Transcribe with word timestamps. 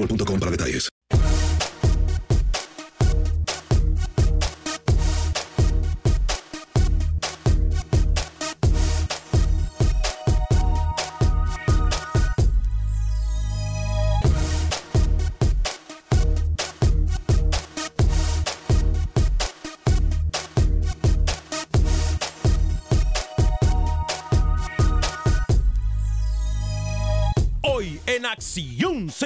boostmobile.com 0.00 0.38
para 0.38 0.50
detalles. 0.50 0.88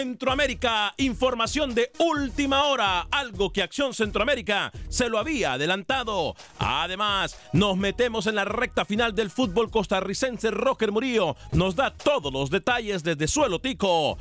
Centroamérica, 0.04 0.92
información 0.98 1.74
de 1.74 1.90
última 1.98 2.64
hora, 2.64 3.06
algo 3.10 3.50
que 3.50 3.62
Acción 3.62 3.94
Centroamérica 3.94 4.70
se 4.90 5.08
lo 5.08 5.18
había 5.18 5.54
adelantado. 5.54 6.36
Además, 6.58 7.38
nos 7.54 7.78
metemos 7.78 8.26
en 8.26 8.34
la 8.34 8.44
recta 8.44 8.84
final 8.84 9.14
del 9.14 9.30
fútbol 9.30 9.70
costarricense. 9.70 10.50
Roger 10.50 10.92
Murillo 10.92 11.36
nos 11.52 11.74
da 11.74 11.90
todos 11.90 12.30
los 12.30 12.50
detalles 12.50 13.02
desde 13.02 13.26
Suelo 13.26 13.60
Tico. 13.60 14.18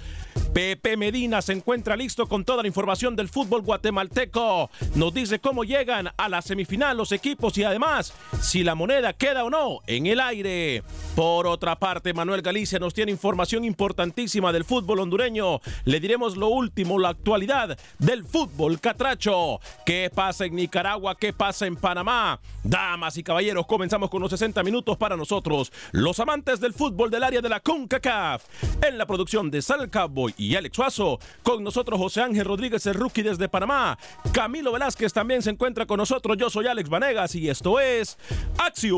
Pepe 0.53 0.97
Medina 0.97 1.41
se 1.41 1.51
encuentra 1.51 1.97
listo 1.97 2.27
con 2.27 2.45
toda 2.45 2.61
la 2.61 2.67
información 2.67 3.15
del 3.15 3.27
fútbol 3.27 3.63
guatemalteco. 3.63 4.69
Nos 4.95 5.13
dice 5.13 5.39
cómo 5.39 5.63
llegan 5.63 6.11
a 6.15 6.29
la 6.29 6.44
semifinal 6.44 6.95
los 6.95 7.11
equipos 7.11 7.57
y 7.57 7.63
además 7.63 8.13
si 8.39 8.63
la 8.63 8.75
moneda 8.75 9.13
queda 9.13 9.44
o 9.44 9.50
no 9.50 9.79
en 9.88 10.05
el 10.05 10.19
aire. 10.19 10.83
Por 11.15 11.47
otra 11.47 11.75
parte, 11.77 12.13
Manuel 12.13 12.44
Galicia 12.44 12.77
nos 12.77 12.94
tiene 12.94 13.11
información 13.11 13.65
importantísima 13.65 14.53
del 14.53 14.63
fútbol 14.63 15.00
hondureño. 15.00 15.59
Le 15.85 16.00
diremos 16.00 16.38
lo 16.38 16.47
último, 16.47 17.00
la 17.00 17.09
actualidad 17.09 17.78
del 18.00 18.23
fútbol 18.23 18.79
catracho. 18.79 19.59
¿Qué 19.85 20.11
pasa 20.13 20.45
en 20.45 20.56
Nicaragua? 20.56 21.16
¿Qué 21.16 21.34
pasa 21.34 21.66
en 21.66 21.75
Panamá? 21.75 22.39
Damas 22.63 23.17
y 23.17 23.23
caballeros, 23.23 23.66
comenzamos 23.66 24.09
con 24.09 24.22
los 24.22 24.31
60 24.31 24.63
minutos 24.63 24.97
para 24.97 25.17
nosotros, 25.17 25.72
los 25.91 26.19
amantes 26.19 26.59
del 26.59 26.73
fútbol 26.73 27.09
del 27.09 27.23
área 27.23 27.41
de 27.41 27.50
la 27.50 27.59
CONCACAF. 27.59 28.44
En 28.81 28.97
la 28.97 29.06
producción 29.06 29.51
de 29.51 29.62
Sal 29.62 29.89
Cowboy 29.89 30.33
y 30.38 30.56
Alex 30.56 30.75
Suazo, 30.75 31.19
con 31.44 31.63
nosotros 31.63 32.00
José 32.00 32.22
Ángel 32.22 32.45
Rodríguez, 32.45 32.85
el 32.85 32.95
rookie 32.95 33.23
desde 33.23 33.50
Panamá. 33.50 33.97
Camilo 34.31 34.72
Velázquez 34.72 35.12
también 35.13 35.41
se 35.41 35.50
encuentra 35.50 35.85
con 35.85 35.97
nosotros. 35.97 36.38
Yo 36.38 36.50
soy 36.50 36.67
Alex 36.67 36.89
Vanegas 36.89 37.35
y 37.35 37.50
esto 37.50 37.79
es 37.79 38.17
Acción 38.57 38.94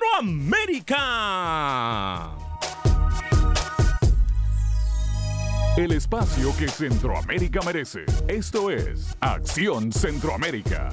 Centroamérica. 0.00 0.96
El 5.76 5.92
espacio 5.92 6.56
que 6.56 6.68
Centroamérica 6.68 7.60
merece. 7.64 8.04
Esto 8.28 8.70
es 8.70 9.16
Acción 9.20 9.92
Centroamérica. 9.92 10.90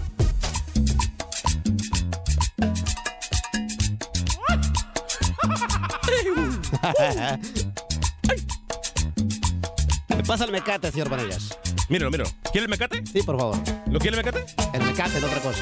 Me 10.10 10.24
pasa 10.28 10.46
el 10.46 10.52
mecate, 10.52 10.92
señor 10.92 11.10
Vanegas. 11.10 11.58
Míralo, 11.90 12.12
míralo. 12.12 12.30
¿Quiere 12.52 12.66
el 12.66 12.70
mecate? 12.70 13.06
Sí, 13.06 13.22
por 13.24 13.38
favor. 13.38 13.58
¿Lo 13.90 14.00
quiere 14.00 14.18
el 14.18 14.26
mecate? 14.26 14.46
El 14.74 14.84
mecate, 14.84 15.22
no 15.22 15.28
otra 15.28 15.42
cosa. 15.42 15.62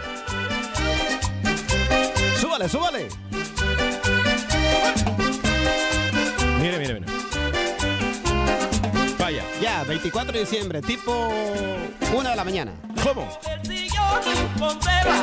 súbale, 2.54 2.68
súbale. 2.68 3.08
Mire, 6.60 6.78
mire, 6.78 6.94
mire. 6.94 7.06
Vaya. 9.18 9.42
Ya, 9.60 9.82
24 9.84 10.32
de 10.32 10.40
diciembre, 10.40 10.80
tipo 10.82 11.32
1 12.12 12.30
de 12.30 12.36
la 12.36 12.44
mañana. 12.44 12.72
¿Cómo? 13.02 13.26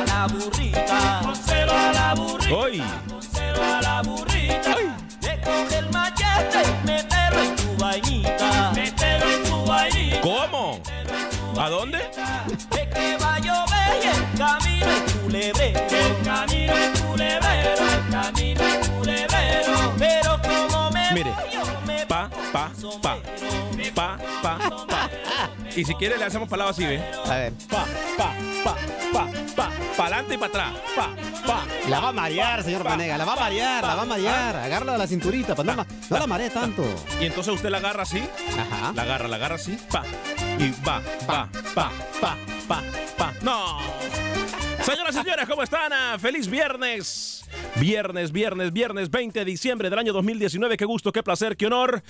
La 0.06 0.26
burrita, 0.26 1.22
la 1.94 2.14
burrita, 2.14 2.54
Hoy. 2.54 2.82
la 3.80 4.02
burrita. 4.02 4.76
Le 5.22 5.40
coge 5.40 5.78
el 5.78 5.90
machete, 5.90 6.62
mételo 6.84 7.42
en 7.42 7.56
tu 7.56 7.76
vainita, 7.82 8.72
mételo 8.74 9.30
en 9.30 9.42
tu 9.44 9.64
vainita. 9.64 10.20
¿Cómo? 10.20 10.80
¿A 11.58 11.68
dónde? 11.70 11.98
De 12.70 12.88
que 12.88 13.16
va 13.16 13.34
a 13.34 13.38
llover 13.38 14.02
y 14.02 14.06
el 14.08 14.38
camino 14.38 14.86
es 14.90 15.12
culebrero, 15.12 15.80
el 15.80 16.24
camino 16.24 16.72
es 16.72 17.00
culebrero, 17.00 17.01
Pa, 22.52 22.70
pa, 23.02 23.16
pa. 23.94 24.18
Pa, 24.42 24.58
pa, 24.58 24.86
pa. 24.86 25.10
Y 25.74 25.84
si 25.84 25.94
quiere 25.94 26.18
le 26.18 26.24
hacemos 26.24 26.48
palabras 26.48 26.76
así, 26.76 26.86
¿ve? 26.86 27.02
A 27.24 27.34
ver. 27.34 27.52
Pa, 27.70 27.84
pa, 28.18 28.34
pa, 28.62 28.76
pa, 29.12 29.26
pa. 29.56 29.70
Pa 29.96 30.02
adelante 30.04 30.34
y 30.34 30.38
para 30.38 30.48
atrás. 30.50 30.72
Pa, 30.94 31.08
pa. 31.46 31.64
La 31.88 32.00
va 32.00 32.08
a 32.08 32.12
marear, 32.12 32.62
señor 32.62 32.82
Pa, 32.82 32.90
Vanegas. 32.90 33.18
La 33.18 33.24
va 33.24 33.32
a 33.32 33.36
marear, 33.36 33.82
la 33.84 33.94
va 33.94 34.02
a 34.02 34.04
marear. 34.04 34.56
Agárrala 34.56 34.92
de 34.92 34.98
la 34.98 35.06
cinturita, 35.06 35.54
pues 35.54 35.66
no, 35.66 35.74
la- 35.74 35.86
no 36.10 36.18
la 36.18 36.26
maree 36.26 36.50
tanto. 36.50 36.84
Y 37.20 37.24
entonces 37.26 37.54
usted 37.54 37.70
la 37.70 37.78
agarra 37.78 38.02
así. 38.02 38.22
Ajá. 38.58 38.92
La 38.94 39.02
agarra, 39.02 39.28
la 39.28 39.36
agarra 39.36 39.54
así. 39.56 39.78
Pa. 39.90 40.02
Y 40.58 40.70
va, 40.86 41.00
pa, 41.26 41.48
pa, 41.74 41.90
pa, 42.20 42.36
pa, 42.68 42.82
pa. 43.16 43.32
No. 43.42 43.78
Señoras 44.82 45.14
y 45.14 45.18
señores, 45.18 45.48
¿cómo 45.48 45.62
están? 45.62 45.92
Ah, 45.92 46.16
Feliz 46.18 46.48
viernes. 46.48 47.44
Viernes, 47.76 48.32
viernes, 48.32 48.72
viernes 48.72 49.10
20 49.10 49.38
de 49.38 49.44
diciembre 49.44 49.88
del 49.88 49.98
año 49.98 50.12
2019. 50.12 50.76
Qué 50.76 50.84
gusto, 50.84 51.12
qué 51.12 51.22
placer, 51.22 51.56
qué 51.56 51.66
honor. 51.66 52.02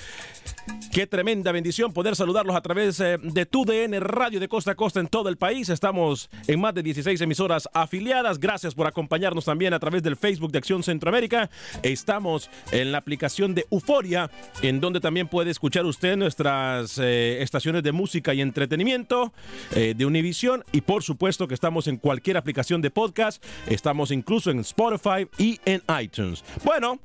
Qué 0.90 1.06
tremenda 1.06 1.52
bendición 1.52 1.92
poder 1.92 2.16
saludarlos 2.16 2.54
a 2.54 2.60
través 2.60 3.00
eh, 3.00 3.18
de 3.22 3.46
tu 3.46 3.64
DN 3.64 3.98
Radio 4.00 4.38
de 4.38 4.48
Costa 4.48 4.72
a 4.72 4.74
Costa 4.74 5.00
en 5.00 5.08
todo 5.08 5.28
el 5.28 5.38
país. 5.38 5.68
Estamos 5.70 6.28
en 6.46 6.60
más 6.60 6.74
de 6.74 6.82
16 6.82 7.20
emisoras 7.20 7.68
afiliadas. 7.72 8.38
Gracias 8.38 8.74
por 8.74 8.86
acompañarnos 8.86 9.46
también 9.46 9.72
a 9.72 9.78
través 9.78 10.02
del 10.02 10.16
Facebook 10.16 10.52
de 10.52 10.58
Acción 10.58 10.82
Centroamérica. 10.82 11.50
Estamos 11.82 12.50
en 12.72 12.92
la 12.92 12.98
aplicación 12.98 13.54
de 13.54 13.66
Euforia, 13.70 14.30
en 14.60 14.80
donde 14.80 15.00
también 15.00 15.28
puede 15.28 15.50
escuchar 15.50 15.86
usted 15.86 16.16
nuestras 16.16 16.98
eh, 16.98 17.42
estaciones 17.42 17.82
de 17.82 17.92
música 17.92 18.34
y 18.34 18.42
entretenimiento 18.42 19.32
eh, 19.74 19.94
de 19.96 20.06
Univision. 20.06 20.62
Y 20.72 20.82
por 20.82 21.02
supuesto 21.02 21.48
que 21.48 21.54
estamos 21.54 21.86
en 21.86 21.96
cualquier 21.96 22.36
aplicación 22.36 22.61
de 22.68 22.90
podcast. 22.90 23.44
Estamos 23.66 24.10
incluso 24.10 24.50
en 24.50 24.60
Spotify 24.60 25.28
y 25.36 25.60
en 25.64 25.82
iTunes. 26.00 26.44
Bueno, 26.64 27.00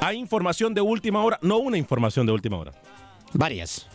hay 0.00 0.16
información 0.16 0.72
de 0.72 0.80
última 0.80 1.22
hora, 1.24 1.38
no 1.42 1.58
una 1.58 1.76
información 1.76 2.26
de 2.26 2.32
última 2.32 2.58
hora. 2.58 2.72
Varias. 3.32 3.88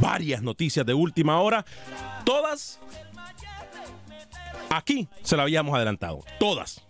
Varias 0.00 0.42
noticias 0.42 0.84
de 0.84 0.94
última 0.94 1.40
hora. 1.40 1.64
Todas 2.24 2.80
aquí 4.70 5.08
se 5.22 5.36
la 5.36 5.44
habíamos 5.44 5.74
adelantado. 5.74 6.20
Todas. 6.38 6.82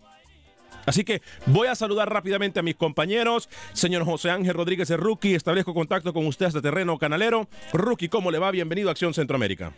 Así 0.86 1.04
que 1.04 1.20
voy 1.46 1.66
a 1.66 1.74
saludar 1.74 2.12
rápidamente 2.12 2.60
a 2.60 2.62
mis 2.62 2.76
compañeros. 2.76 3.48
Señor 3.72 4.04
José 4.04 4.30
Ángel 4.30 4.54
Rodríguez 4.54 4.88
de 4.88 4.96
Rookie, 4.96 5.34
establezco 5.34 5.74
contacto 5.74 6.12
con 6.12 6.26
usted 6.26 6.46
hasta 6.46 6.62
terreno 6.62 6.96
canalero. 6.98 7.48
Rookie, 7.72 8.08
¿cómo 8.08 8.30
le 8.30 8.38
va? 8.38 8.50
Bienvenido 8.52 8.88
a 8.88 8.92
Acción 8.92 9.12
Centroamérica. 9.12 9.72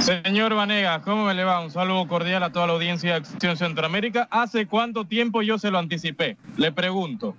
Señor 0.00 0.54
Vanegas, 0.54 1.02
¿cómo 1.02 1.26
me 1.26 1.34
le 1.34 1.44
va? 1.44 1.60
Un 1.60 1.70
saludo 1.70 2.06
cordial 2.06 2.42
a 2.42 2.50
toda 2.50 2.66
la 2.66 2.72
audiencia 2.72 3.10
de 3.10 3.16
Acción 3.16 3.56
Centroamérica. 3.56 4.28
¿Hace 4.30 4.66
cuánto 4.66 5.04
tiempo 5.04 5.42
yo 5.42 5.58
se 5.58 5.70
lo 5.70 5.78
anticipé? 5.78 6.36
Le 6.56 6.72
pregunto. 6.72 7.34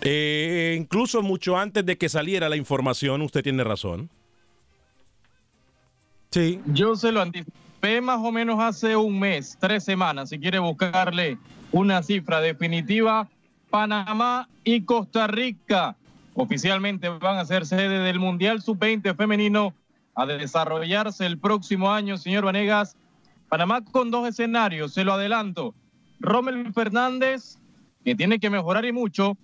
Eh, 0.00 0.76
incluso 0.78 1.22
mucho 1.22 1.56
antes 1.56 1.86
de 1.86 1.96
que 1.96 2.08
saliera 2.08 2.48
la 2.48 2.56
información, 2.56 3.22
usted 3.22 3.42
tiene 3.42 3.64
razón. 3.64 4.10
Sí. 6.30 6.60
Yo 6.66 6.96
se 6.96 7.12
lo 7.12 7.22
anticipé 7.22 8.00
más 8.02 8.18
o 8.20 8.32
menos 8.32 8.60
hace 8.60 8.96
un 8.96 9.18
mes, 9.18 9.56
tres 9.60 9.84
semanas, 9.84 10.30
si 10.30 10.38
quiere 10.38 10.58
buscarle 10.58 11.38
una 11.72 12.02
cifra 12.02 12.40
definitiva. 12.40 13.28
Panamá 13.70 14.48
y 14.62 14.82
Costa 14.82 15.26
Rica 15.26 15.96
oficialmente 16.34 17.08
van 17.08 17.38
a 17.38 17.44
ser 17.44 17.66
sede 17.66 18.00
del 18.00 18.18
Mundial 18.18 18.62
Sub-20 18.62 19.16
femenino 19.16 19.74
a 20.14 20.26
desarrollarse 20.26 21.26
el 21.26 21.38
próximo 21.38 21.90
año, 21.90 22.16
señor 22.16 22.44
Vanegas. 22.44 22.96
Panamá 23.48 23.84
con 23.84 24.10
dos 24.10 24.28
escenarios, 24.28 24.92
se 24.94 25.04
lo 25.04 25.12
adelanto. 25.12 25.74
Rommel 26.20 26.72
Fernández, 26.72 27.58
que 28.04 28.14
tiene 28.14 28.38
que 28.38 28.50
mejorar 28.50 28.84
y 28.84 28.92
mucho, 28.92 29.36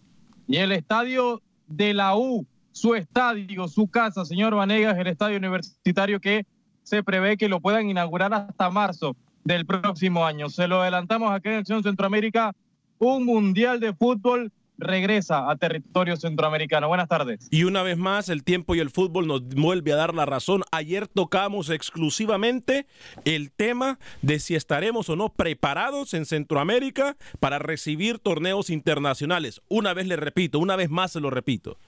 y 0.46 0.56
el 0.56 0.72
estadio 0.72 1.42
de 1.66 1.94
la 1.94 2.16
U, 2.16 2.46
su 2.72 2.94
estadio, 2.94 3.68
su 3.68 3.88
casa, 3.88 4.24
señor 4.24 4.54
Vanegas, 4.54 4.98
el 4.98 5.06
estadio 5.06 5.36
universitario 5.36 6.20
que 6.20 6.46
se 6.82 7.02
prevé 7.02 7.36
que 7.36 7.48
lo 7.48 7.60
puedan 7.60 7.88
inaugurar 7.88 8.32
hasta 8.34 8.70
marzo 8.70 9.16
del 9.44 9.66
próximo 9.66 10.24
año. 10.24 10.48
Se 10.48 10.66
lo 10.66 10.80
adelantamos 10.80 11.32
aquí 11.32 11.48
en 11.48 11.56
Acción 11.56 11.82
Centroamérica, 11.82 12.52
un 12.98 13.24
mundial 13.24 13.80
de 13.80 13.94
fútbol 13.94 14.52
regresa 14.80 15.50
a 15.50 15.56
territorio 15.56 16.16
centroamericano. 16.16 16.88
Buenas 16.88 17.08
tardes. 17.08 17.46
Y 17.50 17.64
una 17.64 17.82
vez 17.82 17.96
más, 17.96 18.28
el 18.28 18.42
tiempo 18.42 18.74
y 18.74 18.80
el 18.80 18.90
fútbol 18.90 19.26
nos 19.26 19.46
vuelve 19.46 19.92
a 19.92 19.96
dar 19.96 20.14
la 20.14 20.26
razón. 20.26 20.62
Ayer 20.72 21.06
tocamos 21.06 21.70
exclusivamente 21.70 22.86
el 23.24 23.52
tema 23.52 23.98
de 24.22 24.40
si 24.40 24.54
estaremos 24.54 25.08
o 25.08 25.16
no 25.16 25.28
preparados 25.28 26.14
en 26.14 26.26
Centroamérica 26.26 27.16
para 27.38 27.58
recibir 27.58 28.18
torneos 28.18 28.70
internacionales. 28.70 29.60
Una 29.68 29.94
vez 29.94 30.06
le 30.06 30.16
repito, 30.16 30.58
una 30.58 30.76
vez 30.76 30.90
más 30.90 31.12
se 31.12 31.20
lo 31.20 31.30
repito. 31.30 31.78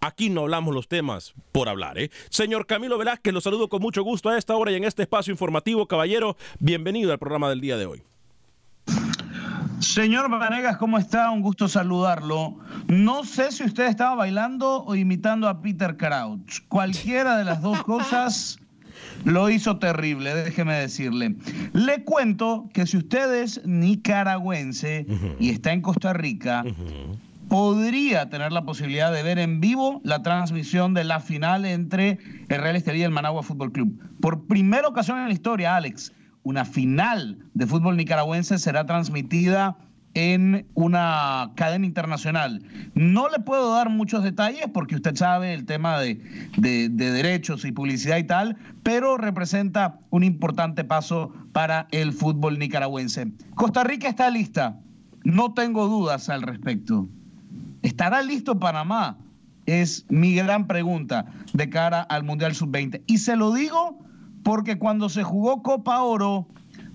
Aquí 0.00 0.28
no 0.28 0.42
hablamos 0.42 0.74
los 0.74 0.86
temas 0.86 1.34
por 1.50 1.68
hablar, 1.68 1.98
¿eh? 1.98 2.10
Señor 2.28 2.66
Camilo 2.66 2.98
Velázquez, 2.98 3.32
lo 3.32 3.40
saludo 3.40 3.70
con 3.70 3.80
mucho 3.80 4.02
gusto 4.02 4.28
a 4.28 4.36
esta 4.36 4.54
hora 4.54 4.70
y 4.70 4.74
en 4.74 4.84
este 4.84 5.02
espacio 5.02 5.32
informativo. 5.32 5.86
Caballero, 5.86 6.36
bienvenido 6.58 7.10
al 7.10 7.18
programa 7.18 7.48
del 7.48 7.62
día 7.62 7.78
de 7.78 7.86
hoy. 7.86 8.02
Señor 9.80 10.30
Vanegas, 10.30 10.76
¿cómo 10.76 10.98
está? 10.98 11.30
Un 11.30 11.42
gusto 11.42 11.68
saludarlo. 11.68 12.58
No 12.88 13.24
sé 13.24 13.52
si 13.52 13.64
usted 13.64 13.86
estaba 13.86 14.14
bailando 14.14 14.84
o 14.84 14.94
imitando 14.94 15.48
a 15.48 15.60
Peter 15.60 15.96
Crouch. 15.96 16.60
Cualquiera 16.68 17.36
de 17.36 17.44
las 17.44 17.60
dos 17.60 17.82
cosas 17.82 18.58
lo 19.24 19.50
hizo 19.50 19.78
terrible, 19.78 20.34
déjeme 20.34 20.74
decirle. 20.74 21.36
Le 21.72 22.04
cuento 22.04 22.68
que 22.72 22.86
si 22.86 22.98
usted 22.98 23.42
es 23.42 23.64
nicaragüense 23.64 25.06
y 25.38 25.50
está 25.50 25.72
en 25.72 25.82
Costa 25.82 26.12
Rica, 26.12 26.64
podría 27.48 28.28
tener 28.30 28.52
la 28.52 28.64
posibilidad 28.64 29.12
de 29.12 29.22
ver 29.22 29.38
en 29.38 29.60
vivo 29.60 30.00
la 30.04 30.22
transmisión 30.22 30.94
de 30.94 31.04
la 31.04 31.20
final 31.20 31.64
entre 31.64 32.18
el 32.48 32.60
Real 32.60 32.76
Estelí 32.76 33.00
y 33.00 33.02
el 33.02 33.10
Managua 33.10 33.42
Fútbol 33.42 33.72
Club. 33.72 34.00
Por 34.20 34.46
primera 34.46 34.88
ocasión 34.88 35.18
en 35.18 35.28
la 35.28 35.32
historia, 35.32 35.76
Alex, 35.76 36.12
una 36.44 36.64
final 36.64 37.38
de 37.54 37.66
fútbol 37.66 37.96
nicaragüense 37.96 38.58
será 38.58 38.86
transmitida 38.86 39.76
en 40.14 40.66
una 40.74 41.50
cadena 41.56 41.86
internacional. 41.86 42.62
No 42.94 43.28
le 43.28 43.40
puedo 43.40 43.74
dar 43.74 43.90
muchos 43.90 44.22
detalles 44.22 44.66
porque 44.72 44.94
usted 44.94 45.16
sabe 45.16 45.52
el 45.54 45.64
tema 45.64 45.98
de, 45.98 46.20
de, 46.56 46.88
derechos 46.88 47.64
y 47.64 47.72
publicidad 47.72 48.18
y 48.18 48.24
tal, 48.24 48.56
pero 48.84 49.16
representa 49.16 49.98
un 50.10 50.22
importante 50.22 50.84
paso 50.84 51.32
para 51.52 51.88
el 51.90 52.12
fútbol 52.12 52.58
nicaragüense. 52.58 53.32
Costa 53.56 53.82
Rica 53.82 54.08
está 54.08 54.30
lista, 54.30 54.78
no 55.24 55.52
tengo 55.54 55.88
dudas 55.88 56.28
al 56.28 56.42
respecto. 56.42 57.08
¿Estará 57.82 58.22
listo 58.22 58.60
Panamá? 58.60 59.18
Es 59.66 60.06
mi 60.10 60.34
gran 60.34 60.66
pregunta 60.66 61.26
de 61.54 61.70
cara 61.70 62.02
al 62.02 62.22
Mundial 62.22 62.54
Sub-20. 62.54 63.02
Y 63.06 63.18
se 63.18 63.34
lo 63.34 63.52
digo 63.52 63.98
porque 64.44 64.78
cuando 64.78 65.08
se 65.08 65.24
jugó 65.24 65.62
Copa 65.62 66.00
Oro, 66.02 66.46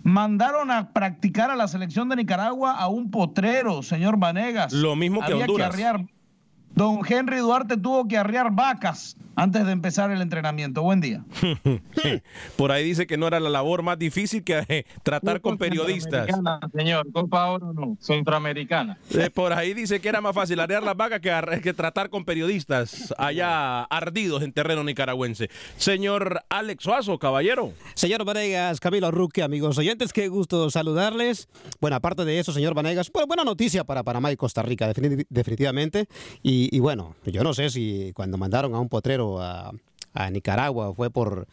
mandaron 0.03 0.71
a 0.71 0.93
practicar 0.93 1.51
a 1.51 1.55
la 1.55 1.67
selección 1.67 2.07
de 2.07 2.15
Nicaragua 2.15 2.71
a 2.73 2.87
un 2.87 3.11
potrero, 3.11 3.83
señor 3.83 4.17
Vanegas. 4.17 4.71
Lo 4.71 4.95
mismo 4.95 5.21
que 5.25 5.33
Honduras. 5.33 5.75
Don 6.75 7.01
Henry 7.05 7.39
Duarte 7.39 7.75
tuvo 7.75 8.07
que 8.07 8.17
arriar 8.17 8.51
vacas 8.51 9.17
antes 9.39 9.65
de 9.65 9.71
empezar 9.71 10.11
el 10.11 10.21
entrenamiento. 10.21 10.81
Buen 10.81 10.99
día. 10.99 11.23
Por 12.57 12.71
ahí 12.71 12.83
dice 12.83 13.07
que 13.07 13.17
no 13.17 13.27
era 13.27 13.39
la 13.39 13.49
labor 13.49 13.83
más 13.83 13.97
difícil 13.97 14.43
que 14.43 14.65
eh, 14.67 14.85
tratar 15.03 15.39
con 15.41 15.57
periodistas. 15.57 16.27
Señor, 16.75 17.11
Copa 17.11 17.45
Oro 17.45 17.73
no, 17.73 17.97
centroamericana. 18.01 18.97
Eh, 19.11 19.29
por 19.29 19.53
ahí 19.53 19.73
dice 19.73 19.99
que 19.99 20.09
era 20.09 20.21
más 20.21 20.35
fácil 20.35 20.59
arriar 20.59 20.83
las 20.83 20.95
vacas 20.95 21.21
que, 21.21 21.61
que, 21.61 21.73
tratar 21.73 22.09
con 22.09 22.25
periodistas 22.25 23.13
allá 23.17 23.83
ardidos 23.83 24.43
en 24.43 24.51
terreno 24.51 24.83
nicaragüense. 24.83 25.49
Señor 25.77 26.43
Alex 26.49 26.83
Suazo, 26.83 27.17
caballero. 27.17 27.73
Señor 27.93 28.25
Vanegas, 28.25 28.79
Camilo 28.79 29.11
Ruque, 29.11 29.41
amigos 29.41 29.77
oyentes, 29.77 30.11
qué 30.11 30.27
gusto 30.27 30.69
saludarles. 30.69 31.47
Bueno, 31.79 31.95
aparte 31.95 32.25
de 32.25 32.39
eso, 32.39 32.51
señor 32.51 32.73
Vanegas, 32.73 33.09
pues 33.09 33.25
buena 33.25 33.43
noticia 33.43 33.83
para 33.83 34.03
Panamá 34.03 34.31
y 34.31 34.37
Costa 34.37 34.61
Rica, 34.61 34.91
definitivamente. 35.29 36.07
Y, 36.43 36.75
y 36.75 36.79
bueno, 36.79 37.15
yo 37.25 37.43
no 37.43 37.53
sé 37.53 37.69
si 37.69 38.11
cuando 38.13 38.37
mandaron 38.37 38.73
a 38.75 38.79
un 38.79 38.89
potrero 38.89 39.28
a, 39.37 39.71
Nicaragua 40.31 40.93
fue 40.93 41.09
por 41.09 41.47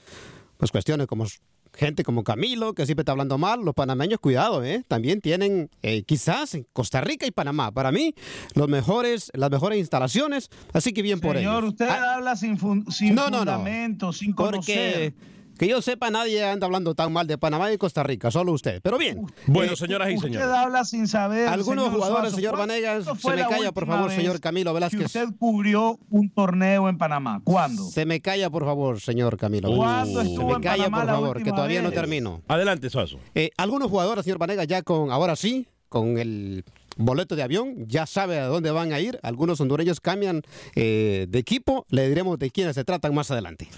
pues 0.56 0.72
cuestiones 0.72 1.06
como 1.06 1.26
gente 1.72 2.02
como 2.02 2.24
Camilo, 2.24 2.74
que 2.74 2.86
siempre 2.86 3.02
está 3.02 3.12
hablando 3.12 3.38
mal, 3.38 3.60
los 3.64 3.74
panameños, 3.74 4.18
cuidado, 4.18 4.64
¿eh? 4.64 4.82
también 4.88 5.20
tienen 5.20 5.70
eh, 5.82 6.02
quizás 6.02 6.54
en 6.54 6.66
Costa 6.72 7.00
Rica 7.02 7.26
y 7.26 7.30
Panamá, 7.30 7.70
para 7.70 7.92
mí, 7.92 8.14
los 8.54 8.66
mejores, 8.68 9.30
las 9.34 9.50
mejores 9.50 9.78
instalaciones, 9.78 10.50
así 10.72 10.92
que 10.92 11.02
bien 11.02 11.20
por 11.20 11.36
ellos. 11.36 11.50
Señor, 11.50 11.64
usted 11.64 11.88
ah, 11.88 12.14
habla 12.14 12.34
sin, 12.34 12.58
sin 12.90 13.14
no, 13.14 13.24
fundamento, 13.24 14.12
sin 14.12 14.32
conocer. 14.32 15.12
Porque 15.12 15.35
que 15.58 15.68
yo 15.68 15.82
sepa, 15.82 16.10
nadie 16.10 16.44
anda 16.44 16.66
hablando 16.66 16.94
tan 16.94 17.12
mal 17.12 17.26
de 17.26 17.38
Panamá 17.38 17.72
y 17.72 17.78
Costa 17.78 18.02
Rica, 18.02 18.30
solo 18.30 18.52
usted. 18.52 18.80
Pero 18.82 18.98
bien. 18.98 19.26
Bueno, 19.46 19.72
eh, 19.72 19.76
señoras 19.76 20.08
y 20.10 20.18
señores. 20.18 20.46
Usted 20.46 20.50
habla 20.58 20.84
sin 20.84 21.08
saber. 21.08 21.48
Algunos 21.48 21.88
jugadores, 21.90 22.32
señor 22.32 22.56
Vanegas, 22.56 23.04
se 23.04 23.30
me 23.30 23.46
calla, 23.46 23.72
por 23.72 23.86
favor, 23.86 24.10
señor 24.10 24.40
Camilo 24.40 24.72
Velázquez. 24.74 25.06
usted 25.06 25.28
cubrió 25.38 25.98
un 26.10 26.30
torneo 26.30 26.88
en 26.88 26.98
Panamá. 26.98 27.40
¿Cuándo? 27.44 27.84
Se 27.84 28.04
me 28.06 28.20
calla, 28.20 28.50
por 28.50 28.64
favor, 28.64 29.00
señor 29.00 29.36
Camilo. 29.36 29.74
¿Cuándo 29.74 30.20
estuvo 30.20 30.52
Se 30.52 30.58
me 30.58 30.64
calla, 30.64 30.90
por 30.90 31.06
favor, 31.06 31.42
que 31.42 31.50
todavía 31.50 31.82
no 31.82 31.92
termino. 31.92 32.42
Adelante, 32.48 32.90
Suazo. 32.90 33.18
Eh, 33.34 33.50
algunos 33.56 33.90
jugadores, 33.90 34.24
señor 34.24 34.38
Vanegas, 34.38 34.66
ya 34.66 34.82
con, 34.82 35.10
ahora 35.10 35.36
sí, 35.36 35.66
con 35.88 36.18
el 36.18 36.64
boleto 36.96 37.36
de 37.36 37.42
avión, 37.42 37.86
ya 37.86 38.06
sabe 38.06 38.38
a 38.38 38.46
dónde 38.46 38.70
van 38.70 38.92
a 38.92 39.00
ir. 39.00 39.18
Algunos 39.22 39.60
hondureños 39.60 40.00
cambian 40.00 40.42
eh, 40.74 41.26
de 41.28 41.38
equipo. 41.38 41.86
Le 41.90 42.08
diremos 42.08 42.38
de 42.38 42.50
quiénes 42.50 42.74
se 42.74 42.84
tratan 42.84 43.14
más 43.14 43.30
adelante. 43.30 43.68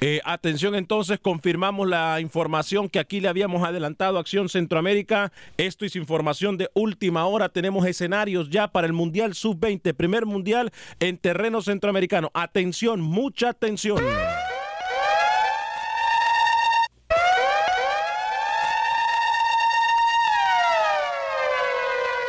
Eh, 0.00 0.20
atención 0.24 0.74
entonces, 0.74 1.18
confirmamos 1.18 1.88
la 1.88 2.20
información 2.20 2.88
que 2.88 2.98
aquí 2.98 3.20
le 3.20 3.28
habíamos 3.28 3.66
adelantado 3.66 4.18
Acción 4.18 4.48
Centroamérica. 4.48 5.32
Esto 5.56 5.84
es 5.84 5.96
información 5.96 6.56
de 6.56 6.70
última 6.74 7.26
hora. 7.26 7.48
Tenemos 7.48 7.86
escenarios 7.86 8.50
ya 8.50 8.68
para 8.68 8.86
el 8.86 8.92
Mundial 8.92 9.34
Sub-20, 9.34 9.94
primer 9.94 10.26
Mundial 10.26 10.72
en 11.00 11.18
terreno 11.18 11.62
centroamericano. 11.62 12.30
Atención, 12.34 13.00
mucha 13.00 13.50
atención. 13.50 14.02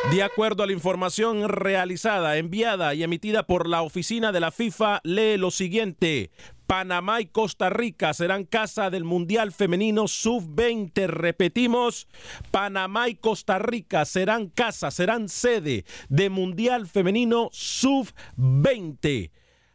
De 0.04 0.22
acuerdo 0.22 0.62
a 0.62 0.66
la 0.66 0.72
información 0.72 1.48
realizada, 1.48 2.38
enviada 2.38 2.94
y 2.94 3.02
emitida 3.02 3.42
por 3.42 3.68
la 3.68 3.82
oficina 3.82 4.32
de 4.32 4.40
la 4.40 4.50
FIFA, 4.50 5.00
lee 5.04 5.36
lo 5.36 5.50
siguiente. 5.50 6.30
Panamá 6.66 7.20
y 7.20 7.26
Costa 7.26 7.68
Rica 7.68 8.14
serán 8.14 8.44
casa 8.44 8.88
del 8.88 9.04
Mundial 9.04 9.52
Femenino 9.52 10.08
Sub-20. 10.08 11.08
Repetimos, 11.08 12.08
Panamá 12.50 13.10
y 13.10 13.16
Costa 13.16 13.58
Rica 13.58 14.06
serán 14.06 14.48
casa, 14.48 14.90
serán 14.90 15.28
sede 15.28 15.84
de 16.08 16.30
Mundial 16.30 16.86
Femenino 16.86 17.50
Sub-20. 17.52 19.30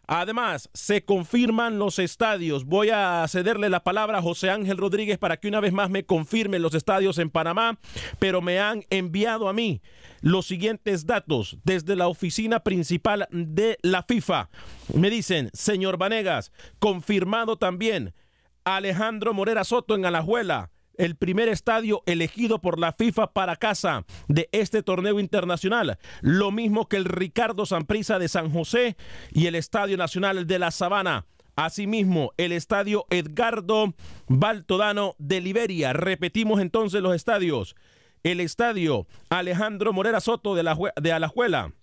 Además, 0.08 0.70
se 0.74 1.06
confirman 1.06 1.80
los 1.80 1.98
estadios. 1.98 2.66
Voy 2.66 2.90
a 2.90 3.26
cederle 3.30 3.70
la 3.70 3.84
palabra 3.84 4.18
a 4.18 4.22
José 4.22 4.50
Ángel 4.50 4.78
Rodríguez 4.78 5.18
para 5.18 5.38
que 5.38 5.48
una 5.48 5.62
vez 5.62 5.72
más 5.72 5.90
me 5.90 6.06
confirme 6.06 6.60
los 6.60 6.74
estadios 6.74 7.18
en 7.20 7.30
Panamá, 7.30 7.80
pero 8.20 8.42
me 8.42 8.60
han 8.60 8.84
enviado 8.90 9.48
a 9.48 9.54
mí 9.54 9.82
los 10.20 10.46
siguientes 10.46 11.06
datos 11.06 11.58
desde 11.64 11.96
la 11.96 12.08
oficina 12.08 12.60
principal 12.60 13.28
de 13.32 13.78
la 13.82 14.04
FIFA. 14.04 14.50
Me 14.94 15.10
dicen, 15.10 15.50
señor 15.54 15.98
Vanegas, 15.98 16.52
confirmado 16.80 17.58
también 17.58 18.14
Alejandro 18.66 19.34
Morera 19.34 19.64
Soto 19.64 19.96
en 19.96 20.06
Alajuela, 20.06 20.73
el 20.98 21.16
primer 21.16 21.50
estadio 21.50 22.04
elegido 22.06 22.60
por 22.60 22.80
la 22.80 22.94
FIFA 22.94 23.34
para 23.34 23.56
casa 23.56 24.06
de 24.28 24.50
este 24.52 24.84
torneo 24.84 25.20
internacional. 25.20 25.98
Lo 26.22 26.52
mismo 26.52 26.88
que 26.88 26.98
el 26.98 27.06
Ricardo 27.06 27.66
Samprisa 27.66 28.20
de 28.20 28.28
San 28.28 28.52
José 28.52 28.96
y 29.32 29.48
el 29.48 29.56
Estadio 29.56 29.98
Nacional 29.98 30.48
de 30.48 30.60
la 30.60 30.72
Sabana. 30.72 31.26
Asimismo, 31.56 32.32
el 32.38 32.52
estadio 32.52 33.06
Edgardo 33.10 33.94
Baltodano 34.28 35.16
de 35.20 35.40
Liberia. 35.40 35.94
Repetimos 35.94 36.60
entonces 36.60 37.02
los 37.02 37.16
estadios 37.16 37.76
el 38.24 38.40
estadio 38.40 39.06
Alejandro 39.30 39.94
Morera 39.94 40.22
Soto 40.22 40.56
de, 40.56 40.64
la, 40.64 40.78
de 40.96 41.12
Alajuela. 41.12 41.74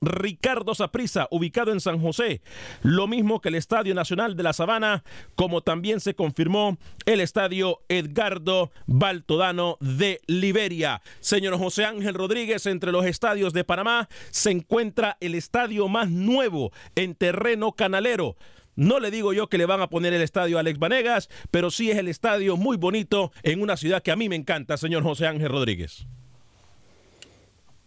Ricardo 0.00 0.74
Saprisa, 0.74 1.28
ubicado 1.30 1.72
en 1.72 1.80
San 1.80 2.00
José, 2.00 2.40
lo 2.82 3.06
mismo 3.06 3.40
que 3.40 3.50
el 3.50 3.54
Estadio 3.54 3.94
Nacional 3.94 4.34
de 4.34 4.42
la 4.42 4.54
Sabana, 4.54 5.04
como 5.34 5.60
también 5.60 6.00
se 6.00 6.14
confirmó 6.14 6.78
el 7.04 7.20
Estadio 7.20 7.82
Edgardo 7.88 8.70
Baltodano 8.86 9.76
de 9.80 10.20
Liberia. 10.26 11.02
Señor 11.20 11.58
José 11.58 11.84
Ángel 11.84 12.14
Rodríguez, 12.14 12.64
entre 12.64 12.92
los 12.92 13.04
estadios 13.04 13.52
de 13.52 13.64
Panamá 13.64 14.08
se 14.30 14.50
encuentra 14.50 15.18
el 15.20 15.34
estadio 15.34 15.86
más 15.88 16.10
nuevo 16.10 16.72
en 16.94 17.14
terreno 17.14 17.72
canalero. 17.72 18.36
No 18.76 19.00
le 19.00 19.10
digo 19.10 19.34
yo 19.34 19.48
que 19.48 19.58
le 19.58 19.66
van 19.66 19.82
a 19.82 19.90
poner 19.90 20.14
el 20.14 20.22
estadio 20.22 20.58
Alex 20.58 20.78
Vanegas, 20.78 21.28
pero 21.50 21.70
sí 21.70 21.90
es 21.90 21.98
el 21.98 22.08
estadio 22.08 22.56
muy 22.56 22.78
bonito 22.78 23.32
en 23.42 23.60
una 23.60 23.76
ciudad 23.76 24.02
que 24.02 24.12
a 24.12 24.16
mí 24.16 24.30
me 24.30 24.36
encanta, 24.36 24.78
señor 24.78 25.02
José 25.02 25.26
Ángel 25.26 25.50
Rodríguez. 25.50 26.06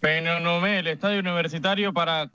Penonomé, 0.04 0.80
el 0.80 0.88
estadio 0.88 1.22
universitario 1.22 1.94
para 1.94 2.30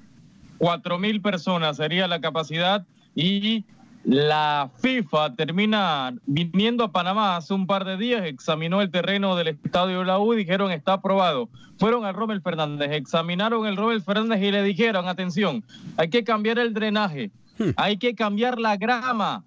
cuatro 0.57 0.99
mil 0.99 1.21
personas 1.21 1.77
sería 1.77 2.09
la 2.09 2.21
capacidad 2.21 2.87
y 3.15 3.65
la 4.05 4.71
FIFA 4.81 5.35
termina 5.35 6.15
viniendo 6.25 6.83
a 6.83 6.93
Panamá 6.93 7.37
hace 7.37 7.53
un 7.53 7.67
par 7.67 7.85
de 7.85 7.99
días, 7.99 8.25
examinó 8.25 8.81
el 8.81 8.91
terreno 8.91 9.37
del 9.37 9.49
estadio 9.49 9.99
de 9.99 10.07
la 10.07 10.19
U 10.19 10.33
y 10.33 10.39
dijeron 10.39 10.73
está 10.73 10.95
aprobado. 10.95 11.49
Fueron 11.79 12.07
al 12.07 12.15
Robert 12.15 12.43
Fernández, 12.43 12.91
examinaron 12.93 13.67
el 13.67 13.77
Robert 13.77 14.03
Fernández 14.03 14.43
y 14.43 14.51
le 14.51 14.63
dijeron, 14.63 15.07
atención, 15.07 15.63
hay 15.97 16.09
que 16.09 16.25
cambiar 16.25 16.59
el 16.59 16.73
drenaje, 16.73 17.31
Hmm. 17.59 17.71
Hay 17.77 17.97
que 17.97 18.15
cambiar 18.15 18.59
la 18.59 18.77
grama. 18.77 19.45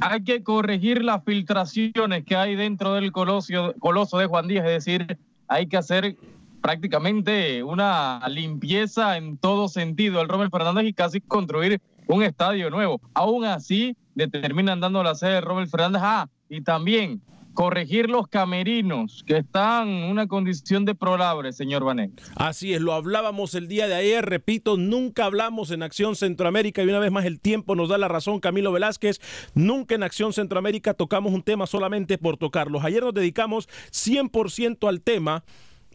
Hay 0.00 0.22
que 0.22 0.42
corregir 0.42 1.04
las 1.04 1.22
filtraciones 1.24 2.24
que 2.24 2.36
hay 2.36 2.54
dentro 2.54 2.94
del 2.94 3.12
coloso, 3.12 3.74
coloso 3.78 4.18
de 4.18 4.26
Juan 4.26 4.48
Díaz. 4.48 4.64
Es 4.66 4.84
decir, 4.84 5.18
hay 5.48 5.66
que 5.66 5.76
hacer 5.76 6.16
prácticamente 6.62 7.62
una 7.62 8.22
limpieza 8.28 9.16
en 9.16 9.36
todo 9.36 9.68
sentido 9.68 10.20
al 10.20 10.28
Robert 10.28 10.52
Fernández 10.52 10.86
y 10.86 10.94
casi 10.94 11.20
construir 11.20 11.80
un 12.06 12.22
estadio 12.22 12.70
nuevo. 12.70 13.00
Aún 13.14 13.44
así, 13.44 13.96
determinan 14.14 14.80
dando 14.80 15.02
la 15.02 15.14
sede 15.14 15.34
de 15.34 15.40
Robert 15.40 15.68
Fernández. 15.70 16.02
Ah, 16.04 16.28
y 16.48 16.62
también 16.62 17.20
corregir 17.54 18.08
los 18.08 18.28
camerinos 18.28 19.22
que 19.26 19.38
están 19.38 19.88
en 19.88 20.10
una 20.10 20.26
condición 20.26 20.84
deplorable, 20.84 21.52
señor 21.52 21.84
Banet. 21.84 22.10
Así 22.36 22.72
es, 22.72 22.80
lo 22.80 22.94
hablábamos 22.94 23.54
el 23.54 23.68
día 23.68 23.88
de 23.88 23.94
ayer, 23.94 24.24
repito, 24.24 24.76
nunca 24.76 25.26
hablamos 25.26 25.70
en 25.70 25.82
Acción 25.82 26.16
Centroamérica 26.16 26.82
y 26.82 26.86
una 26.86 26.98
vez 26.98 27.10
más 27.10 27.24
el 27.24 27.40
tiempo 27.40 27.74
nos 27.74 27.88
da 27.88 27.98
la 27.98 28.08
razón, 28.08 28.40
Camilo 28.40 28.72
Velázquez, 28.72 29.20
nunca 29.54 29.94
en 29.94 30.02
Acción 30.02 30.32
Centroamérica 30.32 30.94
tocamos 30.94 31.32
un 31.32 31.42
tema 31.42 31.66
solamente 31.66 32.16
por 32.16 32.36
tocarlos. 32.36 32.84
Ayer 32.84 33.02
nos 33.02 33.14
dedicamos 33.14 33.68
100% 33.90 34.88
al 34.88 35.02
tema 35.02 35.44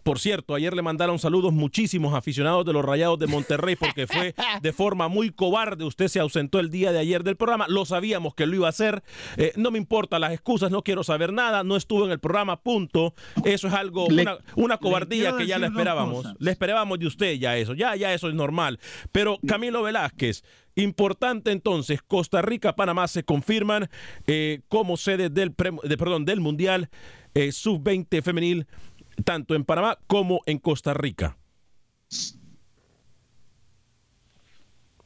por 0.07 0.19
cierto, 0.19 0.55
ayer 0.55 0.73
le 0.73 0.81
mandaron 0.81 1.19
saludos 1.19 1.51
muchísimos 1.51 2.13
aficionados 2.13 2.65
de 2.65 2.71
los 2.71 2.85
Rayados 2.85 3.19
de 3.19 3.27
Monterrey 3.27 3.75
porque 3.75 4.07
fue 4.07 4.33
de 4.61 4.71
forma 4.71 5.09
muy 5.09 5.31
cobarde. 5.31 5.83
Usted 5.83 6.07
se 6.07 6.21
ausentó 6.21 6.61
el 6.61 6.69
día 6.69 6.93
de 6.93 6.99
ayer 6.99 7.25
del 7.25 7.35
programa. 7.35 7.65
Lo 7.67 7.83
sabíamos 7.83 8.33
que 8.33 8.45
lo 8.45 8.55
iba 8.55 8.67
a 8.67 8.69
hacer. 8.69 9.03
Eh, 9.35 9.51
no 9.57 9.69
me 9.69 9.77
importa 9.77 10.17
las 10.17 10.31
excusas, 10.31 10.71
no 10.71 10.81
quiero 10.81 11.03
saber 11.03 11.33
nada. 11.33 11.65
No 11.65 11.75
estuvo 11.75 12.05
en 12.05 12.11
el 12.11 12.19
programa, 12.19 12.61
punto. 12.61 13.15
Eso 13.43 13.67
es 13.67 13.73
algo, 13.73 14.07
una, 14.55 14.77
cobardía 14.77 15.35
que 15.35 15.45
ya 15.45 15.59
le 15.59 15.67
esperábamos. 15.67 16.25
Le 16.39 16.51
esperábamos 16.51 16.99
de 16.99 17.07
usted 17.07 17.33
ya 17.33 17.57
eso. 17.57 17.73
Ya, 17.73 17.93
ya 17.97 18.13
eso 18.13 18.29
es 18.29 18.33
normal. 18.33 18.79
Pero 19.11 19.39
Camilo 19.45 19.83
Velázquez. 19.83 20.41
Importante 20.75 21.51
entonces, 21.51 22.01
Costa 22.01 22.41
Rica, 22.41 22.77
Panamá 22.77 23.09
se 23.09 23.23
confirman 23.23 23.89
eh, 24.25 24.61
como 24.69 24.95
sede 24.95 25.29
del, 25.29 25.53
de, 25.83 25.97
perdón, 25.97 26.23
del 26.23 26.39
Mundial 26.39 26.89
eh, 27.33 27.51
Sub-20 27.51 28.23
femenil 28.23 28.67
tanto 29.24 29.55
en 29.55 29.63
Panamá 29.63 29.97
como 30.07 30.41
en 30.45 30.59
Costa 30.59 30.93
Rica. 30.93 31.38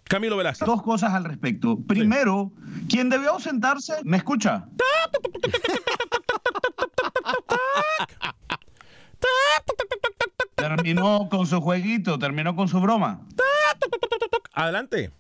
Camilo 0.04 0.36
Velázquez. 0.36 0.66
Dos 0.68 0.82
cosas 0.82 1.14
al 1.14 1.24
respecto. 1.24 1.80
Primero, 1.88 2.52
quien 2.90 3.10
debió 3.10 3.32
ausentarse, 3.32 3.96
¿me 4.04 4.18
escucha? 4.18 4.68
terminó 10.56 11.30
con 11.30 11.48
su 11.48 11.62
jueguito, 11.62 12.20
terminó 12.20 12.56
con 12.56 12.68
su 12.68 12.80
broma. 12.80 13.22
Adelante. 14.54 15.12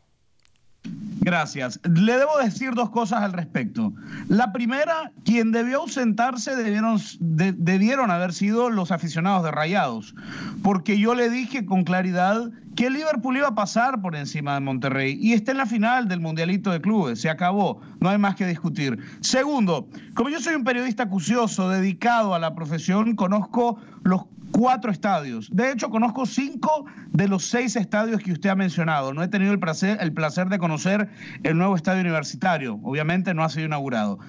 Gracias. 1.21 1.79
Le 1.83 2.17
debo 2.17 2.35
decir 2.39 2.73
dos 2.73 2.89
cosas 2.89 3.21
al 3.21 3.33
respecto. 3.33 3.93
La 4.27 4.51
primera, 4.51 5.11
quien 5.23 5.51
debió 5.51 5.81
ausentarse 5.81 6.55
debieron, 6.55 6.99
debieron 7.19 8.09
haber 8.09 8.33
sido 8.33 8.71
los 8.71 8.91
aficionados 8.91 9.43
de 9.43 9.51
Rayados, 9.51 10.15
porque 10.63 10.97
yo 10.97 11.13
le 11.13 11.29
dije 11.29 11.63
con 11.63 11.83
claridad 11.83 12.49
que 12.75 12.89
Liverpool 12.89 13.37
iba 13.37 13.49
a 13.49 13.55
pasar 13.55 14.01
por 14.01 14.15
encima 14.15 14.55
de 14.55 14.61
Monterrey 14.61 15.17
y 15.21 15.33
está 15.33 15.51
en 15.51 15.57
la 15.57 15.67
final 15.67 16.07
del 16.07 16.21
Mundialito 16.21 16.71
de 16.71 16.81
Clubes. 16.81 17.21
Se 17.21 17.29
acabó, 17.29 17.81
no 17.99 18.09
hay 18.09 18.17
más 18.17 18.35
que 18.35 18.47
discutir. 18.47 18.97
Segundo, 19.19 19.87
como 20.15 20.29
yo 20.29 20.39
soy 20.39 20.55
un 20.55 20.63
periodista 20.63 21.03
acucioso 21.03 21.69
dedicado 21.69 22.33
a 22.33 22.39
la 22.39 22.55
profesión, 22.55 23.15
conozco 23.15 23.77
los 24.03 24.23
cuatro 24.51 24.91
estadios. 24.91 25.50
De 25.51 25.72
hecho, 25.72 25.89
conozco 25.89 26.25
cinco 26.25 26.86
de 27.12 27.27
los 27.27 27.46
seis 27.46 27.75
estadios 27.75 28.22
que 28.22 28.31
usted 28.31 28.50
ha 28.50 28.55
mencionado. 28.55 29.13
No 29.13 29.24
he 29.24 29.27
tenido 29.27 29.51
el 29.51 29.60
placer, 29.60 29.98
el 30.01 30.13
placer 30.13 30.50
de 30.50 30.60
conocer 30.60 31.10
el 31.43 31.58
nuevo 31.58 31.75
estadio 31.75 32.01
universitario. 32.01 32.79
Obviamente 32.84 33.34
no 33.34 33.43
ha 33.43 33.50
sido 33.50 33.65
inaugurado. 33.65 34.20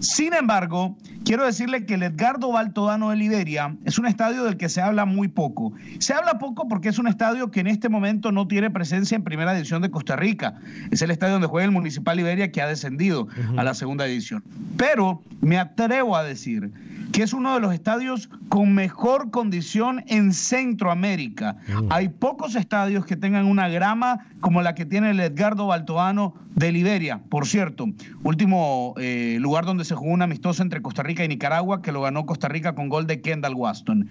Sin 0.00 0.34
embargo, 0.34 0.96
quiero 1.24 1.44
decirle 1.44 1.84
que 1.84 1.94
el 1.94 2.02
Edgardo 2.02 2.52
Baltodano 2.52 3.10
de 3.10 3.16
Liberia 3.16 3.76
es 3.84 3.98
un 3.98 4.06
estadio 4.06 4.44
del 4.44 4.56
que 4.56 4.68
se 4.68 4.80
habla 4.80 5.04
muy 5.04 5.28
poco. 5.28 5.72
Se 5.98 6.14
habla 6.14 6.38
poco 6.38 6.68
porque 6.68 6.88
es 6.88 6.98
un 6.98 7.06
estadio 7.06 7.50
que 7.50 7.60
en 7.60 7.66
este 7.66 7.88
momento 7.88 8.32
no 8.32 8.48
tiene 8.48 8.70
presencia 8.70 9.14
en 9.16 9.24
primera 9.24 9.52
división 9.52 9.82
de 9.82 9.90
Costa 9.90 10.16
Rica. 10.16 10.54
Es 10.90 11.02
el 11.02 11.10
estadio 11.10 11.34
donde 11.34 11.48
juega 11.48 11.66
el 11.66 11.72
Municipal 11.72 12.16
Liberia 12.16 12.50
que 12.50 12.62
ha 12.62 12.66
descendido 12.66 13.28
a 13.56 13.64
la 13.64 13.74
segunda 13.74 14.04
división. 14.04 14.42
Pero 14.76 15.22
me 15.40 15.58
atrevo 15.58 16.16
a 16.16 16.24
decir 16.24 16.72
que 17.12 17.22
es 17.22 17.32
uno 17.32 17.54
de 17.54 17.60
los 17.60 17.72
estadios 17.72 18.28
con 18.48 18.74
mejor 18.74 19.30
condición 19.30 20.04
en 20.06 20.32
Centroamérica. 20.32 21.56
Mm. 21.68 21.86
Hay 21.90 22.08
pocos 22.08 22.54
estadios 22.54 23.06
que 23.06 23.16
tengan 23.16 23.46
una 23.46 23.68
grama 23.68 24.26
como 24.40 24.62
la 24.62 24.74
que 24.74 24.86
tiene 24.86 25.10
el 25.10 25.20
Edgardo 25.20 25.66
Baltoano 25.66 26.34
de 26.54 26.72
Liberia. 26.72 27.20
Por 27.28 27.46
cierto, 27.46 27.86
último 28.22 28.94
eh, 28.98 29.38
lugar 29.40 29.64
donde 29.64 29.84
se 29.84 29.94
jugó 29.94 30.12
un 30.12 30.22
amistoso 30.22 30.62
entre 30.62 30.82
Costa 30.82 31.02
Rica 31.02 31.24
y 31.24 31.28
Nicaragua, 31.28 31.82
que 31.82 31.92
lo 31.92 32.02
ganó 32.02 32.26
Costa 32.26 32.48
Rica 32.48 32.74
con 32.74 32.88
gol 32.88 33.06
de 33.06 33.20
Kendall 33.20 33.54
Waston. 33.54 34.08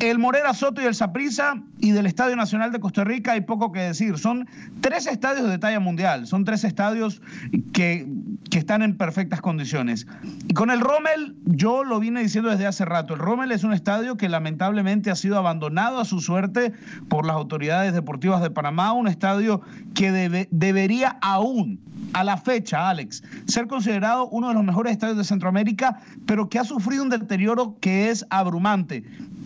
El 0.00 0.18
Morera 0.18 0.52
Soto 0.54 0.82
y 0.82 0.84
el 0.84 0.94
Saprissa 0.94 1.62
y 1.78 1.92
del 1.92 2.06
Estadio 2.06 2.36
Nacional 2.36 2.72
de 2.72 2.80
Costa 2.80 3.04
Rica 3.04 3.32
hay 3.32 3.42
poco 3.42 3.72
que 3.72 3.80
decir. 3.80 4.18
Son 4.18 4.48
tres 4.80 5.06
estadios 5.06 5.48
de 5.48 5.58
talla 5.58 5.80
mundial, 5.80 6.26
son 6.26 6.44
tres 6.44 6.64
estadios 6.64 7.22
que, 7.72 8.06
que 8.50 8.58
están 8.58 8.82
en 8.82 8.96
perfectas 8.96 9.40
condiciones. 9.40 10.06
Y 10.48 10.54
con 10.54 10.70
el 10.70 10.80
Rommel, 10.80 11.36
yo 11.44 11.84
lo 11.84 11.98
vine 12.00 12.22
diciendo 12.22 12.50
desde 12.50 12.66
hace 12.66 12.84
rato, 12.84 13.14
el 13.14 13.20
Rommel 13.20 13.52
es 13.52 13.64
un 13.64 13.72
estadio 13.72 14.16
que 14.16 14.28
lamentablemente 14.28 15.10
ha 15.10 15.16
sido 15.16 15.36
abandonado 15.36 16.00
a 16.00 16.04
su 16.04 16.20
suerte 16.20 16.72
por 17.08 17.26
las 17.26 17.36
autoridades 17.36 17.92
deportivas 17.92 18.42
de 18.42 18.50
Panamá, 18.50 18.92
un 18.92 19.08
estadio 19.08 19.62
que 19.94 20.12
debe, 20.12 20.48
debería 20.50 21.18
aún 21.22 21.80
a 22.12 22.24
la 22.24 22.36
fecha, 22.36 22.88
Alex, 22.88 23.22
ser 23.46 23.66
considerado 23.66 24.28
uno 24.28 24.48
de 24.48 24.54
los 24.54 24.64
mejores 24.64 24.92
estadios 24.92 25.18
de 25.18 25.24
Centroamérica, 25.24 26.00
pero 26.26 26.48
que 26.48 26.58
ha 26.58 26.64
sufrido 26.64 27.02
un 27.02 27.10
deterioro 27.10 27.76
que 27.80 28.10
es 28.10 28.26
abrumante. 28.30 29.04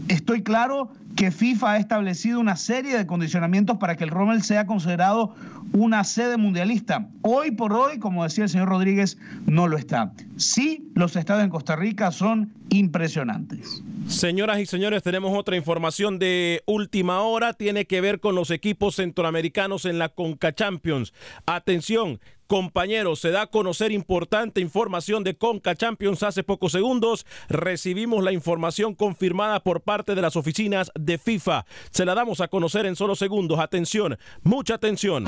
Estoy 0.08 0.42
claro 0.42 0.90
que 1.16 1.30
FIFA 1.30 1.72
ha 1.72 1.76
establecido 1.78 2.40
una 2.40 2.56
serie 2.56 2.96
de 2.96 3.06
condicionamientos 3.06 3.78
para 3.78 3.96
que 3.96 4.04
el 4.04 4.10
Rommel 4.10 4.42
sea 4.42 4.66
considerado 4.66 5.34
una 5.72 6.04
sede 6.04 6.36
mundialista. 6.36 7.08
Hoy 7.22 7.50
por 7.50 7.72
hoy, 7.72 7.98
como 7.98 8.24
decía 8.24 8.44
el 8.44 8.50
señor 8.50 8.68
Rodríguez, 8.68 9.18
no 9.46 9.68
lo 9.68 9.76
está. 9.76 10.12
Sí, 10.36 10.90
los 10.94 11.16
estados 11.16 11.42
en 11.44 11.50
Costa 11.50 11.76
Rica 11.76 12.10
son 12.10 12.52
impresionantes. 12.70 13.82
Señoras 14.06 14.60
y 14.60 14.66
señores, 14.66 15.02
tenemos 15.02 15.36
otra 15.36 15.56
información 15.56 16.18
de 16.18 16.62
última 16.66 17.20
hora. 17.20 17.52
Tiene 17.52 17.86
que 17.86 18.00
ver 18.00 18.20
con 18.20 18.34
los 18.34 18.50
equipos 18.50 18.96
centroamericanos 18.96 19.84
en 19.84 19.98
la 19.98 20.08
Conca 20.08 20.54
Champions. 20.54 21.12
Atención, 21.46 22.20
compañeros, 22.50 23.20
se 23.20 23.30
da 23.30 23.42
a 23.42 23.46
conocer 23.46 23.92
importante 23.92 24.60
información 24.60 25.22
de 25.22 25.38
Conca 25.38 25.76
Champions 25.76 26.24
hace 26.24 26.42
pocos 26.42 26.72
segundos. 26.72 27.24
Recibimos 27.48 28.24
la 28.24 28.32
información 28.32 28.96
confirmada 28.96 29.60
por 29.60 29.82
parte 29.82 30.16
de 30.16 30.20
las 30.20 30.34
oficinas 30.34 30.90
de 30.98 31.16
FIFA. 31.16 31.64
Se 31.92 32.04
la 32.04 32.16
damos 32.16 32.40
a 32.40 32.48
conocer 32.48 32.86
en 32.86 32.96
solo 32.96 33.14
segundos. 33.14 33.60
Atención, 33.60 34.18
mucha 34.42 34.74
atención. 34.74 35.26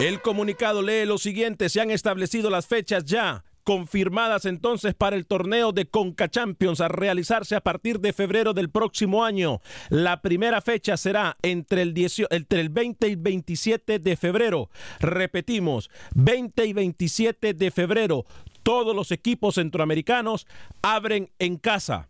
El 0.00 0.20
comunicado 0.20 0.82
lee 0.82 1.06
lo 1.06 1.18
siguiente, 1.18 1.68
se 1.68 1.80
han 1.80 1.92
establecido 1.92 2.50
las 2.50 2.66
fechas 2.66 3.04
ya 3.04 3.44
confirmadas 3.64 4.44
entonces 4.44 4.94
para 4.94 5.16
el 5.16 5.26
torneo 5.26 5.72
de 5.72 5.86
Conca 5.86 6.28
Champions 6.28 6.80
a 6.80 6.88
realizarse 6.88 7.56
a 7.56 7.62
partir 7.62 7.98
de 8.00 8.12
febrero 8.12 8.52
del 8.52 8.70
próximo 8.70 9.24
año. 9.24 9.60
La 9.88 10.22
primera 10.22 10.60
fecha 10.60 10.96
será 10.96 11.36
entre 11.42 11.82
el, 11.82 11.94
18, 11.94 12.28
entre 12.30 12.60
el 12.60 12.68
20 12.68 13.08
y 13.08 13.16
27 13.16 13.98
de 13.98 14.16
febrero. 14.16 14.70
Repetimos, 15.00 15.90
20 16.14 16.66
y 16.66 16.72
27 16.72 17.54
de 17.54 17.70
febrero. 17.70 18.26
Todos 18.62 18.94
los 18.94 19.10
equipos 19.10 19.56
centroamericanos 19.56 20.46
abren 20.82 21.30
en 21.38 21.56
casa. 21.56 22.08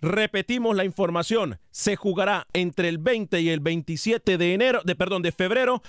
Repetimos 0.00 0.76
la 0.76 0.84
información, 0.84 1.58
se 1.70 1.96
jugará 1.96 2.46
entre 2.52 2.90
el 2.90 2.98
20 2.98 3.40
y 3.40 3.48
el 3.48 3.60
27 3.60 4.36
de 4.36 4.52
enero, 4.52 4.82
de 4.84 4.94
perdón, 4.94 5.22
de 5.22 5.32
febrero 5.32 5.82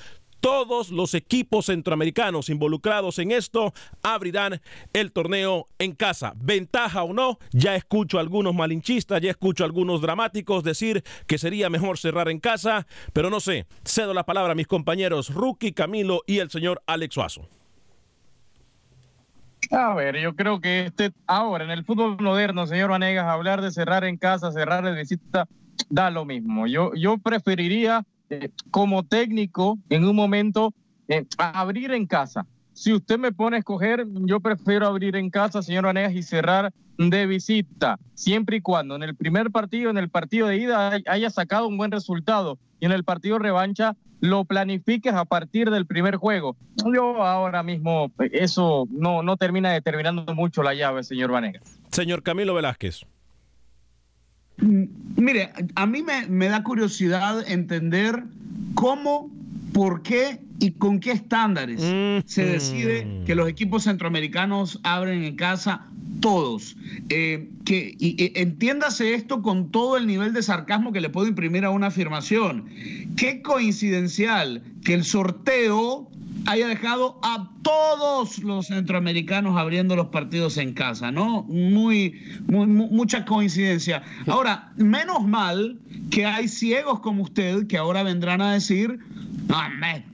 todos 0.46 0.92
los 0.92 1.16
equipos 1.16 1.66
centroamericanos 1.66 2.50
involucrados 2.50 3.18
en 3.18 3.32
esto 3.32 3.74
abrirán 4.04 4.62
el 4.94 5.12
torneo 5.12 5.66
en 5.80 5.96
casa. 5.96 6.34
Ventaja 6.36 7.02
o 7.02 7.14
no, 7.14 7.40
ya 7.52 7.75
escucho 7.75 8.20
a 8.20 8.22
algunos 8.22 8.54
malinchistas, 8.54 9.20
ya 9.22 9.32
escucho 9.32 9.64
a 9.64 9.66
algunos 9.66 10.02
dramáticos 10.02 10.64
decir 10.64 11.04
que 11.25 11.40
sería 11.40 11.72
mejor 11.72 11.98
cerrar 11.98 12.30
en 12.30 12.40
casa, 12.40 12.86
pero 13.12 13.32
no 13.32 13.40
sé. 13.40 13.66
Cedo 13.84 14.14
la 14.14 14.24
palabra 14.28 14.52
a 14.52 14.56
mis 14.56 14.68
compañeros 14.68 15.34
Rookie, 15.34 15.74
Camilo 15.74 16.22
y 16.28 16.38
el 16.38 16.52
señor 16.52 16.84
Alex 16.86 17.16
Suazo. 17.16 17.50
A 19.72 19.96
ver, 19.96 20.20
yo 20.20 20.36
creo 20.36 20.62
que 20.62 20.86
este 20.86 21.12
ahora 21.25 21.64
en 21.64 21.72
el 21.72 21.84
fútbol 21.86 22.22
moderno, 22.22 22.68
señor 22.68 22.92
Vanegas, 22.92 23.25
hablar 23.25 23.64
de 23.64 23.72
cerrar 23.72 24.04
en 24.04 24.18
casa, 24.18 24.52
cerrar 24.52 24.86
de 24.86 24.94
visita, 24.94 25.48
da 25.90 26.12
lo 26.12 26.24
mismo. 26.24 26.68
Yo, 26.68 26.94
yo 26.94 27.18
preferiría 27.18 28.06
eh, 28.29 28.50
como 28.72 29.03
técnico 29.03 29.77
en 29.89 30.05
un 30.05 30.15
momento 30.15 30.74
eh, 31.08 31.25
abrir 31.38 31.91
en 31.91 32.05
casa. 32.08 32.46
Si 32.74 32.91
usted 32.91 33.17
me 33.17 33.32
pone 33.32 33.55
a 33.55 33.60
escoger, 33.60 34.05
yo 34.25 34.39
prefiero 34.39 34.88
abrir 34.88 35.15
en 35.15 35.29
casa, 35.29 35.62
señor 35.62 35.86
Vanegas, 35.86 36.13
y 36.13 36.24
cerrar 36.24 36.74
de 36.98 37.25
visita, 37.25 37.98
siempre 38.15 38.58
y 38.58 38.62
cuando 38.62 38.96
en 38.96 39.03
el 39.03 39.15
primer 39.15 39.51
partido, 39.51 39.89
en 39.89 39.98
el 39.98 40.10
partido 40.10 40.48
de 40.48 40.58
ida, 40.58 41.00
haya 41.08 41.29
sacado 41.29 41.67
un 41.67 41.77
buen 41.77 41.91
resultado 41.91 42.58
y 42.79 42.86
en 42.86 42.91
el 42.91 43.03
partido 43.03 43.39
revancha 43.39 43.96
lo 44.20 44.46
planifiques 44.46 45.13
a 45.13 45.25
partir 45.25 45.70
del 45.70 45.86
primer 45.86 46.15
juego. 46.15 46.55
Yo 46.94 47.24
ahora 47.24 47.63
mismo 47.63 48.12
eso 48.32 48.88
no, 48.89 49.24
no 49.24 49.38
termina 49.38 49.72
determinando 49.72 50.34
mucho 50.34 50.63
la 50.63 50.74
llave, 50.74 51.03
señor 51.03 51.32
Vanegas. 51.32 51.79
Señor 51.91 52.24
Camilo 52.24 52.53
Velázquez. 52.53 53.05
Mire, 54.58 55.52
a 55.76 55.86
mí 55.86 56.02
me, 56.02 56.28
me, 56.28 56.48
da 56.48 56.64
curiosidad 56.64 57.50
entender 57.50 58.24
cómo, 58.74 59.30
por 59.74 60.02
qué 60.02 60.40
y 60.60 60.72
con 60.72 61.00
qué 61.00 61.12
estándares 61.12 61.82
se 62.26 62.46
decide 62.46 63.24
que 63.26 63.36
los 63.36 63.50
equipos 63.50 63.84
centroamericanos 63.84 64.80
abren 64.84 65.24
en 65.24 65.36
casa 65.36 65.88
todos. 66.22 66.78
Eh, 67.10 67.50
que, 67.66 67.96
y, 68.00 68.24
y, 68.24 68.32
entiéndase 68.36 69.14
esto 69.14 69.42
con 69.42 69.72
todo 69.72 69.98
el 69.98 70.08
nivel 70.08 70.34
de 70.34 70.42
sarcasmo 70.42 70.94
que 70.94 71.02
le 71.02 71.10
puedo 71.10 71.28
imprimir 71.28 71.65
a 71.65 71.72
una 71.72 71.88
afirmación. 71.88 72.70
Qué 73.18 73.41
coincidencial 73.41 74.63
que 74.84 74.94
el 74.94 75.04
sorteo 75.04 76.10
haya 76.45 76.67
dejado 76.67 77.19
a 77.23 77.49
todos 77.62 78.39
los 78.39 78.67
centroamericanos 78.67 79.58
abriendo 79.58 79.95
los 79.95 80.08
partidos 80.08 80.58
en 80.58 80.73
casa, 80.73 81.12
¿no? 81.12 81.43
Muy, 81.43 82.21
muy, 82.47 82.67
mucha 82.67 83.25
coincidencia. 83.25 84.03
Ahora, 84.27 84.71
menos 84.77 85.25
mal 85.25 85.79
que 86.12 86.25
hay 86.25 86.47
ciegos 86.47 86.99
como 86.99 87.23
usted 87.23 87.67
que 87.67 87.77
ahora 87.77 88.03
vendrán 88.03 88.41
a 88.41 88.53
decir, 88.53 88.99
no, 89.47 89.58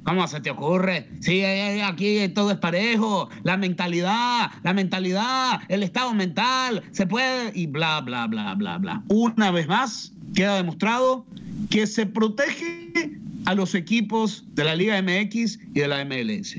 ¿cómo 0.04 0.28
se 0.28 0.40
te 0.42 0.52
ocurre? 0.52 1.10
Sí, 1.20 1.44
aquí 1.44 2.28
todo 2.30 2.52
es 2.52 2.58
parejo, 2.58 3.30
la 3.44 3.58
mentalidad, 3.58 4.52
la 4.64 4.74
mentalidad, 4.74 5.62
el 5.70 5.84
estado 5.84 6.14
mental, 6.14 6.84
se 6.92 7.08
puede, 7.08 7.52
y 7.54 7.68
bla, 7.68 8.02
bla, 8.02 8.28
bla, 8.28 8.54
bla, 8.56 8.78
bla. 8.78 9.04
Una 9.08 9.52
vez 9.52 9.68
más, 9.68 10.14
queda 10.34 10.56
demostrado 10.56 11.26
que 11.70 11.88
se 11.88 12.06
protege 12.06 13.20
a 13.46 13.56
los 13.56 13.76
equipos 13.76 14.44
de 14.54 14.64
la 14.64 14.76
Liga 14.76 15.02
MX 15.02 15.60
y 15.74 15.80
de 15.80 15.88
la 15.88 16.06
MLS. 16.06 16.58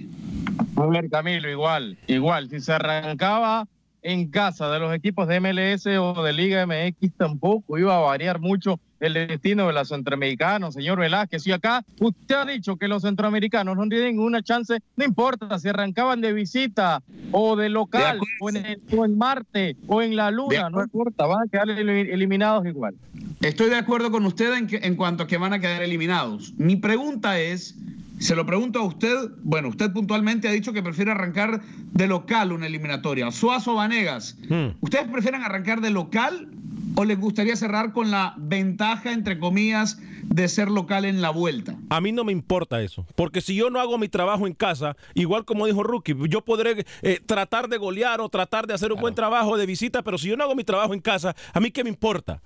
A 0.76 0.86
ver, 0.86 1.08
Camilo, 1.10 1.50
igual, 1.50 1.96
igual, 2.06 2.48
si 2.48 2.60
se 2.60 2.72
arrancaba 2.72 3.68
en 4.02 4.28
casa 4.28 4.70
de 4.70 4.80
los 4.80 4.92
equipos 4.94 5.28
de 5.28 5.40
MLS 5.40 5.86
o 5.86 6.22
de 6.22 6.32
Liga 6.32 6.66
MX, 6.66 7.12
tampoco 7.16 7.78
iba 7.78 7.96
a 7.96 8.00
variar 8.00 8.40
mucho 8.40 8.80
el 9.02 9.14
destino 9.14 9.66
de 9.66 9.72
los 9.72 9.88
centroamericanos, 9.88 10.74
señor 10.74 10.98
Velázquez. 10.98 11.46
Y 11.46 11.52
acá 11.52 11.84
usted 12.00 12.34
ha 12.34 12.44
dicho 12.44 12.76
que 12.76 12.88
los 12.88 13.02
centroamericanos 13.02 13.76
no 13.76 13.88
tienen 13.88 14.16
ninguna 14.16 14.42
chance, 14.42 14.78
no 14.96 15.04
importa 15.04 15.58
si 15.58 15.68
arrancaban 15.68 16.20
de 16.20 16.32
visita 16.32 17.02
o 17.32 17.56
de 17.56 17.68
local, 17.68 18.20
de 18.20 18.26
o, 18.40 18.48
en 18.48 18.56
el, 18.56 18.82
o, 18.96 19.04
en 19.04 19.18
Marte, 19.18 19.76
o 19.88 20.02
en 20.02 20.16
la 20.16 20.30
Luna, 20.30 20.70
no 20.70 20.82
importa, 20.82 21.26
van 21.26 21.46
a 21.46 21.50
quedar 21.50 21.70
eliminados 21.70 22.64
igual. 22.66 22.94
Estoy 23.42 23.70
de 23.70 23.76
acuerdo 23.76 24.12
con 24.12 24.24
usted 24.24 24.54
en, 24.54 24.68
que, 24.68 24.76
en 24.76 24.94
cuanto 24.94 25.24
a 25.24 25.26
que 25.26 25.36
van 25.36 25.52
a 25.52 25.58
quedar 25.58 25.82
eliminados. 25.82 26.52
Mi 26.58 26.76
pregunta 26.76 27.40
es, 27.40 27.74
se 28.20 28.36
lo 28.36 28.46
pregunto 28.46 28.78
a 28.78 28.82
usted, 28.84 29.16
bueno, 29.42 29.68
usted 29.68 29.92
puntualmente 29.92 30.46
ha 30.46 30.52
dicho 30.52 30.72
que 30.72 30.80
prefiere 30.80 31.10
arrancar 31.10 31.60
de 31.60 32.06
local 32.06 32.52
una 32.52 32.66
eliminatoria. 32.66 33.32
Suazo 33.32 33.74
Vanegas, 33.74 34.38
hmm. 34.48 34.76
¿ustedes 34.80 35.08
prefieren 35.08 35.42
arrancar 35.42 35.80
de 35.80 35.90
local 35.90 36.50
o 36.94 37.04
les 37.04 37.18
gustaría 37.18 37.56
cerrar 37.56 37.92
con 37.92 38.12
la 38.12 38.34
ventaja, 38.38 39.12
entre 39.12 39.40
comillas, 39.40 39.98
de 40.22 40.46
ser 40.46 40.70
local 40.70 41.04
en 41.04 41.20
la 41.20 41.30
vuelta? 41.30 41.74
A 41.90 42.00
mí 42.00 42.12
no 42.12 42.22
me 42.22 42.30
importa 42.30 42.80
eso, 42.80 43.04
porque 43.16 43.40
si 43.40 43.56
yo 43.56 43.70
no 43.70 43.80
hago 43.80 43.98
mi 43.98 44.08
trabajo 44.08 44.46
en 44.46 44.54
casa, 44.54 44.96
igual 45.14 45.44
como 45.44 45.66
dijo 45.66 45.82
Rookie, 45.82 46.14
yo 46.28 46.44
podré 46.44 46.86
eh, 47.02 47.18
tratar 47.26 47.68
de 47.68 47.78
golear 47.78 48.20
o 48.20 48.28
tratar 48.28 48.68
de 48.68 48.74
hacer 48.74 48.92
un 48.92 48.98
claro. 48.98 49.02
buen 49.02 49.14
trabajo 49.16 49.56
de 49.56 49.66
visita, 49.66 50.02
pero 50.02 50.16
si 50.16 50.28
yo 50.28 50.36
no 50.36 50.44
hago 50.44 50.54
mi 50.54 50.62
trabajo 50.62 50.94
en 50.94 51.00
casa, 51.00 51.34
¿a 51.52 51.58
mí 51.58 51.72
qué 51.72 51.82
me 51.82 51.90
importa? 51.90 52.40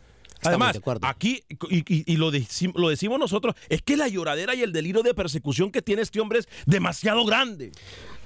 Además, 0.47 0.81
aquí, 1.03 1.43
y, 1.69 1.79
y, 1.79 2.13
y 2.13 2.17
lo, 2.17 2.31
decimos, 2.31 2.81
lo, 2.81 2.89
decimos 2.89 3.19
nosotros, 3.19 3.55
es 3.69 3.83
que 3.83 3.97
la 3.97 4.09
lloradera 4.09 4.55
y 4.55 4.63
el 4.63 4.73
delirio 4.73 5.03
de 5.03 5.15
persecución 5.15 5.71
que 5.71 5.83
tiene 5.83 6.03
este 6.03 6.21
hombre 6.21 6.41
es 6.41 6.49
demasiado 6.67 7.25
grande. 7.25 7.73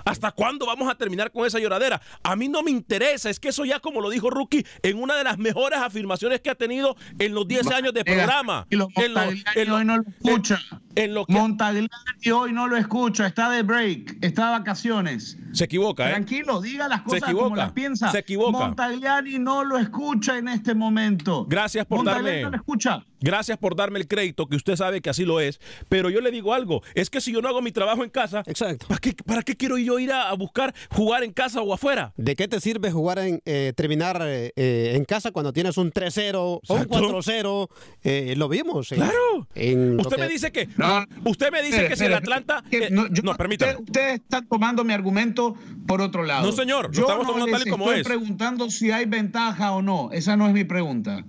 ¿Hasta 0.04 0.32
cuándo 0.32 0.66
vamos 0.66 0.90
a 0.90 0.94
terminar 0.94 1.30
con 1.30 1.46
esa 1.46 1.58
lloradera? 1.58 2.00
A 2.22 2.36
mí 2.36 2.48
no 2.48 2.62
me 2.62 2.70
interesa, 2.70 3.30
es 3.30 3.38
que 3.38 3.48
eso 3.48 3.64
ya 3.64 3.80
como 3.80 4.00
lo 4.00 4.10
dijo 4.10 4.30
Rookie, 4.30 4.64
en 4.82 4.98
una 5.00 5.16
de 5.16 5.24
las 5.24 5.38
mejores 5.38 5.78
afirmaciones 5.78 6.40
que 6.40 6.50
ha 6.50 6.54
tenido 6.54 6.96
en 7.18 7.34
los 7.34 7.46
10 7.46 7.66
años 7.68 7.92
de 7.92 8.04
programa. 8.04 8.66
Y 8.70 8.76
lo, 8.76 8.88
en 8.96 9.14
lo, 9.14 9.22
en 9.22 9.68
lo, 9.68 9.76
hoy 9.76 9.84
no 9.84 9.98
lo 9.98 10.04
escucha. 10.08 10.60
En, 10.70 10.78
en 10.94 11.14
lo 11.14 11.26
que... 11.26 11.32
Montagliani 11.32 12.30
hoy 12.34 12.52
no 12.52 12.68
lo 12.68 12.76
escucha, 12.76 13.26
está 13.26 13.50
de 13.50 13.62
break, 13.62 14.18
está 14.20 14.46
de 14.46 14.58
vacaciones. 14.58 15.38
Se 15.52 15.64
equivoca, 15.64 16.08
¿eh? 16.08 16.10
Tranquilo, 16.10 16.60
diga 16.60 16.88
las 16.88 17.02
cosas 17.02 17.20
Se 17.20 17.26
equivoca, 17.26 17.44
como 17.44 17.56
las 17.56 17.72
piensa. 17.72 18.10
Se 18.10 18.18
equivoca. 18.18 18.58
Montagliani 18.58 19.38
no 19.38 19.64
lo 19.64 19.78
escucha 19.78 20.38
en 20.38 20.48
este 20.48 20.74
momento. 20.74 21.46
Gracias 21.48 21.86
por 21.86 21.98
Montagliani 21.98 22.26
darme... 22.26 22.42
no 22.42 22.50
lo 22.50 22.56
escucha. 22.56 23.04
Gracias 23.22 23.58
por 23.58 23.76
darme 23.76 23.98
el 23.98 24.08
crédito, 24.08 24.48
que 24.48 24.56
usted 24.56 24.76
sabe 24.76 25.02
que 25.02 25.10
así 25.10 25.24
lo 25.24 25.40
es. 25.40 25.60
Pero 25.88 26.08
yo 26.08 26.20
le 26.20 26.30
digo 26.30 26.54
algo, 26.54 26.82
es 26.94 27.10
que 27.10 27.20
si 27.20 27.32
yo 27.32 27.42
no 27.42 27.48
hago 27.48 27.60
mi 27.60 27.70
trabajo 27.70 28.02
en 28.02 28.08
casa, 28.08 28.42
Exacto. 28.46 28.86
¿para 28.88 28.98
qué, 28.98 29.12
para 29.12 29.42
qué 29.42 29.56
quiero 29.56 29.76
yo 29.76 29.98
ir 29.98 30.10
a, 30.10 30.30
a, 30.30 30.34
buscar 30.34 30.74
jugar 30.90 31.22
en 31.22 31.32
casa 31.32 31.60
o 31.60 31.74
afuera? 31.74 32.14
¿De 32.16 32.34
qué 32.34 32.48
te 32.48 32.60
sirve 32.60 32.90
jugar 32.90 33.18
en, 33.18 33.42
eh, 33.44 33.74
terminar 33.76 34.22
eh, 34.22 34.52
en 34.56 35.04
casa 35.04 35.32
cuando 35.32 35.52
tienes 35.52 35.76
un 35.76 35.92
3-0 35.92 36.34
o 36.36 36.60
un 36.66 36.84
4-0? 36.84 37.68
Eh, 38.04 38.34
lo 38.36 38.48
vimos. 38.48 38.88
Claro. 38.88 39.46
En 39.54 40.00
usted 40.00 40.16
que... 40.16 40.22
me 40.22 40.28
dice 40.28 40.50
que, 40.50 40.68
no, 40.80 41.30
usted 41.30 41.52
me 41.52 41.62
dice 41.62 41.88
que 41.88 41.96
si 41.96 42.04
el 42.04 42.14
Atlanta... 42.14 42.62
Que, 42.70 42.90
no, 42.90 43.06
yo, 43.08 43.22
no 43.22 43.34
permítame. 43.36 43.72
Usted, 43.72 43.84
usted, 43.84 44.10
está 44.14 44.42
tomando 44.42 44.84
mi 44.84 44.92
argumento 44.92 45.54
por 45.86 46.00
otro 46.00 46.24
lado. 46.24 46.46
No, 46.46 46.52
señor, 46.52 46.90
yo 46.92 47.02
estamos 47.02 47.26
no 47.26 47.32
tomando 47.32 47.52
tal 47.52 47.66
y 47.66 47.70
como 47.70 47.84
estoy 47.86 48.00
es. 48.00 48.06
preguntando 48.06 48.70
si 48.70 48.90
hay 48.90 49.06
ventaja 49.06 49.72
o 49.72 49.82
no. 49.82 50.10
Esa 50.12 50.36
no 50.36 50.46
es 50.46 50.52
mi 50.52 50.64
pregunta. 50.64 51.24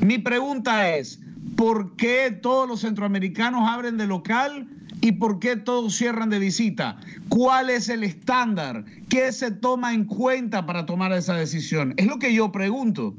Mi 0.00 0.18
pregunta 0.18 0.96
es, 0.96 1.20
¿por 1.56 1.96
qué 1.96 2.30
todos 2.30 2.68
los 2.68 2.80
centroamericanos 2.80 3.68
abren 3.68 3.96
de 3.96 4.06
local 4.06 4.68
¿Y 5.00 5.12
por 5.12 5.38
qué 5.38 5.56
todos 5.56 5.94
cierran 5.94 6.30
de 6.30 6.38
visita? 6.38 6.98
¿Cuál 7.28 7.70
es 7.70 7.88
el 7.88 8.02
estándar? 8.02 8.84
¿Qué 9.08 9.30
se 9.30 9.50
toma 9.50 9.92
en 9.92 10.04
cuenta 10.04 10.66
para 10.66 10.86
tomar 10.86 11.12
esa 11.12 11.34
decisión? 11.34 11.94
Es 11.96 12.06
lo 12.06 12.18
que 12.18 12.32
yo 12.32 12.50
pregunto. 12.50 13.14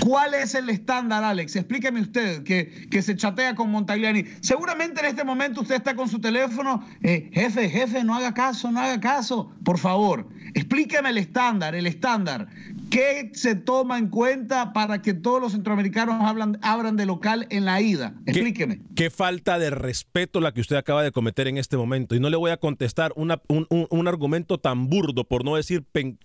¿Cuál 0.00 0.34
es 0.34 0.54
el 0.54 0.68
estándar, 0.68 1.22
Alex? 1.22 1.56
Explíqueme 1.56 2.00
usted, 2.00 2.42
que, 2.42 2.88
que 2.90 3.00
se 3.00 3.16
chatea 3.16 3.54
con 3.54 3.70
Montagliani. 3.70 4.24
Seguramente 4.40 5.00
en 5.00 5.06
este 5.06 5.24
momento 5.24 5.60
usted 5.60 5.76
está 5.76 5.94
con 5.94 6.08
su 6.08 6.20
teléfono. 6.20 6.84
eh, 7.02 7.30
jefe, 7.32 7.70
jefe, 7.70 8.02
no 8.04 8.14
haga 8.14 8.34
caso, 8.34 8.70
no 8.70 8.80
haga 8.80 9.00
caso. 9.00 9.52
Por 9.64 9.78
favor, 9.78 10.28
explíqueme 10.54 11.10
el 11.10 11.18
estándar, 11.18 11.74
el 11.74 11.86
estándar. 11.86 12.48
¿Qué 12.90 13.30
se 13.34 13.54
toma 13.54 13.98
en 13.98 14.08
cuenta 14.08 14.72
para 14.72 15.00
que 15.00 15.14
todos 15.14 15.40
los 15.40 15.52
centroamericanos 15.52 16.16
hablan, 16.22 16.58
abran 16.62 16.96
de 16.96 17.06
local 17.06 17.46
en 17.50 17.64
la 17.64 17.80
ida? 17.80 18.14
Explíqueme. 18.26 18.80
Qué 18.96 19.10
falta 19.10 19.58
de 19.58 19.70
respeto 19.70 20.40
la 20.40 20.52
que 20.52 20.60
usted 20.60 20.76
acaba 20.76 21.02
de 21.02 21.12
cometer 21.12 21.46
en 21.48 21.56
este 21.56 21.76
momento. 21.76 22.14
Y 22.14 22.20
no 22.20 22.28
le 22.30 22.36
voy 22.36 22.50
a 22.50 22.56
contestar 22.56 23.12
una- 23.16 23.40
un, 23.48 23.66
un- 23.70 23.86
un 23.90 24.08
argumento 24.08 24.58
tan 24.58 24.88
burdo, 24.88 25.24
por 25.24 25.44
no 25.44 25.56
decir 25.56 25.84
pen- 25.84 26.18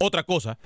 otra 0.00 0.22
cosa. 0.22 0.58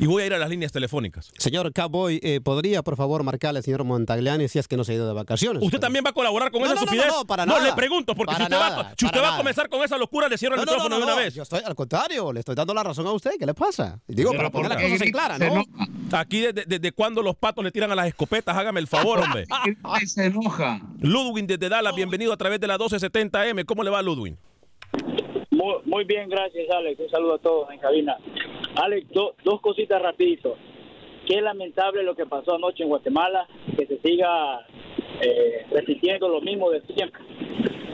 Y 0.00 0.06
voy 0.06 0.22
a 0.22 0.26
ir 0.26 0.34
a 0.34 0.38
las 0.38 0.48
líneas 0.48 0.70
telefónicas. 0.70 1.32
Señor 1.38 1.72
Cowboy, 1.72 2.20
eh, 2.22 2.40
¿podría 2.40 2.82
por 2.84 2.96
favor 2.96 3.24
marcarle 3.24 3.58
al 3.58 3.64
señor 3.64 3.82
Montagliani 3.82 4.46
si 4.46 4.60
es 4.60 4.68
que 4.68 4.76
no 4.76 4.84
se 4.84 4.92
ha 4.92 4.94
ido 4.94 5.08
de 5.08 5.12
vacaciones? 5.12 5.60
¿Usted 5.60 5.80
también 5.80 6.04
va 6.04 6.10
a 6.10 6.12
colaborar 6.12 6.52
con 6.52 6.60
No, 6.60 6.66
esa 6.66 6.74
no, 6.76 6.80
no, 6.82 6.84
estupidez? 6.84 7.12
no, 7.12 7.24
para 7.26 7.44
nada. 7.44 7.60
le 7.64 7.72
pregunto, 7.72 8.14
porque 8.14 8.32
Para 8.32 8.46
si 8.46 8.52
usted, 8.54 8.56
va, 8.76 8.94
si 8.96 9.06
usted 9.06 9.20
va 9.20 9.34
a 9.34 9.36
comenzar 9.36 9.68
con 9.68 9.82
esa 9.82 9.98
locura, 9.98 10.28
le 10.28 10.38
cierro 10.38 10.54
el 10.54 10.60
No, 10.60 10.66
no, 10.66 10.70
no, 10.70 10.76
micrófono 10.84 10.94
no, 10.94 11.00
de 11.00 11.12
una 11.12 11.20
no, 11.20 11.24
vez. 11.24 11.34
Yo 11.34 11.42
estoy, 11.42 11.60
al 11.64 11.74
contrario, 11.74 12.32
le 12.32 12.40
estoy 12.40 12.54
dando 12.54 12.72
la 12.74 12.84
razón 12.84 13.06
a 13.08 13.12
usted. 13.12 13.32
¿Qué 13.40 13.44
le 13.46 13.54
pasa? 13.54 13.98
Digo, 14.06 14.30
Pero 14.30 14.38
para 14.38 14.50
poner 14.50 14.68
las 14.68 14.76
¿por 14.78 14.86
qué 14.86 14.92
cosas 14.92 15.06
en 15.06 15.12
clara, 15.12 15.38
se 15.38 15.50
¿no? 15.50 15.64
Aquí, 16.12 16.40
desde, 16.42 16.64
desde 16.64 16.92
cuándo 16.92 17.20
los 17.20 17.34
patos 17.34 17.64
le 17.64 17.72
tiran 17.72 17.90
a 17.90 17.96
las 17.96 18.06
escopetas? 18.06 18.56
Hágame 18.56 18.78
el 18.78 18.86
favor, 18.86 19.18
hombre. 19.18 19.46
se 20.06 20.26
enoja. 20.26 20.80
Ludwin 21.00 21.48
desde 21.48 21.68
Dallas, 21.68 21.94
bienvenido 21.96 22.32
a 22.32 22.36
través 22.36 22.60
de 22.60 22.68
la 22.68 22.78
1270M. 22.78 23.64
¿Cómo 23.64 23.82
le 23.82 23.90
va, 23.90 24.00
Ludwin? 24.00 24.38
Muy, 25.84 26.04
bien, 26.04 26.28
gracias 26.28 26.68
Alex. 26.70 27.00
Un 27.00 27.10
saludo 27.10 27.34
a 27.34 27.38
todos 27.38 27.70
en 27.70 27.78
cabina. 27.78 28.16
Alex, 28.76 29.08
do- 29.10 29.34
dos 29.44 29.60
cositas 29.60 30.00
rapidito. 30.00 30.56
Qué 31.26 31.40
lamentable 31.40 32.02
lo 32.02 32.14
que 32.14 32.26
pasó 32.26 32.54
anoche 32.54 32.82
en 32.82 32.88
Guatemala, 32.88 33.46
que 33.76 33.86
se 33.86 33.98
siga 34.00 34.66
eh, 35.20 35.66
repitiendo 35.70 36.28
lo 36.28 36.40
mismo 36.40 36.70
de 36.70 36.80
siempre. 36.82 37.20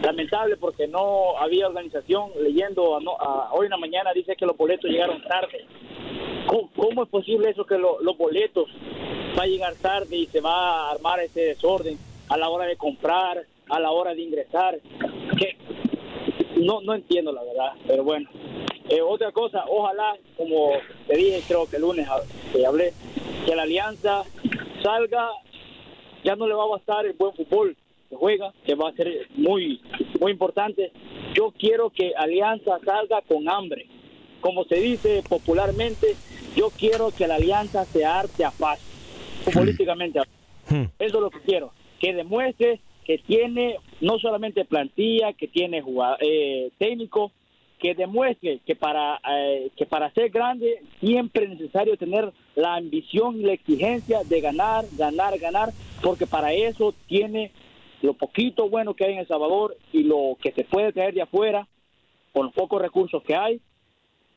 Lamentable 0.03 0.57
porque 0.57 0.87
no 0.87 1.37
había 1.39 1.67
organización. 1.67 2.31
Leyendo 2.41 2.97
ano- 2.97 3.17
a- 3.19 3.53
hoy 3.55 3.67
en 3.67 3.71
la 3.71 3.79
mañana 3.79 4.13
dice 4.13 4.37
que 4.37 4.47
los 4.47 4.57
boletos 4.57 4.91
llegaron 4.91 5.23
tarde. 5.23 5.65
¿Cómo, 6.47 6.71
cómo 6.77 7.03
es 7.05 7.09
posible 7.09 7.51
eso 7.51 7.65
que 7.65 7.79
lo- 7.79 8.01
los 8.03 8.17
boletos 8.17 8.69
va 9.39 9.45
a 9.45 9.47
llegar 9.47 9.75
tarde 9.81 10.17
y 10.17 10.27
se 10.27 10.41
va 10.41 10.89
a 10.89 10.91
armar 10.93 11.19
ese 11.21 11.41
desorden 11.41 11.97
a 12.29 12.37
la 12.37 12.49
hora 12.51 12.67
de 12.67 12.77
comprar, 12.77 13.43
a 13.69 13.81
la 13.81 13.91
hora 13.91 14.15
de 14.15 14.23
ingresar? 14.23 14.79
¿Qué, 15.39 15.57
no 16.57 16.81
no 16.83 16.95
entiendo 16.95 17.33
la 17.33 17.43
verdad 17.43 17.73
pero 17.87 18.05
bueno. 18.05 18.29
Eh, 18.89 19.01
otra 19.01 19.33
cosa 19.33 19.65
ojalá 19.69 20.17
como 20.37 20.73
te 21.07 21.17
dije 21.17 21.43
creo 21.47 21.67
que 21.67 21.77
el 21.77 21.83
lunes 21.83 22.07
que 22.53 22.67
hablé 22.67 22.93
que 23.47 23.57
la 23.57 23.63
alianza 23.63 24.25
salga 24.83 25.31
ya 26.23 26.37
no 26.37 26.47
le 26.47 26.55
va 26.55 26.65
a 26.65 26.69
bastar 26.69 27.07
el 27.07 27.15
buen 27.15 27.33
fútbol 27.35 27.77
que 28.09 28.17
juega 28.17 28.53
que 28.65 28.75
va 28.75 28.91
a 28.91 28.93
ser 28.93 29.29
muy 29.35 29.81
muy 30.21 30.33
importante. 30.33 30.93
Yo 31.35 31.53
quiero 31.59 31.91
que 31.91 32.13
alianza 32.17 32.79
salga 32.85 33.21
con 33.23 33.49
hambre. 33.49 33.87
Como 34.41 34.65
se 34.65 34.77
dice 34.77 35.23
popularmente 35.29 36.15
yo 36.55 36.71
quiero 36.71 37.11
que 37.11 37.27
la 37.27 37.37
alianza 37.37 37.85
se 37.85 38.05
arte 38.05 38.45
a 38.45 38.51
paz 38.51 38.81
futbolísticamente 39.45 40.21
eso 40.71 40.89
es 40.99 41.13
lo 41.13 41.31
que 41.31 41.41
quiero 41.41 41.73
que 42.01 42.15
demuestre 42.15 42.81
que 43.05 43.19
tiene 43.19 43.77
no 44.01 44.19
solamente 44.19 44.65
plantilla, 44.65 45.33
que 45.33 45.49
tiene 45.49 45.81
jugada- 45.83 46.19
eh, 46.21 46.71
técnico, 46.79 47.33
que 47.79 47.95
demuestre 47.95 48.61
que 48.65 48.77
para 48.77 49.21
eh, 49.31 49.71
que 49.77 49.85
para 49.85 50.11
ser 50.13 50.31
grande 50.31 50.81
siempre 51.01 51.45
es 51.45 51.51
necesario 51.51 51.97
tener 51.97 52.33
la 52.55 52.77
ambición 52.77 53.41
y 53.41 53.45
la 53.45 53.53
exigencia 53.53 54.23
de 54.25 54.41
ganar, 54.41 54.87
ganar, 54.93 55.39
ganar, 55.39 55.75
porque 56.03 56.27
para 56.27 56.53
eso 56.53 56.95
tiene 57.07 57.51
lo 58.01 58.15
poquito 58.15 58.69
bueno 58.69 58.95
que 58.95 59.05
hay 59.05 59.13
en 59.15 59.19
El 59.21 59.27
Salvador 59.29 59.77
y 59.93 60.05
lo 60.05 60.37
que 60.41 60.53
se 60.53 60.65
puede 60.65 60.93
traer 60.93 61.15
de 61.15 61.23
afuera 61.23 61.67
con 62.33 62.47
los 62.47 62.55
pocos 62.55 62.81
recursos 62.81 63.23
que 63.23 63.35
hay 63.35 63.61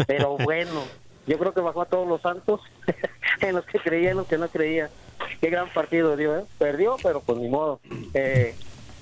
pero 0.07 0.37
bueno, 0.43 0.83
yo 1.27 1.37
creo 1.37 1.53
que 1.53 1.61
bajó 1.61 1.81
a 1.81 1.85
todos 1.85 2.07
los 2.07 2.21
santos, 2.21 2.61
en 3.41 3.55
los 3.55 3.65
que 3.65 3.79
creía 3.79 4.09
y 4.09 4.11
en 4.11 4.17
los 4.17 4.27
que 4.27 4.37
no 4.37 4.47
creía. 4.47 4.89
Qué 5.41 5.49
gran 5.49 5.69
partido 5.69 6.15
dio, 6.15 6.37
¿eh? 6.37 6.45
Perdió, 6.57 6.97
pero 7.01 7.21
pues 7.21 7.37
ni 7.39 7.49
modo. 7.49 7.79
Eh, 8.13 8.53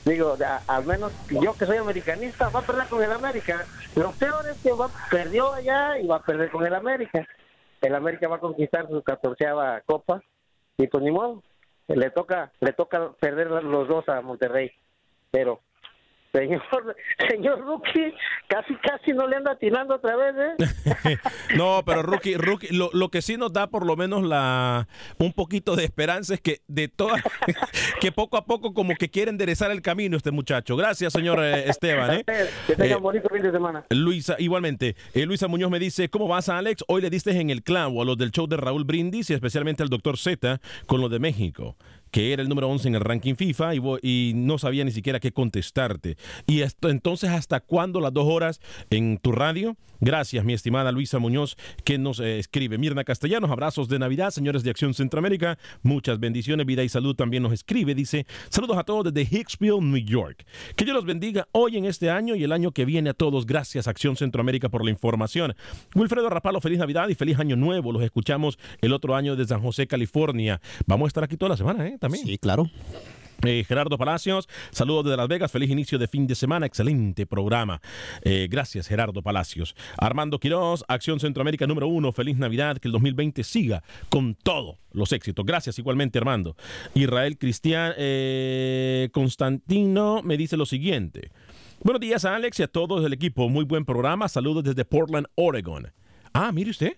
digo, 0.06 0.38
a- 0.46 0.62
al 0.68 0.86
menos 0.86 1.12
yo 1.30 1.54
que 1.54 1.66
soy 1.66 1.78
americanista, 1.78 2.50
va 2.50 2.60
a 2.60 2.64
perder 2.64 2.88
con 2.88 3.02
el 3.04 3.12
América. 3.12 3.66
Lo 3.96 4.12
peor 4.12 4.48
es 4.50 4.58
que 4.62 4.72
va, 4.72 4.90
perdió 5.10 5.54
allá 5.54 5.98
y 6.00 6.08
va 6.08 6.18
a 6.18 6.24
perder 6.24 6.50
con 6.52 6.66
el 6.66 6.74
América. 6.76 7.28
El 7.82 7.96
América 7.96 8.28
va 8.28 8.38
a 8.38 8.40
conquistar 8.40 8.88
su 8.88 9.02
catorceava 9.04 9.82
copa 9.82 10.22
y 10.78 10.88
pues 10.88 11.04
ni 11.04 11.12
modo. 11.12 11.44
Le 11.88 12.10
toca, 12.12 12.52
le 12.62 12.72
toca 12.72 13.12
perder 13.20 13.48
los 13.48 13.88
dos 13.88 14.08
a 14.08 14.22
Monterrey. 14.22 14.72
Pero 15.32 15.60
Señor, 16.34 16.62
señor 17.30 17.60
Rookie, 17.62 18.12
casi 18.48 18.76
casi 18.78 19.14
no 19.14 19.28
le 19.28 19.36
anda 19.36 19.52
atinando 19.52 19.96
otra 19.96 20.16
vez, 20.16 20.36
¿eh? 20.60 21.18
No, 21.56 21.84
pero 21.86 22.02
Rookie, 22.02 22.36
Rookie 22.36 22.70
lo, 22.76 22.90
lo 22.92 23.10
que 23.10 23.22
sí 23.22 23.38
nos 23.38 23.54
da 23.54 23.68
por 23.68 23.86
lo 23.86 23.96
menos 23.96 24.24
la 24.24 24.88
un 25.20 25.32
poquito 25.34 25.76
de 25.76 25.84
esperanza 25.84 26.34
es 26.34 26.42
que 26.42 26.62
de 26.68 26.88
todas 26.88 27.22
que 28.02 28.12
poco 28.12 28.38
a 28.38 28.46
poco 28.46 28.74
como 28.74 28.96
que 28.96 29.10
quiere 29.10 29.30
enderezar 29.30 29.70
el 29.70 29.82
camino 29.84 30.18
este 30.18 30.32
muchacho. 30.32 30.76
Gracias, 30.76 31.14
señor 31.14 31.40
eh, 31.44 31.70
Esteban. 31.70 32.12
¿eh? 32.16 32.26
Que 32.66 32.76
tengan 32.76 32.98
Eh, 32.98 33.02
bonito 33.02 33.30
fin 33.30 33.44
de 33.44 33.52
semana. 33.52 33.86
Luisa, 33.92 34.36
igualmente. 34.40 34.96
Eh, 35.14 35.26
Luisa 35.28 35.48
Muñoz 35.48 35.70
me 35.70 35.80
dice, 35.80 36.10
¿cómo 36.10 36.28
vas, 36.28 36.50
Alex? 36.50 36.84
Hoy 36.88 37.04
le 37.04 37.12
diste 37.12 37.40
en 37.40 37.52
el 37.52 37.62
clavo 37.62 38.02
a 38.02 38.06
los 38.06 38.18
del 38.18 38.32
show 38.32 38.48
de 38.48 38.58
Raúl 38.58 38.86
Brindis 38.86 39.30
y 39.30 39.34
especialmente 39.34 39.84
al 39.84 39.90
doctor 39.90 40.18
Z 40.18 40.60
con 40.88 41.00
lo 41.00 41.10
de 41.10 41.20
México, 41.20 41.76
que 42.14 42.32
era 42.32 42.44
el 42.44 42.48
número 42.48 42.70
11 42.70 42.90
en 42.90 42.96
el 42.96 43.02
ranking 43.02 43.34
FIFA 43.34 43.74
y, 43.74 44.34
no 44.36 44.60
sabía 44.60 44.86
ni 44.86 44.92
siquiera 44.92 45.20
qué 45.20 45.32
contestarte. 45.32 46.16
Y 46.46 46.62
entonces, 46.84 47.32
¿hasta 47.32 47.60
cuándo 47.60 48.00
las 48.00 48.14
dos 48.14 48.28
horas 48.28 48.62
en 48.92 49.18
tu 49.18 49.32
radio? 49.32 49.76
Gracias, 50.00 50.44
mi 50.44 50.52
estimada 50.52 50.92
Luisa 50.92 51.18
Muñoz, 51.18 51.56
que 51.86 51.98
nos 51.98 52.20
eh, 52.20 52.38
escribe. 52.38 52.78
Mirna 52.78 53.06
Castellanos, 53.06 53.50
abrazos 53.50 53.88
de 53.88 54.00
Navidad, 54.00 54.32
señores 54.32 54.62
de 54.62 54.70
Acción 54.70 54.94
Centroamérica. 54.94 55.58
Muchas 55.82 56.20
bendiciones, 56.20 56.66
vida 56.66 56.84
y 56.84 56.90
salud 56.90 57.16
también 57.16 57.42
nos 57.42 57.54
escribe. 57.54 57.96
Dice, 57.96 58.28
saludos 58.50 58.78
a 58.78 58.84
todos 58.84 59.14
desde 59.14 59.22
Hicksville, 59.22 59.80
New 59.80 60.04
York. 60.04 60.46
Que 60.76 60.84
Dios 60.84 60.94
los 60.94 61.06
bendiga 61.06 61.48
hoy 61.54 61.78
en 61.78 61.86
este 61.86 62.10
año 62.10 62.36
y 62.36 62.44
el 62.44 62.52
año 62.52 62.72
que 62.74 62.84
viene 62.84 63.12
a 63.12 63.14
todos. 63.14 63.46
Gracias, 63.46 63.88
Acción 63.88 64.18
Centroamérica, 64.18 64.68
por 64.68 64.84
la 64.84 64.92
información. 64.92 65.56
Wilfredo 65.96 66.30
Rapalo, 66.30 66.60
feliz 66.60 66.80
Navidad 66.80 67.08
y 67.08 67.16
feliz 67.16 67.40
Año 67.40 67.56
Nuevo. 67.56 67.94
Los 67.94 68.04
escuchamos 68.04 68.60
el 68.82 68.92
otro 68.92 69.16
año 69.16 69.38
desde 69.38 69.50
San 69.50 69.62
José, 69.62 69.88
California. 69.88 70.60
Vamos 70.86 71.06
a 71.06 71.08
estar 71.08 71.24
aquí 71.24 71.38
toda 71.38 71.50
la 71.50 71.58
semana, 71.58 71.88
¿eh? 71.88 71.98
También. 72.04 72.28
Sí, 72.28 72.38
claro. 72.38 72.70
Eh, 73.46 73.64
Gerardo 73.66 73.98
Palacios, 73.98 74.50
saludos 74.72 75.06
desde 75.06 75.16
Las 75.16 75.30
Vegas, 75.30 75.50
feliz 75.54 75.70
inicio 75.70 75.98
de 75.98 76.10
fin 76.10 76.28
de 76.28 76.36
semana, 76.36 76.66
excelente 76.66 77.26
programa. 77.26 77.82
Eh, 78.24 78.50
gracias, 78.52 78.90
Gerardo 78.90 79.22
Palacios. 79.22 79.74
Armando 79.98 80.38
Quiroz, 80.38 80.84
Acción 80.90 81.22
Centroamérica 81.22 81.66
número 81.66 81.88
uno, 81.88 82.12
feliz 82.12 82.36
Navidad, 82.36 82.78
que 82.78 82.90
el 82.90 82.92
2020 82.92 83.42
siga 83.46 83.84
con 84.10 84.36
todos 84.36 84.76
los 84.92 85.14
éxitos. 85.14 85.46
Gracias 85.46 85.80
igualmente, 85.80 86.20
Armando. 86.20 86.58
Israel 86.94 87.38
Cristian 87.38 87.94
eh, 87.98 89.08
Constantino 89.14 90.22
me 90.24 90.36
dice 90.36 90.58
lo 90.58 90.66
siguiente. 90.66 91.32
Buenos 91.82 92.02
días 92.02 92.26
a 92.26 92.36
Alex 92.36 92.60
y 92.60 92.64
a 92.64 92.68
todos 92.68 93.02
del 93.02 93.14
equipo, 93.14 93.48
muy 93.48 93.64
buen 93.64 93.86
programa, 93.86 94.28
saludos 94.28 94.66
desde 94.66 94.84
Portland, 94.84 95.28
Oregon. 95.36 95.90
Ah, 96.34 96.52
mire 96.52 96.72
usted, 96.72 96.98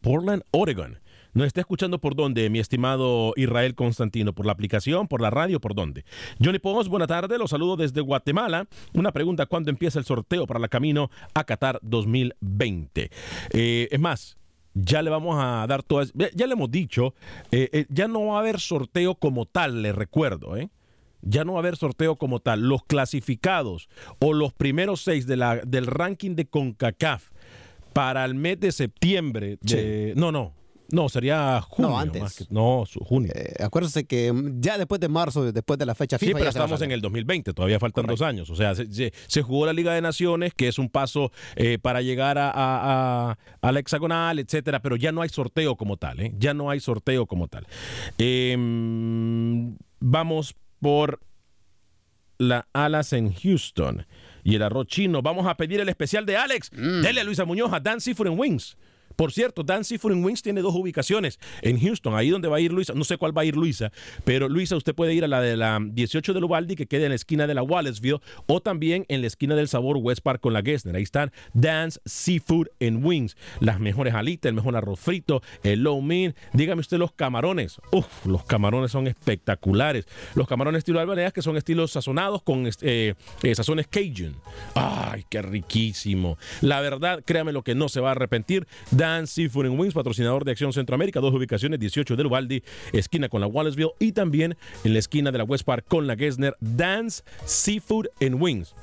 Portland, 0.00 0.42
Oregon. 0.50 0.98
¿Nos 1.36 1.48
está 1.48 1.60
escuchando 1.60 1.98
por 1.98 2.16
dónde, 2.16 2.48
mi 2.48 2.60
estimado 2.60 3.34
Israel 3.36 3.74
Constantino? 3.74 4.32
¿Por 4.32 4.46
la 4.46 4.52
aplicación, 4.52 5.06
por 5.06 5.20
la 5.20 5.28
radio, 5.28 5.60
por 5.60 5.74
dónde? 5.74 6.06
Johnny 6.42 6.58
Pons, 6.58 6.88
buena 6.88 7.06
tarde, 7.06 7.36
los 7.36 7.50
saludo 7.50 7.76
desde 7.76 8.00
Guatemala. 8.00 8.66
Una 8.94 9.12
pregunta, 9.12 9.44
¿cuándo 9.44 9.68
empieza 9.68 9.98
el 9.98 10.06
sorteo 10.06 10.46
para 10.46 10.58
la 10.58 10.68
Camino 10.68 11.10
a 11.34 11.44
Qatar 11.44 11.78
2020? 11.82 13.10
Eh, 13.50 13.88
es 13.90 14.00
más, 14.00 14.38
ya 14.72 15.02
le 15.02 15.10
vamos 15.10 15.36
a 15.38 15.66
dar 15.66 15.82
todas, 15.82 16.10
ya, 16.14 16.46
le 16.46 16.54
hemos 16.54 16.70
dicho, 16.70 17.12
eh, 17.52 17.68
eh, 17.70 17.84
ya 17.90 18.08
no 18.08 18.28
va 18.28 18.38
a 18.38 18.40
haber 18.40 18.58
sorteo 18.58 19.16
como 19.16 19.44
tal, 19.44 19.82
le 19.82 19.92
recuerdo, 19.92 20.56
¿eh? 20.56 20.70
Ya 21.20 21.44
no 21.44 21.52
va 21.52 21.58
a 21.58 21.60
haber 21.60 21.76
sorteo 21.76 22.16
como 22.16 22.40
tal. 22.40 22.66
Los 22.66 22.82
clasificados 22.84 23.90
o 24.20 24.32
los 24.32 24.54
primeros 24.54 25.02
seis 25.02 25.26
de 25.26 25.36
la, 25.36 25.56
del 25.56 25.86
ranking 25.86 26.34
de 26.34 26.46
CONCACAF 26.46 27.28
para 27.92 28.24
el 28.24 28.36
mes 28.36 28.58
de 28.58 28.72
septiembre. 28.72 29.58
De, 29.60 30.14
No, 30.16 30.32
no. 30.32 30.54
No, 30.92 31.08
sería 31.08 31.60
junio. 31.62 31.90
No, 31.90 31.98
antes. 31.98 32.22
más 32.22 32.36
que- 32.36 32.44
no, 32.50 32.84
su- 32.86 33.00
junio. 33.00 33.32
Eh, 33.34 33.54
acuérdense 33.62 34.04
que 34.06 34.32
mm, 34.32 34.60
ya 34.60 34.78
después 34.78 35.00
de 35.00 35.08
marzo, 35.08 35.50
después 35.52 35.78
de 35.78 35.86
la 35.86 35.94
fecha 35.94 36.18
Sí, 36.18 36.26
FIFA. 36.26 36.32
pero 36.38 36.44
va 36.44 36.48
a 36.48 36.50
estamos 36.50 36.82
en 36.82 36.92
el 36.92 37.00
2020, 37.00 37.52
todavía 37.52 37.78
faltan 37.80 38.06
dos 38.06 38.22
años. 38.22 38.48
O 38.50 38.56
sea, 38.56 38.74
se, 38.74 39.42
jugó 39.42 39.66
la 39.66 39.72
Liga 39.72 39.92
de 39.94 40.00
Naciones, 40.00 40.54
que 40.54 40.68
es 40.68 40.78
un 40.78 40.88
paso 40.88 41.32
eh, 41.56 41.78
para 41.80 42.02
llegar 42.02 42.38
a, 42.38 42.50
a- 42.50 43.30
a- 43.30 43.38
a 43.60 43.72
la 43.72 43.80
hexagonal, 43.80 44.38
etcétera, 44.38 44.80
pero 44.80 44.96
ya 44.96 45.12
no 45.12 45.22
hay 45.22 45.28
sorteo 45.28 45.76
como 45.76 45.96
tal, 45.96 46.20
¿eh? 46.20 46.32
Ya 46.38 46.54
no 46.54 46.70
hay 46.70 46.80
sorteo 46.80 47.26
como 47.26 47.48
tal. 47.48 47.66
Em, 48.18 49.76
vamos 50.00 50.54
por 50.80 51.20
la 52.38 52.68
Alas 52.72 53.12
en 53.12 53.32
Houston 53.32 54.06
y 54.44 54.54
el 54.56 54.62
arroz 54.62 54.86
chino. 54.88 55.22
Vamos 55.22 55.46
a 55.46 55.56
pedir 55.56 55.80
el 55.80 55.88
especial 55.88 56.26
de 56.26 56.36
Alex. 56.36 56.70
Dele 56.70 57.20
a 57.20 57.24
Luisa 57.24 57.44
Muñoz 57.44 57.72
a 57.72 57.80
Dan 57.80 58.00
Seafood 58.00 58.28
Wings. 58.28 58.76
Por 59.16 59.32
cierto, 59.32 59.62
Dan 59.62 59.84
Seafood 59.84 60.12
Wings 60.12 60.42
tiene 60.42 60.60
dos 60.60 60.74
ubicaciones 60.74 61.38
en 61.62 61.80
Houston, 61.80 62.14
ahí 62.14 62.30
donde 62.30 62.48
va 62.48 62.58
a 62.58 62.60
ir 62.60 62.72
Luisa. 62.72 62.92
No 62.94 63.04
sé 63.04 63.16
cuál 63.16 63.36
va 63.36 63.42
a 63.42 63.44
ir 63.44 63.56
Luisa, 63.56 63.90
pero 64.24 64.48
Luisa, 64.48 64.76
usted 64.76 64.94
puede 64.94 65.14
ir 65.14 65.24
a 65.24 65.28
la 65.28 65.40
de 65.40 65.56
la 65.56 65.80
18 65.82 66.34
de 66.34 66.44
Uvalde, 66.44 66.76
que 66.76 66.86
queda 66.86 67.04
en 67.04 67.10
la 67.10 67.16
esquina 67.16 67.46
de 67.46 67.54
la 67.54 67.62
Wallaceville, 67.62 68.20
o 68.46 68.60
también 68.60 69.04
en 69.08 69.20
la 69.20 69.26
esquina 69.26 69.54
del 69.54 69.68
Sabor 69.68 69.96
West 69.98 70.22
Park 70.22 70.40
con 70.40 70.52
la 70.52 70.62
Gessner. 70.62 70.96
Ahí 70.96 71.02
están 71.02 71.32
Dan's 71.54 72.00
Seafood 72.04 72.68
and 72.80 73.04
Wings. 73.04 73.36
Las 73.60 73.80
mejores 73.80 74.14
alitas, 74.14 74.48
el 74.48 74.54
mejor 74.54 74.76
arroz 74.76 75.00
frito, 75.00 75.42
el 75.62 75.82
low 75.82 76.00
mean. 76.00 76.34
Dígame 76.52 76.80
usted 76.80 76.98
los 76.98 77.12
camarones. 77.12 77.78
Uf, 77.92 78.26
los 78.26 78.44
camarones 78.44 78.90
son 78.90 79.06
espectaculares. 79.06 80.06
Los 80.34 80.46
camarones 80.46 80.78
estilo 80.78 81.00
albaneas, 81.00 81.32
que 81.32 81.42
son 81.42 81.56
estilos 81.56 81.92
sazonados 81.92 82.42
con 82.42 82.68
eh, 82.80 83.14
eh, 83.42 83.54
sazones 83.54 83.86
Cajun. 83.88 84.36
Ay, 84.74 85.24
qué 85.28 85.42
riquísimo. 85.42 86.38
La 86.60 86.80
verdad, 86.80 87.22
créame 87.24 87.52
lo 87.52 87.62
que 87.62 87.74
no 87.74 87.88
se 87.88 88.00
va 88.00 88.10
a 88.10 88.12
arrepentir. 88.12 88.66
Seafood 89.26 89.66
and 89.66 89.78
Wings, 89.78 89.94
patrocinador 89.94 90.44
de 90.44 90.52
Acción 90.52 90.72
Centroamérica, 90.72 91.20
dos 91.20 91.34
ubicaciones, 91.34 91.78
18 91.78 92.16
de 92.16 92.24
Uvalde, 92.24 92.62
esquina 92.92 93.28
con 93.28 93.40
la 93.40 93.46
Wallaceville 93.46 93.92
y 93.98 94.12
también 94.12 94.56
en 94.84 94.92
la 94.92 94.98
esquina 94.98 95.30
de 95.30 95.38
la 95.38 95.44
West 95.44 95.64
Park 95.64 95.84
con 95.88 96.06
la 96.06 96.16
Gessner. 96.16 96.56
Dan's 96.60 97.24
Seafood 97.44 98.06
and 98.20 98.40
Wings. 98.40 98.74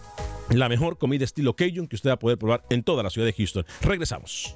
La 0.49 0.69
mejor 0.69 0.97
comida 0.97 1.23
estilo 1.23 1.55
Cajun 1.55 1.87
que 1.87 1.95
usted 1.95 2.09
va 2.09 2.13
a 2.13 2.19
poder 2.19 2.37
probar 2.37 2.63
en 2.69 2.83
toda 2.83 3.03
la 3.03 3.09
ciudad 3.09 3.27
de 3.27 3.33
Houston. 3.33 3.65
Regresamos. 3.81 4.55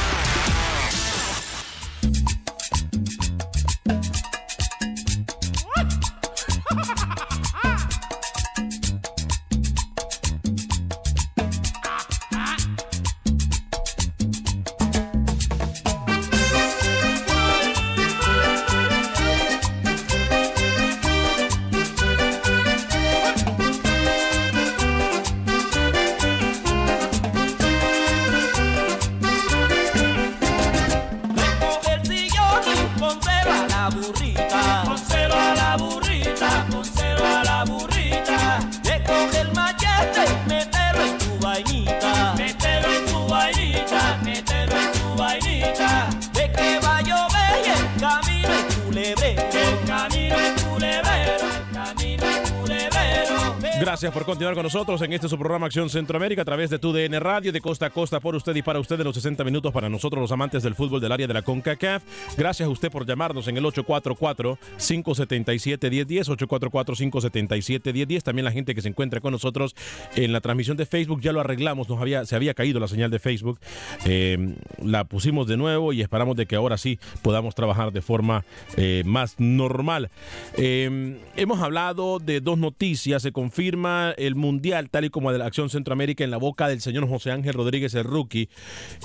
Acción 55.71 55.89
Centroamérica 55.89 56.41
a 56.41 56.45
través 56.45 56.69
de 56.69 56.79
tu 56.79 56.91
DN 56.91 57.17
Radio, 57.21 57.53
de 57.53 57.61
costa 57.61 57.85
a 57.85 57.91
costa 57.91 58.19
por 58.19 58.35
usted 58.35 58.53
y 58.57 58.61
para 58.61 58.81
usted 58.81 58.99
en 58.99 59.05
los 59.05 59.15
60 59.15 59.41
minutos 59.45 59.71
para 59.71 59.87
nosotros 59.87 60.19
los 60.19 60.33
amantes 60.33 60.63
del 60.63 60.75
fútbol 60.75 60.99
del 60.99 61.13
área 61.13 61.27
de 61.27 61.33
la 61.33 61.43
CONCACAF. 61.43 62.03
Gracias 62.37 62.67
a 62.67 62.69
usted 62.69 62.91
por 62.91 63.05
llamarnos 63.05 63.47
en 63.47 63.55
el 63.55 63.63
844-577-1010, 63.63 66.27
844-577-1010. 66.27 68.21
También 68.21 68.43
la 68.43 68.51
gente 68.51 68.75
que 68.75 68.81
se 68.81 68.89
encuentra 68.89 69.21
con 69.21 69.31
nosotros 69.31 69.73
en 70.17 70.33
la 70.33 70.41
transmisión 70.41 70.75
de 70.75 70.85
Facebook, 70.85 71.21
ya 71.21 71.31
lo 71.31 71.39
arreglamos, 71.39 71.87
nos 71.87 72.01
había, 72.01 72.25
se 72.25 72.35
había 72.35 72.53
caído 72.53 72.81
la 72.81 72.89
señal 72.89 73.09
de 73.09 73.19
Facebook. 73.19 73.57
Eh, 74.05 74.57
la 74.83 75.05
pusimos 75.05 75.47
de 75.47 75.55
nuevo 75.55 75.93
y 75.93 76.01
esperamos 76.01 76.35
de 76.35 76.47
que 76.47 76.57
ahora 76.57 76.77
sí 76.77 76.99
podamos 77.21 77.55
trabajar 77.55 77.93
de 77.93 78.01
forma 78.01 78.43
eh, 78.75 79.03
más 79.05 79.39
normal. 79.39 80.09
Eh, 80.57 81.17
hemos 81.37 81.61
hablado 81.61 82.19
de 82.19 82.41
dos 82.41 82.57
noticias, 82.57 83.21
se 83.21 83.31
confirma 83.31 84.13
el 84.17 84.35
Mundial, 84.35 84.89
tal 84.89 85.05
y 85.05 85.09
como 85.09 85.31
de 85.31 85.37
la 85.37 85.45
Acción 85.45 85.60
Centroamérica, 85.69 86.23
en 86.23 86.31
la 86.31 86.37
boca 86.37 86.67
del 86.67 86.81
señor 86.81 87.07
José 87.07 87.31
Ángel 87.31 87.53
Rodríguez, 87.53 87.93
el 87.93 88.03
rookie, 88.03 88.49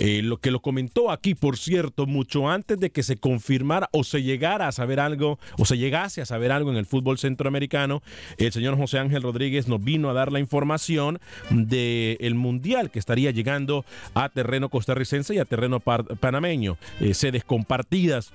eh, 0.00 0.22
lo 0.22 0.38
que 0.38 0.50
lo 0.50 0.60
comentó 0.60 1.10
aquí, 1.10 1.34
por 1.34 1.56
cierto, 1.56 2.06
mucho 2.06 2.48
antes 2.48 2.78
de 2.78 2.90
que 2.90 3.02
se 3.02 3.16
confirmara 3.16 3.88
o 3.92 4.04
se 4.04 4.22
llegara 4.22 4.68
a 4.68 4.72
saber 4.72 5.00
algo, 5.00 5.38
o 5.58 5.64
se 5.64 5.78
llegase 5.78 6.20
a 6.22 6.26
saber 6.26 6.52
algo 6.52 6.70
en 6.70 6.76
el 6.76 6.86
fútbol 6.86 7.18
centroamericano, 7.18 8.02
el 8.38 8.52
señor 8.52 8.76
José 8.76 8.98
Ángel 8.98 9.22
Rodríguez 9.22 9.68
nos 9.68 9.82
vino 9.82 10.10
a 10.10 10.12
dar 10.12 10.32
la 10.32 10.40
información 10.40 11.18
del 11.50 12.34
Mundial 12.34 12.90
que 12.90 12.98
estaría 12.98 13.30
llegando 13.30 13.84
a 14.14 14.28
terreno 14.28 14.68
costarricense 14.68 15.34
y 15.34 15.38
a 15.38 15.44
terreno 15.44 15.80
panameño, 15.80 16.76
eh, 17.00 17.14
sedes 17.14 17.44
compartidas. 17.44 18.32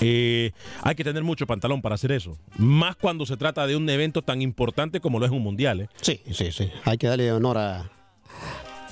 Eh, 0.00 0.52
hay 0.82 0.94
que 0.94 1.04
tener 1.04 1.22
mucho 1.22 1.46
pantalón 1.46 1.80
para 1.82 1.94
hacer 1.94 2.12
eso. 2.12 2.36
Más 2.58 2.96
cuando 2.96 3.26
se 3.26 3.36
trata 3.36 3.66
de 3.66 3.76
un 3.76 3.88
evento 3.88 4.22
tan 4.22 4.42
importante 4.42 5.00
como 5.00 5.18
lo 5.18 5.26
es 5.26 5.32
un 5.32 5.42
mundial. 5.42 5.82
¿eh? 5.82 5.88
Sí, 6.00 6.20
sí, 6.32 6.52
sí. 6.52 6.70
Hay 6.84 6.98
que 6.98 7.06
darle 7.06 7.30
honor 7.32 7.58
a. 7.58 7.90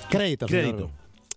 Crédito, 0.09 0.45
Crédito. 0.45 0.77
señor, 0.77 0.91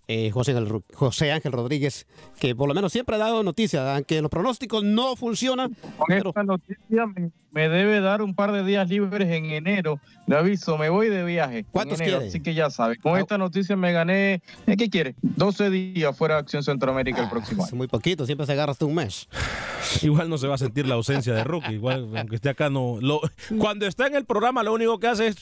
eh, 0.07 0.31
José, 0.31 0.55
Ángel, 0.55 0.81
José 0.93 1.31
Ángel 1.31 1.51
Rodríguez, 1.51 2.07
que 2.39 2.55
por 2.55 2.67
lo 2.69 2.73
menos 2.73 2.93
siempre 2.93 3.15
ha 3.15 3.19
dado 3.19 3.43
noticias, 3.43 3.83
aunque 3.83 4.21
los 4.21 4.31
pronósticos 4.31 4.83
no 4.83 5.15
funcionan. 5.15 5.75
Con 5.97 6.11
esta 6.15 6.43
noticia 6.43 7.05
me, 7.07 7.31
me 7.51 7.69
debe 7.69 7.99
dar 7.99 8.21
un 8.21 8.35
par 8.35 8.51
de 8.51 8.63
días 8.63 8.87
libres 8.87 9.29
en 9.29 9.45
enero. 9.45 9.99
Le 10.27 10.37
aviso, 10.37 10.77
me 10.77 10.89
voy 10.89 11.09
de 11.09 11.23
viaje. 11.23 11.65
¿Cuántos 11.71 11.99
enero, 11.99 12.17
quiere? 12.17 12.29
Así 12.29 12.39
que 12.39 12.53
ya 12.53 12.69
sabe. 12.69 12.97
Con 12.97 13.17
esta 13.17 13.37
noticia 13.37 13.75
me 13.75 13.91
gané, 13.91 14.41
¿eh, 14.65 14.77
¿qué 14.77 14.89
quiere? 14.89 15.15
12 15.21 15.69
días 15.69 16.15
fuera 16.15 16.35
de 16.35 16.41
Acción 16.41 16.63
Centroamérica 16.63 17.23
el 17.23 17.29
próximo 17.29 17.63
año. 17.63 17.67
Es 17.67 17.73
muy 17.73 17.87
poquito, 17.87 18.25
siempre 18.25 18.45
se 18.45 18.53
agarra 18.53 18.71
hasta 18.71 18.85
un 18.85 18.95
mes. 18.95 19.27
Igual 20.03 20.29
no 20.29 20.37
se 20.37 20.47
va 20.47 20.55
a 20.55 20.57
sentir 20.57 20.85
la 20.85 20.95
ausencia 20.95 21.33
de 21.33 21.43
Rookie. 21.43 21.73
Igual, 21.73 22.15
aunque 22.15 22.35
esté 22.35 22.49
acá, 22.49 22.69
no. 22.69 22.99
Lo, 23.01 23.21
cuando 23.57 23.87
está 23.87 24.07
en 24.07 24.15
el 24.15 24.25
programa, 24.25 24.63
lo 24.63 24.73
único 24.73 24.99
que 24.99 25.07
hace 25.07 25.27
es 25.27 25.35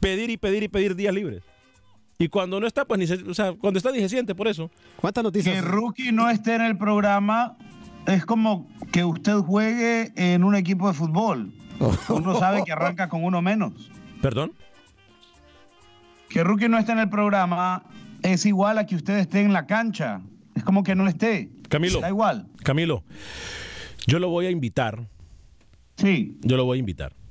pedir 0.00 0.30
y 0.30 0.36
pedir 0.36 0.62
y 0.62 0.68
pedir 0.68 0.94
días 0.94 1.14
libres. 1.14 1.42
Y 2.18 2.28
cuando 2.28 2.60
no 2.60 2.66
está, 2.66 2.84
pues 2.84 2.98
ni 2.98 3.06
se, 3.06 3.14
o 3.14 3.34
sea, 3.34 3.52
cuando 3.54 3.78
está, 3.78 3.90
ni 3.90 3.98
se 3.98 4.08
siente 4.08 4.34
por 4.34 4.48
eso. 4.48 4.70
¿Cuántas 4.96 5.24
noticias? 5.24 5.54
Que 5.54 5.60
Rookie 5.60 6.12
no 6.12 6.30
esté 6.30 6.54
en 6.54 6.62
el 6.62 6.78
programa 6.78 7.56
es 8.06 8.24
como 8.24 8.68
que 8.92 9.04
usted 9.04 9.36
juegue 9.38 10.12
en 10.16 10.44
un 10.44 10.54
equipo 10.54 10.88
de 10.88 10.94
fútbol. 10.94 11.52
Uno 12.08 12.38
sabe 12.38 12.62
que 12.64 12.72
arranca 12.72 13.08
con 13.08 13.24
uno 13.24 13.42
menos. 13.42 13.90
¿Perdón? 14.22 14.52
Que 16.28 16.44
Rookie 16.44 16.68
no 16.68 16.78
esté 16.78 16.92
en 16.92 17.00
el 17.00 17.08
programa 17.08 17.84
es 18.22 18.46
igual 18.46 18.78
a 18.78 18.86
que 18.86 18.96
usted 18.96 19.18
esté 19.18 19.42
en 19.42 19.52
la 19.52 19.66
cancha. 19.66 20.22
Es 20.54 20.64
como 20.64 20.82
que 20.82 20.94
no 20.94 21.06
esté. 21.06 21.50
Camilo. 21.68 22.00
Da 22.00 22.08
igual. 22.08 22.46
Camilo, 22.62 23.04
yo 24.06 24.18
lo 24.18 24.28
voy 24.28 24.46
a 24.46 24.50
invitar. 24.50 25.08
Sí. 25.96 26.38
Yo 26.42 26.56
lo 26.56 26.64
voy 26.64 26.78
a 26.78 26.80
invitar. 26.80 27.14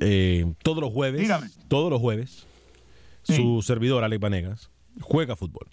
Eh, 0.00 0.52
todos 0.64 0.80
los 0.80 0.92
jueves. 0.92 1.20
Dígame. 1.20 1.46
Todos 1.68 1.90
los 1.90 2.00
jueves. 2.00 2.44
Su 3.34 3.62
servidor, 3.62 4.04
Alex 4.04 4.20
Vanegas, 4.20 4.70
juega 5.00 5.36
fútbol. 5.36 5.66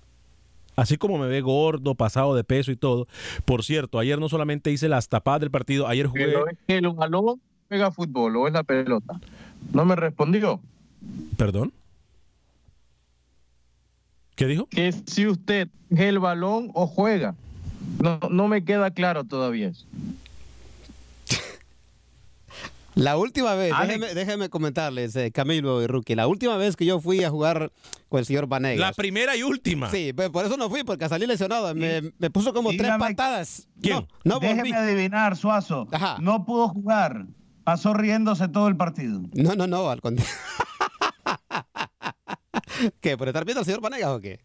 Así 0.75 0.97
como 0.97 1.19
me 1.19 1.27
ve 1.27 1.41
gordo, 1.41 1.93
pasado 1.93 2.35
de 2.35 2.43
peso 2.43 2.71
y 2.71 2.75
todo. 2.75 3.07
Por 3.45 3.63
cierto, 3.63 3.99
ayer 3.99 4.19
no 4.19 4.27
solamente 4.27 4.71
hice 4.71 4.89
las 4.89 5.07
tapadas 5.07 5.41
del 5.41 5.51
partido, 5.51 5.87
ayer 5.87 6.07
jugué. 6.07 6.25
Pero 6.25 6.47
es 6.49 6.57
que 6.67 6.77
el 6.77 6.89
balón 6.89 7.39
juega 7.67 7.91
fútbol 7.91 8.35
o 8.37 8.47
es 8.47 8.53
la 8.53 8.63
pelota. 8.63 9.19
No 9.71 9.85
me 9.85 9.95
respondió. 9.95 10.59
¿Perdón? 11.37 11.71
¿Qué 14.35 14.47
dijo? 14.47 14.65
Que 14.65 14.91
si 14.91 15.27
usted 15.27 15.67
coge 15.89 16.09
el 16.09 16.19
balón 16.19 16.71
o 16.73 16.87
juega. 16.87 17.35
No, 18.01 18.19
no 18.31 18.47
me 18.47 18.63
queda 18.63 18.89
claro 18.91 19.25
todavía 19.25 19.67
eso. 19.67 19.85
La 22.95 23.17
última 23.17 23.55
vez, 23.55 23.73
déjeme, 23.81 24.13
déjeme 24.13 24.49
comentarles, 24.49 25.15
eh, 25.15 25.31
Camilo 25.31 25.81
y 25.81 25.87
Rookie, 25.87 26.15
la 26.15 26.27
última 26.27 26.57
vez 26.57 26.75
que 26.75 26.85
yo 26.85 26.99
fui 26.99 27.23
a 27.23 27.29
jugar 27.29 27.71
con 28.09 28.19
el 28.19 28.25
señor 28.25 28.47
Vanegas. 28.47 28.79
La 28.79 28.93
primera 28.93 29.35
y 29.35 29.43
última. 29.43 29.89
Sí, 29.89 30.13
pues, 30.13 30.29
por 30.29 30.45
eso 30.45 30.57
no 30.57 30.69
fui, 30.69 30.83
porque 30.83 31.07
salí 31.09 31.25
lesionado. 31.25 31.73
Me, 31.73 32.13
me 32.19 32.29
puso 32.29 32.53
como 32.53 32.69
tres 32.69 32.91
patadas. 32.99 33.67
¿Quién? 33.81 33.95
No, 33.95 34.07
no 34.23 34.39
volví. 34.39 34.47
Déjeme 34.47 34.75
adivinar, 34.75 35.35
Suazo. 35.35 35.87
No 36.19 36.45
pudo 36.45 36.69
jugar. 36.69 37.25
Pasó 37.63 37.93
riéndose 37.93 38.47
todo 38.49 38.67
el 38.67 38.75
partido. 38.75 39.21
No, 39.33 39.55
no, 39.55 39.67
no, 39.67 39.89
al 39.89 40.01
contrario. 40.01 40.31
¿Qué? 43.01 43.17
¿Por 43.17 43.27
estar 43.27 43.45
viendo 43.45 43.59
al 43.59 43.65
señor 43.65 43.81
Vanegas 43.81 44.09
o 44.09 44.19
qué? 44.19 44.39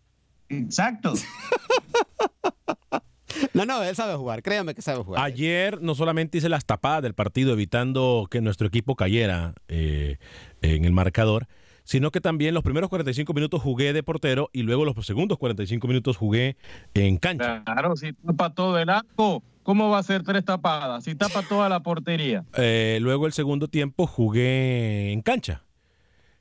Exacto. 0.48 1.14
No, 3.54 3.64
no, 3.64 3.82
él 3.82 3.94
sabe 3.94 4.14
jugar, 4.16 4.42
créame 4.42 4.74
que 4.74 4.82
sabe 4.82 5.02
jugar. 5.02 5.22
Ayer 5.22 5.80
no 5.80 5.94
solamente 5.94 6.38
hice 6.38 6.48
las 6.48 6.64
tapadas 6.64 7.02
del 7.02 7.14
partido 7.14 7.52
evitando 7.52 8.26
que 8.30 8.40
nuestro 8.40 8.66
equipo 8.66 8.94
cayera 8.94 9.54
eh, 9.68 10.18
en 10.62 10.84
el 10.84 10.92
marcador, 10.92 11.46
sino 11.84 12.10
que 12.10 12.20
también 12.20 12.54
los 12.54 12.62
primeros 12.62 12.90
45 12.90 13.32
minutos 13.32 13.62
jugué 13.62 13.92
de 13.92 14.02
portero 14.02 14.50
y 14.52 14.62
luego 14.62 14.84
los 14.84 15.06
segundos 15.06 15.38
45 15.38 15.88
minutos 15.88 16.16
jugué 16.16 16.56
en 16.94 17.16
cancha. 17.16 17.62
Claro, 17.64 17.96
si 17.96 18.12
tapa 18.12 18.54
todo 18.54 18.78
el 18.78 18.90
arco, 18.90 19.42
¿cómo 19.62 19.88
va 19.88 19.98
a 19.98 20.02
ser 20.02 20.22
tres 20.22 20.44
tapadas? 20.44 21.04
Si 21.04 21.14
tapa 21.14 21.42
toda 21.42 21.68
la 21.68 21.80
portería. 21.80 22.44
Eh, 22.56 22.98
luego 23.00 23.26
el 23.26 23.32
segundo 23.32 23.68
tiempo 23.68 24.06
jugué 24.06 25.12
en 25.12 25.22
cancha. 25.22 25.64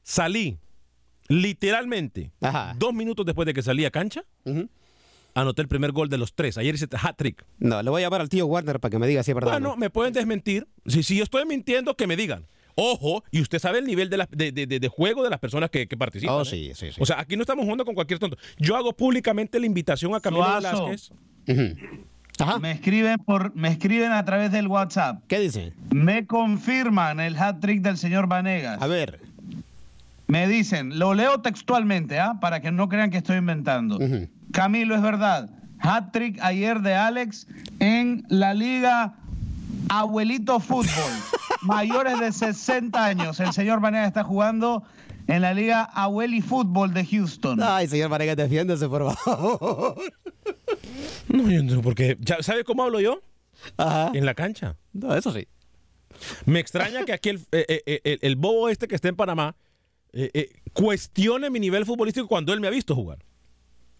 Salí 0.03 0.57
literalmente 1.29 2.31
dos 2.77 2.93
minutos 2.93 3.25
después 3.25 3.45
de 3.45 3.53
que 3.53 3.61
salí 3.61 3.85
a 3.85 3.91
cancha. 3.91 4.23
Anoté 5.39 5.61
el 5.61 5.67
primer 5.67 5.91
gol 5.91 6.09
de 6.09 6.17
los 6.17 6.33
tres. 6.33 6.57
Ayer 6.57 6.73
hice 6.73 6.87
hat 7.01 7.15
trick. 7.15 7.45
No, 7.59 7.81
le 7.83 7.89
voy 7.89 8.01
a 8.01 8.05
llamar 8.05 8.21
al 8.21 8.29
tío 8.29 8.45
Warner 8.47 8.79
para 8.79 8.89
que 8.91 8.97
me 8.99 9.07
diga 9.07 9.21
si 9.23 9.31
es 9.31 9.35
verdad. 9.35 9.51
Bueno, 9.51 9.69
no. 9.69 9.77
me 9.77 9.89
pueden 9.89 10.11
desmentir. 10.13 10.67
Si, 10.85 11.03
si 11.03 11.15
yo 11.17 11.23
estoy 11.23 11.45
mintiendo, 11.45 11.95
que 11.95 12.07
me 12.07 12.15
digan. 12.15 12.45
Ojo, 12.75 13.23
y 13.31 13.41
usted 13.41 13.59
sabe 13.59 13.79
el 13.79 13.85
nivel 13.85 14.09
de, 14.09 14.17
la- 14.17 14.29
de, 14.31 14.51
de- 14.51 14.65
de- 14.67 14.79
de 14.79 14.87
juego 14.87 15.23
de 15.23 15.29
las 15.29 15.39
personas 15.39 15.69
que, 15.69 15.87
que 15.87 15.95
participan. 15.97 16.35
Oh, 16.35 16.41
¿eh? 16.41 16.45
sí, 16.45 16.71
sí, 16.75 16.91
sí. 16.91 16.99
O 17.01 17.05
sea, 17.05 17.19
aquí 17.19 17.35
no 17.35 17.41
estamos 17.41 17.63
jugando 17.63 17.85
con 17.85 17.93
cualquier 17.95 18.19
tonto. 18.19 18.37
Yo 18.57 18.75
hago 18.75 18.93
públicamente 18.93 19.59
la 19.59 19.65
invitación 19.65 20.13
a 20.15 20.19
Camilo 20.19 20.43
Suazo. 20.43 20.85
Velázquez. 20.85 21.11
Me 22.61 22.71
escriben 22.71 23.17
por, 23.19 23.55
me 23.55 23.69
escriben 23.69 24.11
a 24.11 24.23
través 24.25 24.51
del 24.51 24.67
WhatsApp. 24.67 25.21
¿Qué 25.27 25.39
dicen? 25.39 25.73
Me 25.91 26.25
confirman 26.27 27.19
el 27.19 27.35
hat 27.37 27.59
trick 27.59 27.81
del 27.81 27.97
señor 27.97 28.27
Vanegas. 28.27 28.79
A 28.81 28.87
ver. 28.87 29.19
Me 30.27 30.47
dicen, 30.47 30.99
lo 30.99 31.13
leo 31.13 31.41
textualmente, 31.41 32.19
¿ah? 32.19 32.35
Para 32.41 32.59
que 32.61 32.71
no 32.71 32.89
crean 32.89 33.09
que 33.11 33.17
estoy 33.17 33.37
inventando. 33.37 33.97
Camilo, 34.57 34.95
es 34.95 35.03
verdad. 35.03 35.51
Hat 35.79 36.11
trick 36.11 36.39
ayer 36.41 36.79
de 36.81 36.95
Alex 36.95 37.45
en 37.79 38.25
la 38.27 38.55
liga 38.55 39.13
Abuelito 39.87 40.59
Fútbol. 40.59 41.11
Mayores 41.61 42.19
de 42.19 42.31
60 42.31 43.05
años. 43.05 43.39
El 43.39 43.53
señor 43.53 43.81
Vanegas 43.81 44.07
está 44.07 44.23
jugando 44.23 44.81
en 45.27 45.43
la 45.43 45.53
liga 45.53 45.83
Abueli 45.83 46.41
Fútbol 46.41 46.91
de 46.91 47.05
Houston. 47.05 47.59
Ay, 47.61 47.87
señor 47.87 48.09
Vanegas, 48.09 48.35
defiéndese, 48.35 48.89
por 48.89 49.13
favor. 49.15 49.95
No, 51.27 51.51
yo 51.51 51.61
no, 51.61 51.81
porque 51.83 52.17
ya- 52.19 52.41
¿sabe 52.41 52.63
cómo 52.63 52.81
hablo 52.81 52.99
yo? 52.99 53.19
En 54.15 54.25
la 54.25 54.33
cancha. 54.33 54.75
No, 54.91 55.13
eso 55.13 55.31
sí. 55.31 55.47
Me 56.47 56.59
extraña 56.59 57.05
que 57.05 57.13
aquí 57.13 57.29
el, 57.29 57.37
eh, 57.51 57.63
eh, 57.69 57.81
eh, 57.85 58.01
el- 58.05 58.19
el 58.23 58.35
bobo 58.37 58.69
este 58.69 58.87
que 58.87 58.95
está 58.95 59.07
en 59.07 59.15
Panamá 59.15 59.55
eh, 60.13 60.31
eh, 60.33 60.49
cuestione 60.73 61.51
mi 61.51 61.59
nivel 61.59 61.85
futbolístico 61.85 62.27
cuando 62.27 62.53
él 62.53 62.59
me 62.59 62.65
ha 62.65 62.71
visto 62.71 62.95
jugar. 62.95 63.19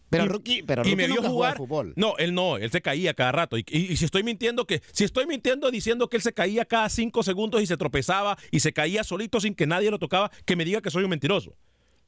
Pero 0.10 0.24
Y- 0.24 0.28
Rookie, 0.30 0.64
pero 0.64 0.82
y 0.82 0.86
Rookie 0.86 0.96
me 0.96 1.06
vio 1.08 1.16
nunca 1.18 1.30
jugar. 1.30 1.58
fútbol. 1.58 1.94
No, 1.98 2.16
él 2.18 2.34
no, 2.34 2.58
él 2.58 2.72
se 2.72 2.82
caía 2.82 3.14
cada 3.14 3.32
rato. 3.34 3.58
Y, 3.58 3.66
y- 3.70 3.92
y 3.92 3.98
si 3.98 4.06
estoy 4.06 4.24
mintiendo 4.24 4.66
que, 4.66 4.82
si 4.94 5.04
estoy 5.04 5.26
mintiendo 5.28 5.70
diciendo 5.70 6.08
que 6.10 6.16
él 6.18 6.24
se 6.24 6.32
caía 6.34 6.64
cada 6.66 6.88
cinco 6.90 7.24
segundos 7.24 7.62
y 7.62 7.68
se 7.68 7.76
tropezaba 7.78 8.38
y 8.52 8.62
se 8.62 8.72
caía 8.72 9.04
solito 9.04 9.42
sin 9.42 9.54
que 9.54 9.68
nadie 9.68 9.92
lo 9.92 10.00
tocaba, 10.00 10.32
que 10.46 10.56
me 10.56 10.64
diga 10.66 10.82
que 10.82 10.90
soy 10.92 11.04
un 11.04 11.10
mentiroso. 11.10 11.56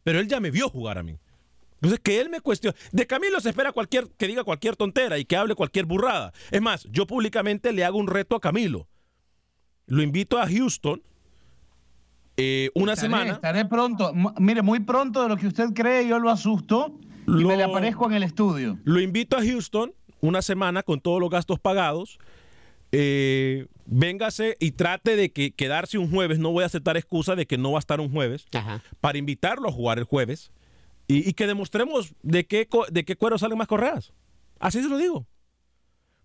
Pero 0.03 0.19
él 0.19 0.27
ya 0.29 0.39
me 0.39 0.49
vio 0.49 0.69
jugar 0.69 0.97
a 0.97 1.03
mí. 1.03 1.17
Entonces, 1.75 1.99
que 2.01 2.19
él 2.21 2.29
me 2.29 2.39
cuestione. 2.41 2.75
De 2.91 3.05
Camilo 3.07 3.39
se 3.41 3.49
espera 3.49 3.71
cualquier, 3.71 4.07
que 4.17 4.27
diga 4.27 4.43
cualquier 4.43 4.75
tontera 4.75 5.17
y 5.17 5.25
que 5.25 5.35
hable 5.37 5.55
cualquier 5.55 5.85
burrada. 5.85 6.33
Es 6.51 6.61
más, 6.61 6.85
yo 6.91 7.05
públicamente 7.07 7.71
le 7.73 7.83
hago 7.85 7.97
un 7.97 8.07
reto 8.07 8.35
a 8.35 8.41
Camilo. 8.41 8.87
Lo 9.87 10.01
invito 10.03 10.37
a 10.39 10.47
Houston 10.47 11.01
eh, 12.37 12.69
una 12.75 12.93
Estaré- 12.93 13.01
semana. 13.01 13.31
Estaré 13.33 13.65
pronto. 13.65 14.11
M- 14.11 14.29
Mire, 14.39 14.61
muy 14.61 14.79
pronto 14.79 15.21
de 15.23 15.29
lo 15.29 15.37
que 15.37 15.47
usted 15.47 15.73
cree, 15.73 16.07
yo 16.07 16.19
lo 16.19 16.29
asusto 16.29 16.97
y 17.37 17.45
me 17.45 17.57
le 17.57 17.63
aparezco 17.63 18.05
en 18.05 18.13
el 18.13 18.23
estudio. 18.23 18.79
Lo 18.83 18.99
invito 18.99 19.37
a 19.37 19.43
Houston 19.43 19.93
una 20.21 20.41
semana 20.41 20.83
con 20.83 20.99
todos 20.99 21.19
los 21.19 21.29
gastos 21.29 21.59
pagados. 21.59 22.19
Eh, 22.91 23.67
véngase 23.85 24.57
y 24.59 24.71
trate 24.71 25.15
de 25.15 25.31
que 25.31 25.51
quedarse 25.51 25.97
un 25.97 26.09
jueves. 26.09 26.39
No 26.39 26.51
voy 26.51 26.63
a 26.63 26.67
aceptar 26.67 26.97
excusa 26.97 27.35
de 27.35 27.45
que 27.45 27.57
no 27.57 27.71
va 27.71 27.77
a 27.77 27.79
estar 27.79 27.99
un 27.99 28.11
jueves. 28.11 28.45
Para 28.99 29.17
invitarlo 29.17 29.69
a 29.69 29.71
jugar 29.71 29.99
el 29.99 30.05
jueves. 30.05 30.51
Y, 31.07 31.27
y 31.27 31.33
que 31.33 31.47
demostremos 31.47 32.13
de 32.21 32.45
qué, 32.45 32.67
de 32.91 33.05
qué 33.05 33.15
cuero 33.15 33.37
salen 33.37 33.57
más 33.57 33.67
correas. 33.67 34.13
Así 34.59 34.81
se 34.81 34.89
lo 34.89 34.97
digo. 34.97 35.27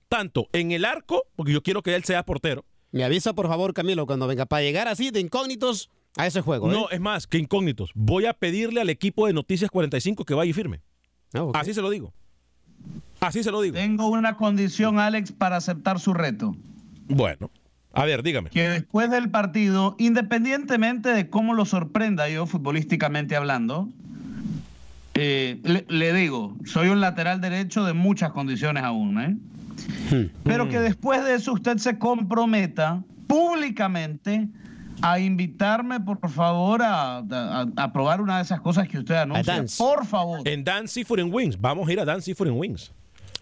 Tanto 0.08 0.48
en 0.52 0.72
el 0.72 0.84
arco, 0.84 1.24
porque 1.36 1.52
yo 1.52 1.62
quiero 1.62 1.82
que 1.82 1.94
él 1.94 2.04
sea 2.04 2.24
portero. 2.24 2.64
Me 2.92 3.02
avisa, 3.02 3.32
por 3.32 3.48
favor, 3.48 3.74
Camilo, 3.74 4.06
cuando 4.06 4.26
venga, 4.26 4.46
para 4.46 4.62
llegar 4.62 4.86
así 4.86 5.10
de 5.10 5.20
incógnitos 5.20 5.90
a 6.16 6.26
ese 6.26 6.40
juego. 6.42 6.70
¿eh? 6.70 6.72
No, 6.72 6.90
es 6.90 7.00
más, 7.00 7.26
que 7.26 7.38
incógnitos. 7.38 7.90
Voy 7.94 8.26
a 8.26 8.34
pedirle 8.34 8.80
al 8.80 8.90
equipo 8.90 9.26
de 9.26 9.32
Noticias 9.32 9.70
45 9.70 10.24
que 10.24 10.34
vaya 10.34 10.50
y 10.50 10.52
firme. 10.52 10.80
Ah, 11.34 11.50
Así 11.60 11.74
se 11.74 11.82
lo 11.82 11.90
digo. 11.90 12.12
Así 13.20 13.42
se 13.42 13.50
lo 13.50 13.60
digo. 13.60 13.74
Tengo 13.74 14.08
una 14.08 14.36
condición, 14.36 14.98
Alex, 14.98 15.32
para 15.32 15.56
aceptar 15.56 15.98
su 15.98 16.14
reto. 16.14 16.54
Bueno, 17.08 17.50
a 17.92 18.04
ver, 18.04 18.22
dígame. 18.22 18.50
Que 18.50 18.68
después 18.68 19.10
del 19.10 19.30
partido, 19.30 19.96
independientemente 19.98 21.08
de 21.10 21.28
cómo 21.30 21.54
lo 21.54 21.64
sorprenda 21.64 22.28
yo 22.28 22.46
futbolísticamente 22.46 23.36
hablando, 23.36 23.88
eh, 25.14 25.60
le, 25.62 25.84
le 25.88 26.12
digo, 26.12 26.56
soy 26.64 26.88
un 26.88 27.00
lateral 27.00 27.40
derecho 27.40 27.84
de 27.84 27.92
muchas 27.92 28.32
condiciones 28.32 28.82
aún, 28.82 29.20
¿eh? 29.20 29.36
Pero 30.44 30.68
que 30.68 30.78
después 30.78 31.24
de 31.24 31.34
eso 31.34 31.52
usted 31.52 31.78
se 31.78 31.98
comprometa 31.98 33.02
públicamente 33.26 34.48
a 35.04 35.18
invitarme, 35.20 36.00
por 36.00 36.18
favor, 36.30 36.82
a, 36.82 37.18
a- 37.18 37.66
a 37.76 37.92
probar 37.92 38.20
una 38.20 38.36
de 38.38 38.42
esas 38.42 38.60
cosas 38.60 38.88
que 38.88 38.98
usted 38.98 39.14
anuncia. 39.16 39.54
dance. 39.54 39.76
Por 39.82 40.06
favor. 40.06 40.46
En 40.48 40.64
Dan 40.64 40.88
Seafood 40.88 41.20
and 41.20 41.34
Wings. 41.34 41.60
Vamos 41.60 41.88
a 41.88 41.92
ir 41.92 42.00
a 42.00 42.04
Dan 42.04 42.22
Seafood 42.22 42.48
and 42.48 42.58
Wings. 42.58 42.92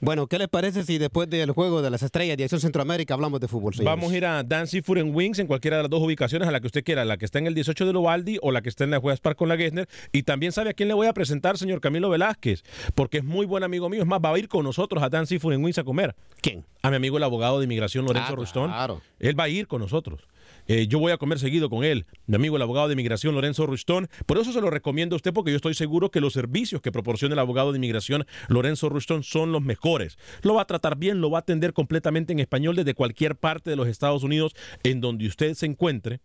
Bueno, 0.05 0.27
¿qué 0.27 0.37
les 0.37 0.49
parece 0.49 0.83
si 0.83 0.99
después 0.99 1.31
del 1.31 1.53
juego 1.53 1.81
de 1.81 1.89
las 1.89 2.03
estrellas 2.03 2.37
de 2.37 2.43
Acción 2.43 2.61
Centroamérica 2.61 3.15
hablamos 3.15 3.39
de 3.39 3.47
fútbol, 3.47 3.73
señores? 3.73 3.97
Vamos 3.97 4.13
a 4.13 4.17
ir 4.17 4.27
a 4.27 4.43
Dan 4.43 4.67
Seafood 4.67 4.99
and 4.99 5.15
Wings 5.15 5.39
en 5.39 5.47
cualquiera 5.47 5.77
de 5.77 5.85
las 5.85 5.91
dos 5.91 6.03
ubicaciones, 6.03 6.49
a 6.49 6.51
la 6.51 6.59
que 6.59 6.67
usted 6.67 6.83
quiera, 6.83 7.05
la 7.05 7.19
que 7.19 7.25
está 7.25 7.39
en 7.39 7.47
el 7.47 7.55
18 7.55 7.87
de 7.87 7.93
Lovaldi 7.93 8.37
o 8.43 8.51
la 8.51 8.63
que 8.63 8.69
está 8.69 8.83
en 8.83 8.91
la 8.91 8.99
Juegas 8.99 9.21
Park 9.21 9.39
con 9.39 9.49
la 9.49 9.57
Gessner. 9.57 9.89
Y 10.11 10.25
también 10.25 10.51
sabe 10.51 10.71
a 10.71 10.73
quién 10.73 10.89
le 10.89 10.95
voy 10.95 11.07
a 11.07 11.13
presentar, 11.13 11.57
señor 11.57 11.81
Camilo 11.81 12.11
Velázquez, 12.11 12.65
porque 12.97 13.19
es 13.19 13.25
muy 13.25 13.47
buen 13.47 13.63
amigo 13.63 13.89
mío. 13.89 14.01
Es 14.03 14.09
más, 14.09 14.19
va 14.19 14.31
a 14.35 14.39
ir 14.41 14.49
con 14.49 14.65
nosotros 14.65 15.01
a 15.05 15.09
Dan 15.09 15.29
Seafood 15.29 15.53
and 15.55 15.65
Wings 15.65 15.79
a 15.79 15.85
comer. 15.85 16.17
¿Quién? 16.41 16.65
A 16.83 16.91
mi 16.91 16.97
amigo 16.97 17.17
el 17.19 17.23
abogado 17.23 17.61
de 17.61 17.67
inmigración 17.67 18.05
Lorenzo 18.05 18.33
Ah, 18.33 18.37
Rustón. 18.37 18.71
claro. 18.73 19.01
Él 19.21 19.39
va 19.39 19.45
a 19.45 19.49
ir 19.51 19.69
con 19.69 19.81
nosotros. 19.83 20.23
Eh, 20.69 20.87
yo 20.87 20.99
voy 20.99 21.13
a 21.13 21.17
comer 21.17 21.39
seguido 21.39 21.69
con 21.69 21.85
él, 21.85 22.07
mi 22.27 22.37
amigo 22.37 22.57
el 22.57 22.63
abogado 22.63 22.89
de 22.89 22.95
inmigración 22.95 23.35
Lorenzo 23.35 23.67
Rustón. 23.67 24.09
Por 24.27 24.39
eso 24.39 24.53
se 24.53 24.61
lo 24.61 24.71
recomiendo 24.71 25.15
a 25.15 25.19
usted, 25.19 25.33
porque 25.33 25.51
yo 25.51 25.57
estoy 25.57 25.75
seguro 25.75 26.11
que 26.11 26.21
los 26.21 26.33
servicios 26.33 26.81
que 26.81 26.93
proporciona 26.93 27.35
el 27.35 27.39
abogado 27.39 27.73
de 27.73 27.79
inmigración 27.79 28.27
Lorenzo 28.49 28.89
Rustón 28.89 29.23
son 29.23 29.53
los 29.53 29.63
mejores. 29.63 30.19
Lo 30.43 30.55
va 30.55 30.63
a 30.63 30.67
tratar 30.67 30.97
bien, 30.97 31.21
lo 31.21 31.31
va 31.31 31.39
a 31.39 31.41
atender 31.41 31.73
completamente 31.73 32.33
en 32.33 32.41
español 32.41 32.77
desde 32.77 32.95
cualquier 32.95 33.37
parte 33.37 33.71
de 33.71 33.77
los 33.77 33.89
Estados 33.89 34.23
Unidos 34.23 34.55
en 34.83 35.01
donde 35.01 35.27
usted 35.27 35.55
se 35.55 35.67
encuentre. 35.67 36.21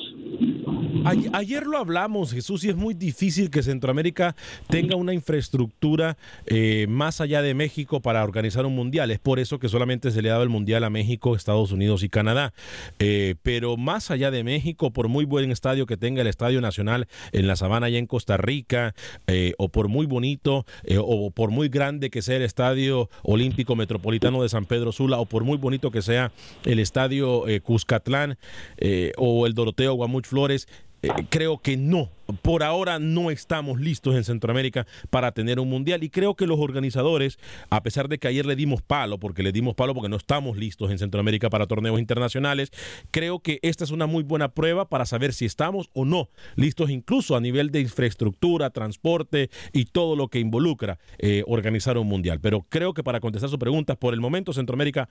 Ay- 1.05 1.29
ayer 1.33 1.65
lo 1.65 1.77
hablamos, 1.77 2.33
Jesús, 2.33 2.63
y 2.63 2.69
es 2.69 2.75
muy 2.75 2.93
difícil 2.93 3.49
que 3.49 3.63
Centroamérica 3.63 4.35
tenga 4.69 4.95
una 4.95 5.13
infraestructura 5.13 6.17
eh, 6.45 6.85
más 6.89 7.21
allá 7.21 7.41
de 7.41 7.53
México 7.53 8.01
para 8.01 8.23
organizar 8.23 8.65
un 8.65 8.75
mundial. 8.75 9.11
Es 9.11 9.19
por 9.19 9.39
eso 9.39 9.59
que 9.59 9.69
solamente 9.69 10.11
se 10.11 10.21
le 10.21 10.29
ha 10.29 10.33
dado 10.33 10.43
el 10.43 10.49
mundial 10.49 10.83
a 10.83 10.89
México, 10.89 11.35
Estados 11.35 11.71
Unidos 11.71 12.03
y 12.03 12.09
Canadá. 12.09 12.53
Eh, 12.99 13.35
pero 13.43 13.77
más 13.77 14.11
allá 14.11 14.31
de 14.31 14.43
México, 14.43 14.91
por 14.91 15.07
muy 15.07 15.25
buen 15.25 15.51
estadio 15.51 15.85
que 15.85 15.97
tenga 15.97 16.21
el 16.21 16.27
Estadio 16.27 16.61
Nacional 16.61 17.07
en 17.31 17.47
la 17.47 17.55
Sabana, 17.55 17.88
allá 17.88 17.99
en 17.99 18.07
Costa 18.07 18.38
Rica, 18.38 18.93
eh, 19.27 19.53
o 19.57 19.69
por 19.69 19.88
muy 19.88 20.05
bonito, 20.05 20.65
o 20.99 21.31
por 21.31 21.51
muy 21.51 21.69
grande 21.69 22.09
que 22.09 22.21
sea 22.21 22.38
el 22.38 22.43
Estadio 22.43 23.09
Olímpico 23.23 23.75
Metropolitano 23.75 24.41
de 24.41 24.49
San 24.49 24.65
Pedro 24.65 24.91
Sula, 24.91 25.19
o 25.19 25.25
por 25.25 25.43
muy 25.43 25.57
bonito 25.57 25.76
que 25.80 26.01
sea 26.01 26.32
el 26.65 26.80
Estadio 26.80 27.47
eh, 27.47 27.61
Cuscatlán, 27.61 28.38
eh, 28.78 29.11
o 29.17 29.45
el 29.45 29.53
Doroteo 29.53 29.93
Guamuch 29.93 30.25
Flores, 30.25 30.67
eh, 31.03 31.09
creo 31.30 31.59
que 31.59 31.78
no. 31.78 32.09
Por 32.41 32.63
ahora 32.63 32.99
no 32.99 33.32
estamos 33.32 33.80
listos 33.80 34.15
en 34.15 34.23
Centroamérica 34.25 34.86
para 35.09 35.32
tener 35.32 35.59
un 35.59 35.69
mundial 35.69 36.03
y 36.03 36.09
creo 36.09 36.36
que 36.36 36.45
los 36.45 36.59
organizadores, 36.59 37.39
a 37.69 37.84
pesar 37.84 38.09
de 38.09 38.17
que 38.17 38.28
ayer 38.28 38.45
le 38.45 38.57
dimos 38.57 38.82
palo, 38.82 39.17
porque 39.17 39.43
le 39.43 39.53
dimos 39.53 39.75
palo 39.75 39.93
porque 39.93 40.09
no 40.09 40.17
estamos 40.17 40.57
listos 40.57 40.91
en 40.91 40.97
Centroamérica 40.97 41.49
para 41.49 41.67
torneos 41.67 41.99
internacionales, 41.99 42.71
creo 43.11 43.39
que 43.39 43.59
esta 43.61 43.86
es 43.86 43.91
una 43.91 44.07
muy 44.07 44.23
buena 44.23 44.49
prueba 44.49 44.89
para 44.89 45.05
saber 45.05 45.34
si 45.34 45.45
estamos 45.45 45.89
o 45.93 46.03
no 46.03 46.30
listos 46.55 46.89
incluso 46.89 47.38
a 47.38 47.39
nivel 47.39 47.71
de 47.71 47.80
infraestructura, 47.80 48.71
transporte 48.71 49.49
y 49.71 49.86
todo 49.86 50.17
lo 50.17 50.28
que 50.28 50.39
involucra 50.39 50.99
eh, 51.19 51.43
organizar 51.47 51.97
un 51.97 52.07
mundial. 52.07 52.41
Pero 52.41 52.65
creo 52.67 52.93
que 52.93 53.03
para 53.03 53.21
contestar 53.21 53.49
sus 53.49 53.59
preguntas, 53.59 53.95
por 53.95 54.13
el 54.13 54.19
momento 54.19 54.51
Centroamérica 54.51 55.07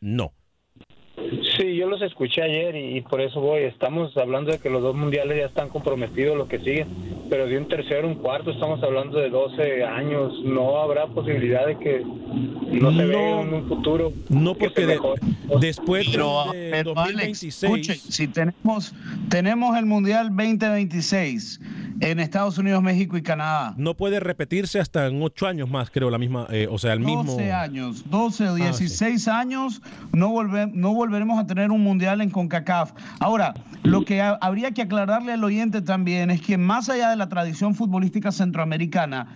no. 0.00 0.32
Sí, 1.56 1.69
yo 1.80 1.88
los 1.88 2.00
escuché 2.02 2.42
ayer 2.42 2.76
y, 2.76 2.98
y 2.98 3.00
por 3.00 3.20
eso 3.20 3.40
voy. 3.40 3.62
Estamos 3.62 4.16
hablando 4.16 4.52
de 4.52 4.58
que 4.58 4.70
los 4.70 4.82
dos 4.82 4.94
mundiales 4.94 5.38
ya 5.38 5.46
están 5.46 5.68
comprometidos, 5.68 6.36
lo 6.36 6.46
que 6.48 6.58
sigue, 6.58 6.86
pero 7.28 7.46
de 7.46 7.58
un 7.58 7.66
tercero, 7.68 8.06
un 8.06 8.14
cuarto, 8.16 8.50
estamos 8.50 8.82
hablando 8.82 9.18
de 9.18 9.30
12 9.30 9.84
años. 9.84 10.32
No 10.44 10.80
habrá 10.80 11.06
posibilidad 11.06 11.66
de 11.66 11.78
que 11.78 12.02
no 12.02 12.92
se 12.92 13.04
vea 13.04 13.40
en 13.40 13.54
un 13.54 13.68
futuro. 13.68 14.12
No 14.28 14.54
que 14.54 14.66
porque 14.66 14.86
de- 14.86 14.98
después 15.60 16.06
Pero, 16.10 16.44
de 16.52 16.68
pero, 16.70 16.92
Alex, 16.98 17.40
2026 17.40 17.62
escuche, 17.64 17.94
si 17.96 18.28
tenemos, 18.28 18.94
tenemos 19.28 19.76
el 19.76 19.86
Mundial 19.86 20.28
2026 20.28 21.60
en 22.00 22.18
Estados 22.18 22.56
Unidos, 22.56 22.82
México 22.82 23.16
y 23.18 23.22
Canadá. 23.22 23.74
no 23.76 23.94
puede 23.94 24.20
repetirse 24.20 24.80
hasta 24.80 25.06
en 25.06 25.22
ocho 25.22 25.46
años 25.46 25.68
más, 25.68 25.90
creo, 25.90 26.08
la 26.10 26.16
misma, 26.18 26.46
eh, 26.50 26.66
o 26.70 26.78
sea, 26.78 26.94
el 26.94 27.02
12 27.02 27.36
mismo. 27.36 27.54
años, 27.54 28.08
12 28.10 28.48
o 28.48 28.52
Ah, 28.52 28.56
16 28.56 29.28
años, 29.28 29.82
no, 30.12 30.30
volve- 30.30 30.70
no 30.72 30.94
volveremos 30.94 31.38
a 31.38 31.46
tener 31.46 31.69
un 31.72 31.82
mundial 31.82 32.20
en 32.20 32.30
CONCACAF. 32.30 32.92
Ahora, 33.18 33.54
lo 33.82 34.04
que 34.04 34.20
ha- 34.20 34.38
habría 34.40 34.72
que 34.72 34.82
aclararle 34.82 35.32
al 35.32 35.42
oyente 35.44 35.82
también 35.82 36.30
es 36.30 36.40
que 36.40 36.58
más 36.58 36.88
allá 36.88 37.10
de 37.10 37.16
la 37.16 37.28
tradición 37.28 37.74
futbolística 37.74 38.32
centroamericana, 38.32 39.34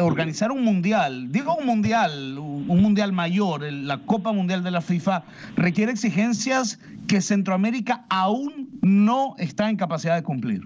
organizar 0.00 0.50
un 0.52 0.64
mundial, 0.64 1.30
digo 1.32 1.54
un 1.56 1.66
mundial, 1.66 2.38
un 2.38 2.52
un 2.68 2.80
mundial 2.80 3.12
mayor, 3.12 3.62
la 3.72 3.98
Copa 3.98 4.32
Mundial 4.32 4.62
de 4.62 4.70
la 4.70 4.80
FIFA, 4.80 5.24
requiere 5.56 5.90
exigencias 5.92 6.78
que 7.08 7.20
Centroamérica 7.20 8.04
aún 8.08 8.68
no 8.82 9.34
está 9.38 9.68
en 9.68 9.76
capacidad 9.76 10.14
de 10.14 10.22
cumplir. 10.22 10.62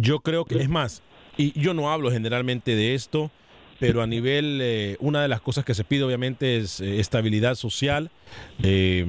Yo 0.00 0.18
creo 0.20 0.44
que, 0.44 0.58
es 0.60 0.68
más, 0.68 1.02
y 1.36 1.58
yo 1.58 1.72
no 1.72 1.90
hablo 1.90 2.10
generalmente 2.10 2.74
de 2.74 2.94
esto, 2.94 3.30
pero 3.78 4.02
a 4.02 4.06
nivel, 4.06 4.60
eh, 4.62 4.96
una 5.00 5.22
de 5.22 5.28
las 5.28 5.40
cosas 5.40 5.64
que 5.64 5.74
se 5.74 5.84
pide 5.84 6.04
obviamente 6.04 6.56
es 6.58 6.80
eh, 6.80 7.00
estabilidad 7.00 7.54
social, 7.54 8.10
eh, 8.62 9.04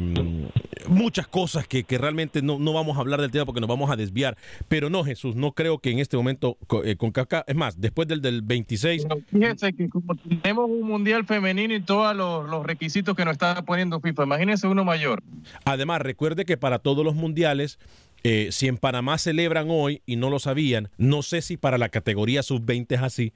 muchas 0.87 1.27
cosas 1.27 1.67
que, 1.67 1.83
que 1.83 1.97
realmente 1.97 2.41
no, 2.41 2.59
no 2.59 2.73
vamos 2.73 2.97
a 2.97 3.01
hablar 3.01 3.21
del 3.21 3.31
tema 3.31 3.45
porque 3.45 3.61
nos 3.61 3.69
vamos 3.69 3.89
a 3.89 3.95
desviar, 3.95 4.37
pero 4.67 4.89
no 4.89 5.03
Jesús, 5.03 5.35
no 5.35 5.51
creo 5.51 5.79
que 5.79 5.91
en 5.91 5.99
este 5.99 6.17
momento 6.17 6.57
eh, 6.83 6.95
con 6.95 7.11
Caca, 7.11 7.43
es 7.47 7.55
más, 7.55 7.79
después 7.79 8.07
del, 8.07 8.21
del 8.21 8.41
26, 8.41 9.07
Fíjense 9.31 9.73
que 9.73 9.89
como 9.89 10.15
tenemos 10.15 10.69
un 10.69 10.87
mundial 10.87 11.25
femenino 11.25 11.73
y 11.73 11.81
todos 11.81 12.15
los, 12.15 12.49
los 12.49 12.65
requisitos 12.65 13.15
que 13.15 13.25
nos 13.25 13.33
está 13.33 13.63
poniendo 13.63 13.99
FIFA, 13.99 14.23
imagínense 14.23 14.67
uno 14.67 14.83
mayor. 14.83 15.23
Además, 15.65 16.01
recuerde 16.01 16.45
que 16.45 16.57
para 16.57 16.79
todos 16.79 17.03
los 17.03 17.15
mundiales, 17.15 17.79
eh, 18.23 18.49
si 18.51 18.67
en 18.67 18.77
Panamá 18.77 19.17
celebran 19.17 19.67
hoy 19.69 20.01
y 20.05 20.15
no 20.15 20.29
lo 20.29 20.39
sabían, 20.39 20.89
no 20.97 21.21
sé 21.21 21.41
si 21.41 21.57
para 21.57 21.77
la 21.77 21.89
categoría 21.89 22.43
sub-20 22.43 22.95
es 22.95 23.01
así, 23.01 23.33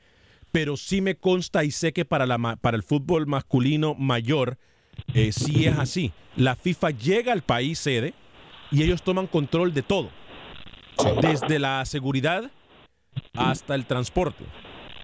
pero 0.51 0.77
sí 0.77 1.01
me 1.01 1.15
consta 1.15 1.63
y 1.63 1.71
sé 1.71 1.93
que 1.93 2.05
para, 2.05 2.25
la, 2.25 2.57
para 2.57 2.77
el 2.77 2.83
fútbol 2.83 3.27
masculino 3.27 3.95
mayor 3.95 4.57
eh, 5.13 5.31
sí 5.31 5.65
es 5.65 5.77
así. 5.77 6.11
La 6.35 6.55
FIFA 6.55 6.91
llega 6.91 7.33
al 7.33 7.41
país 7.41 7.79
sede 7.79 8.13
y 8.71 8.83
ellos 8.83 9.01
toman 9.03 9.27
control 9.27 9.73
de 9.73 9.83
todo, 9.83 10.09
desde 11.21 11.59
la 11.59 11.83
seguridad 11.85 12.51
hasta 13.35 13.75
el 13.75 13.85
transporte. 13.85 14.45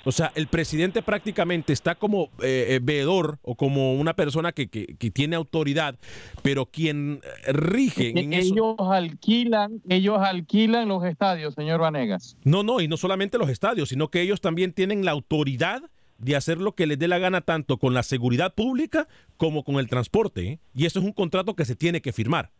O 0.07 0.11
sea, 0.13 0.31
el 0.35 0.47
presidente 0.47 1.01
prácticamente 1.01 1.73
está 1.73 1.95
como 1.95 2.29
eh, 2.41 2.67
eh, 2.69 2.79
veedor 2.81 3.39
o 3.41 3.55
como 3.55 3.93
una 3.95 4.13
persona 4.15 4.53
que, 4.53 4.69
que- 4.69 4.95
que 4.97 5.11
tiene 5.11 5.35
autoridad, 5.35 5.95
pero 6.43 6.65
quien 6.65 7.19
eh, 7.45 7.51
rige 7.51 8.17
en 8.17 8.31
eso. 8.31 8.53
ellos 8.53 8.75
alquilan, 8.79 9.81
ellos 9.89 10.17
alquilan 10.19 10.87
los 10.87 11.03
estadios, 11.03 11.55
señor 11.55 11.81
Vanegas. 11.81 12.37
No, 12.45 12.63
no, 12.63 12.79
y 12.79 12.87
no 12.87 12.95
solamente 12.95 13.37
los 13.37 13.49
estadios, 13.49 13.89
sino 13.89 14.07
que 14.09 14.21
ellos 14.21 14.39
también 14.39 14.71
tienen 14.71 15.03
la 15.03 15.11
autoridad 15.11 15.81
de 16.19 16.35
hacer 16.37 16.57
lo 16.59 16.73
que 16.73 16.87
les 16.87 16.97
dé 16.97 17.09
la 17.09 17.19
gana 17.19 17.41
tanto 17.41 17.77
con 17.77 17.93
la 17.93 18.01
seguridad 18.01 18.53
pública 18.55 19.09
como 19.35 19.65
con 19.65 19.75
el 19.75 19.89
transporte. 19.89 20.47
¿eh? 20.47 20.59
Y 20.73 20.85
eso 20.85 20.99
es 20.99 21.05
un 21.05 21.11
contrato 21.11 21.53
que 21.53 21.65
se 21.65 21.75
tiene 21.75 22.01
que 22.01 22.13
firmar. 22.13 22.51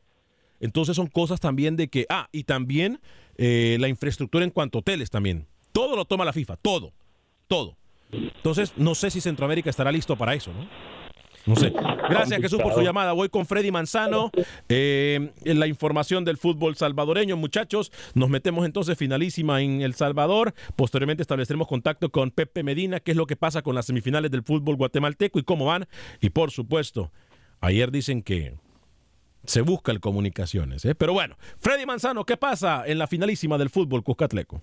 Entonces 0.60 0.96
son 0.98 1.08
cosas 1.08 1.40
también 1.40 1.78
de 1.78 1.88
que, 1.88 2.06
ah, 2.10 2.28
y 2.34 2.44
también 2.44 3.00
eh, 3.38 3.78
la 3.80 3.88
infraestructura 3.88 4.44
en 4.44 4.52
cuanto 4.52 4.80
a 4.80 4.82
hoteles 4.82 5.10
también. 5.10 5.48
Todo 5.72 5.96
lo 5.96 6.06
toma 6.06 6.26
la 6.26 6.34
FIFA, 6.34 6.58
todo, 6.58 6.92
todo. 7.48 7.78
Entonces 8.12 8.74
no 8.78 8.96
sé 8.96 9.12
si 9.12 9.22
Centroamérica 9.22 9.70
estará 9.70 9.92
listo 9.92 10.16
para 10.16 10.34
eso, 10.34 10.52
¿no? 10.54 10.68
No 11.48 11.56
sé. 11.56 11.70
Gracias 12.10 12.42
Jesús 12.42 12.62
por 12.62 12.74
su 12.74 12.82
llamada. 12.82 13.14
Voy 13.14 13.30
con 13.30 13.46
Freddy 13.46 13.72
Manzano. 13.72 14.32
eh, 14.68 15.32
en 15.46 15.60
la 15.60 15.68
información 15.68 16.26
del 16.26 16.38
fútbol 16.38 16.76
salvadoreño, 16.76 17.38
muchachos. 17.38 17.92
Nos 18.14 18.30
metemos 18.30 18.66
entonces 18.66 18.98
finalísima 18.98 19.62
en 19.62 19.82
El 19.82 19.96
Salvador. 19.96 20.54
Posteriormente 20.76 21.22
estableceremos 21.22 21.68
contacto 21.68 22.10
con 22.10 22.32
Pepe 22.32 22.64
Medina, 22.64 23.00
qué 23.00 23.12
es 23.12 23.18
lo 23.18 23.28
que 23.28 23.38
pasa 23.38 23.62
con 23.62 23.76
las 23.76 23.86
semifinales 23.86 24.30
del 24.30 24.44
fútbol 24.44 24.76
guatemalteco 24.76 25.40
y 25.40 25.44
cómo 25.44 25.66
van. 25.66 25.88
Y 26.20 26.32
por 26.32 26.52
supuesto, 26.52 27.12
ayer 27.62 27.92
dicen 27.92 28.24
que 28.24 28.56
se 29.46 29.62
busca 29.62 29.94
el 29.94 30.02
comunicaciones. 30.02 30.84
¿eh? 30.84 30.96
Pero 30.96 31.14
bueno, 31.14 31.38
Freddy 31.60 31.86
Manzano, 31.86 32.26
¿qué 32.26 32.36
pasa 32.36 32.84
en 32.86 32.98
la 32.98 33.08
finalísima 33.08 33.58
del 33.58 33.70
fútbol 33.70 34.04
Cuscatleco? 34.04 34.62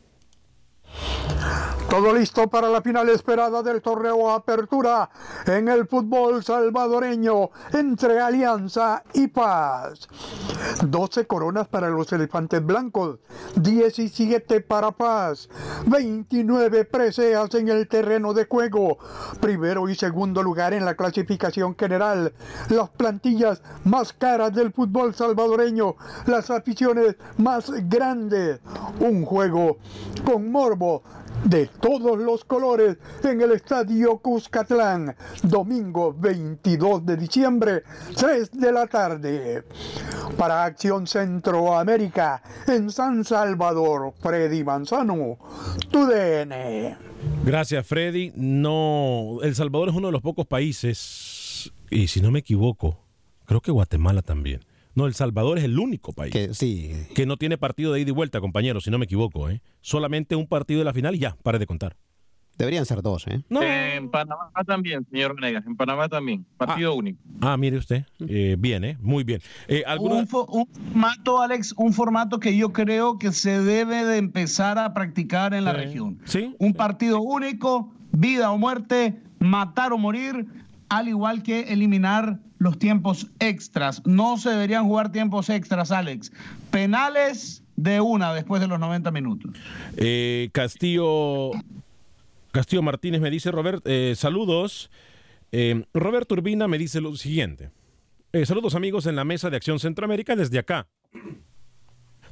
Todo 1.95 2.13
listo 2.13 2.49
para 2.49 2.69
la 2.69 2.83
final 2.83 3.09
esperada 3.09 3.63
del 3.63 3.81
torneo 3.81 4.33
Apertura 4.33 5.09
en 5.47 5.69
el 5.69 5.87
fútbol 5.87 6.43
salvadoreño 6.43 7.51
entre 7.73 8.19
Alianza 8.19 9.05
y 9.13 9.29
Paz. 9.29 10.09
12 10.85 11.29
coronas 11.29 11.69
para 11.69 11.89
los 11.91 12.13
elefantes 12.13 12.67
blancos, 12.67 13.21
17 13.55 14.61
para 14.63 14.91
Paz, 14.91 15.49
29 15.87 16.85
preseas 16.85 17.55
en 17.55 17.69
el 17.69 17.87
terreno 17.87 18.35
de 18.35 18.47
juego, 18.47 18.99
primero 19.41 19.89
y 19.89 19.95
segundo 19.95 20.43
lugar 20.43 20.75
en 20.75 20.85
la 20.85 20.97
clasificación 20.97 21.77
general, 21.77 22.33
las 22.71 22.91
plantillas 22.91 23.63
más 23.85 24.13
caras 24.13 24.53
del 24.53 24.73
fútbol 24.73 25.15
salvadoreño, 25.15 25.95
las 26.27 26.51
aficiones 26.51 27.15
más 27.37 27.71
grandes, 27.89 28.59
un 28.99 29.25
juego 29.25 29.77
con 30.25 30.51
morbo 30.51 31.05
de 31.45 31.67
todos 31.67 32.19
los 32.19 32.45
colores 32.45 32.97
en 33.23 33.41
el 33.41 33.53
Estadio 33.53 34.19
Cuscatlán, 34.19 35.15
domingo 35.43 36.15
22 36.19 37.05
de 37.05 37.17
diciembre, 37.17 37.83
3 38.17 38.51
de 38.53 38.73
la 38.73 38.87
tarde. 38.87 39.65
Para 40.37 40.65
Acción 40.65 41.07
Centroamérica, 41.07 42.43
en 42.67 42.91
San 42.91 43.25
Salvador, 43.25 44.15
Freddy 44.21 44.65
Manzano, 44.65 45.39
tu 45.91 46.07
DN. 46.07 46.97
Gracias, 47.45 47.87
Freddy. 47.87 48.33
No, 48.35 49.39
El 49.43 49.55
Salvador 49.55 49.91
es 49.91 49.95
uno 49.95 50.09
de 50.09 50.13
los 50.13 50.23
pocos 50.23 50.47
países, 50.47 51.73
y 51.91 52.09
si 52.09 52.21
no 52.21 52.31
me 52.31 52.41
equivoco, 52.41 52.99
creo 53.45 53.61
que 53.61 53.71
Guatemala 53.71 54.23
también, 54.23 54.61
No, 54.95 55.07
El 55.07 55.15
Salvador 55.15 55.59
es 55.59 55.65
el 55.65 55.79
único 55.79 56.13
país 56.13 56.33
Que 56.33 56.55
sí. 56.55 56.93
que 57.15 57.27
no 57.27 57.37
tiene 57.37 57.59
partido 57.59 57.93
de 57.93 58.01
ida 58.01 58.11
y 58.11 58.13
vuelta, 58.13 58.41
compañeros, 58.41 58.85
si 58.85 58.91
no 58.91 58.99
me 58.99 59.05
equivoco. 59.07 59.49
¿eh? 59.51 59.61
Solamente 59.81 60.37
un 60.37 60.47
partido 60.47 60.79
de 60.79 60.85
la 60.85 60.93
final 60.93 61.15
y 61.15 61.19
ya, 61.19 61.37
pare 61.43 61.59
de 61.59 61.67
contar. 61.67 61.97
Deberían 62.57 62.87
ser 62.87 63.03
dos, 63.03 63.27
¿eh? 63.27 63.43
No. 63.49 63.61
En 63.63 64.09
Panamá 64.11 64.49
también, 64.65 65.05
señor 65.11 65.35
Venegas. 65.35 65.67
En 65.67 65.75
Panamá 65.75 66.09
también. 66.09 66.47
Partido 66.57 66.95
único. 66.95 67.19
Ah, 67.41 67.57
mire 67.57 67.77
usted. 67.79 68.05
Eh, 68.29 68.55
bien, 68.57 68.85
¿eh? 68.85 68.97
Muy 69.01 69.25
bien. 69.25 69.41
Eh, 69.67 69.83
¿alguno- 69.85 70.19
Un, 70.19 70.29
fo- 70.29 70.47
un 70.49 70.67
formato, 70.69 71.43
Alex, 71.43 71.75
un 71.77 71.93
formato 71.93 72.39
que 72.39 72.57
yo 72.57 72.73
creo 72.73 73.19
que 73.19 73.33
se 73.33 73.61
debe 73.61 74.05
de 74.05 74.19
empezar 74.19 74.79
a 74.79 74.95
practicar 74.95 75.53
en 75.53 75.65
la 75.65 75.73
región. 75.73 76.21
Sí. 76.27 76.55
Un 76.61 76.75
partido 76.75 77.21
único, 77.21 77.93
vida 78.13 78.53
o 78.53 78.57
muerte, 78.59 79.17
matar 79.41 79.93
o 79.93 79.99
morir, 79.99 80.47
al 80.89 81.09
igual 81.09 81.43
que 81.43 81.73
eliminar 81.73 82.39
los 82.65 82.79
tiempos 82.79 83.29
extras. 83.39 84.03
No 84.07 84.39
se 84.39 84.51
deberían 84.51 84.87
jugar 84.87 85.13
tiempos 85.13 85.51
extras, 85.51 85.93
Alex. 85.93 86.33
Penales 86.71 87.63
de 87.77 88.01
una 88.01 88.33
después 88.33 88.61
de 88.61 88.69
los 88.69 88.81
90 88.81 89.11
minutos. 89.11 89.53
Eh, 89.97 90.49
Castillo, 90.53 91.51
Castillo 92.53 92.83
Martínez 92.83 93.21
me 93.21 93.31
dice, 93.31 93.51
Robert, 93.53 93.83
eh, 93.85 94.15
saludos. 94.17 94.91
Eh, 95.53 95.85
Roberto 95.93 96.35
Urbina 96.35 96.67
me 96.67 96.79
dice 96.79 97.03
lo 97.03 97.15
siguiente. 97.17 97.71
Eh, 98.33 98.47
saludos 98.47 98.75
amigos 98.75 99.07
en 99.07 99.15
la 99.15 99.25
mesa 99.25 99.51
de 99.51 99.57
Acción 99.57 99.79
Centroamérica 99.79 100.35
desde 100.35 100.59
acá. 100.59 100.89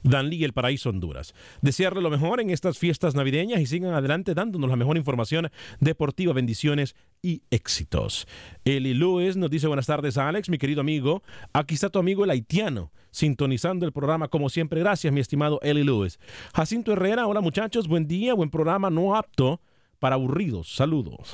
Danlí, 0.02 0.44
el 0.44 0.52
paraíso 0.52 0.90
Honduras. 0.90 1.34
Desearle 1.60 2.02
lo 2.02 2.10
mejor 2.10 2.40
en 2.40 2.50
estas 2.50 2.78
fiestas 2.78 3.14
navideñas 3.14 3.60
y 3.60 3.66
sigan 3.66 3.94
adelante 3.94 4.34
dándonos 4.34 4.68
la 4.68 4.76
mejor 4.76 4.96
información 4.96 5.50
deportiva, 5.80 6.32
bendiciones 6.32 6.96
y 7.22 7.42
éxitos. 7.50 8.26
Eli 8.64 8.94
Lewis 8.94 9.36
nos 9.36 9.50
dice 9.50 9.66
buenas 9.68 9.86
tardes 9.86 10.18
a 10.18 10.28
Alex, 10.28 10.48
mi 10.48 10.58
querido 10.58 10.80
amigo. 10.80 11.22
Aquí 11.52 11.74
está 11.74 11.88
tu 11.88 11.98
amigo 11.98 12.24
el 12.24 12.30
haitiano, 12.30 12.92
sintonizando 13.10 13.86
el 13.86 13.92
programa 13.92 14.28
como 14.28 14.48
siempre. 14.48 14.80
Gracias, 14.80 15.12
mi 15.12 15.20
estimado 15.20 15.60
Eli 15.62 15.84
Lewis. 15.84 16.18
Jacinto 16.54 16.92
Herrera, 16.92 17.26
hola 17.26 17.40
muchachos, 17.40 17.88
buen 17.88 18.06
día, 18.08 18.34
buen 18.34 18.50
programa, 18.50 18.90
no 18.90 19.14
apto 19.14 19.60
para 20.02 20.16
aburridos. 20.16 20.74
Saludos. 20.74 21.32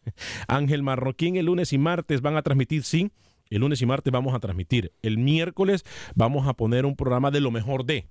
Ángel 0.46 0.82
Marroquín, 0.82 1.36
el 1.36 1.46
lunes 1.46 1.72
y 1.72 1.78
martes 1.78 2.20
van 2.20 2.36
a 2.36 2.42
transmitir, 2.42 2.82
sí. 2.82 3.10
El 3.50 3.60
lunes 3.60 3.82
y 3.82 3.86
martes 3.86 4.12
vamos 4.12 4.34
a 4.34 4.38
transmitir. 4.40 4.92
El 5.02 5.18
miércoles 5.18 5.84
vamos 6.14 6.46
a 6.46 6.54
poner 6.54 6.86
un 6.86 6.96
programa 6.96 7.30
de 7.30 7.40
lo 7.40 7.50
mejor 7.50 7.84
de. 7.84 8.06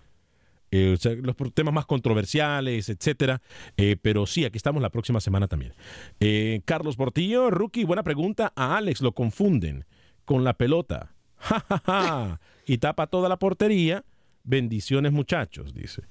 eh, 0.72 0.98
los 1.24 1.36
temas 1.54 1.74
más 1.74 1.86
controversiales, 1.88 2.90
etcétera. 2.90 3.42
Eh, 3.78 3.96
pero 4.02 4.26
sí, 4.28 4.46
aquí 4.46 4.58
estamos 4.58 4.82
la 4.84 4.90
próxima 4.92 5.20
semana 5.20 5.48
también. 5.48 5.74
Eh, 6.20 6.62
Carlos 6.66 6.96
Portillo, 6.96 7.50
rookie, 7.50 7.86
buena 7.86 8.04
pregunta. 8.04 8.54
A 8.56 8.78
Alex 8.78 9.02
lo 9.02 9.14
confunden 9.14 9.86
con 10.26 10.44
la 10.44 10.54
pelota. 10.54 11.16
Ja, 11.42 11.64
ja, 11.70 11.82
ja. 11.86 12.40
y 12.66 12.80
tapa 12.80 13.08
toda 13.08 13.30
la 13.30 13.40
portería. 13.40 14.04
Bendiciones, 14.44 15.14
muchachos, 15.14 15.74
dice. 15.74 16.02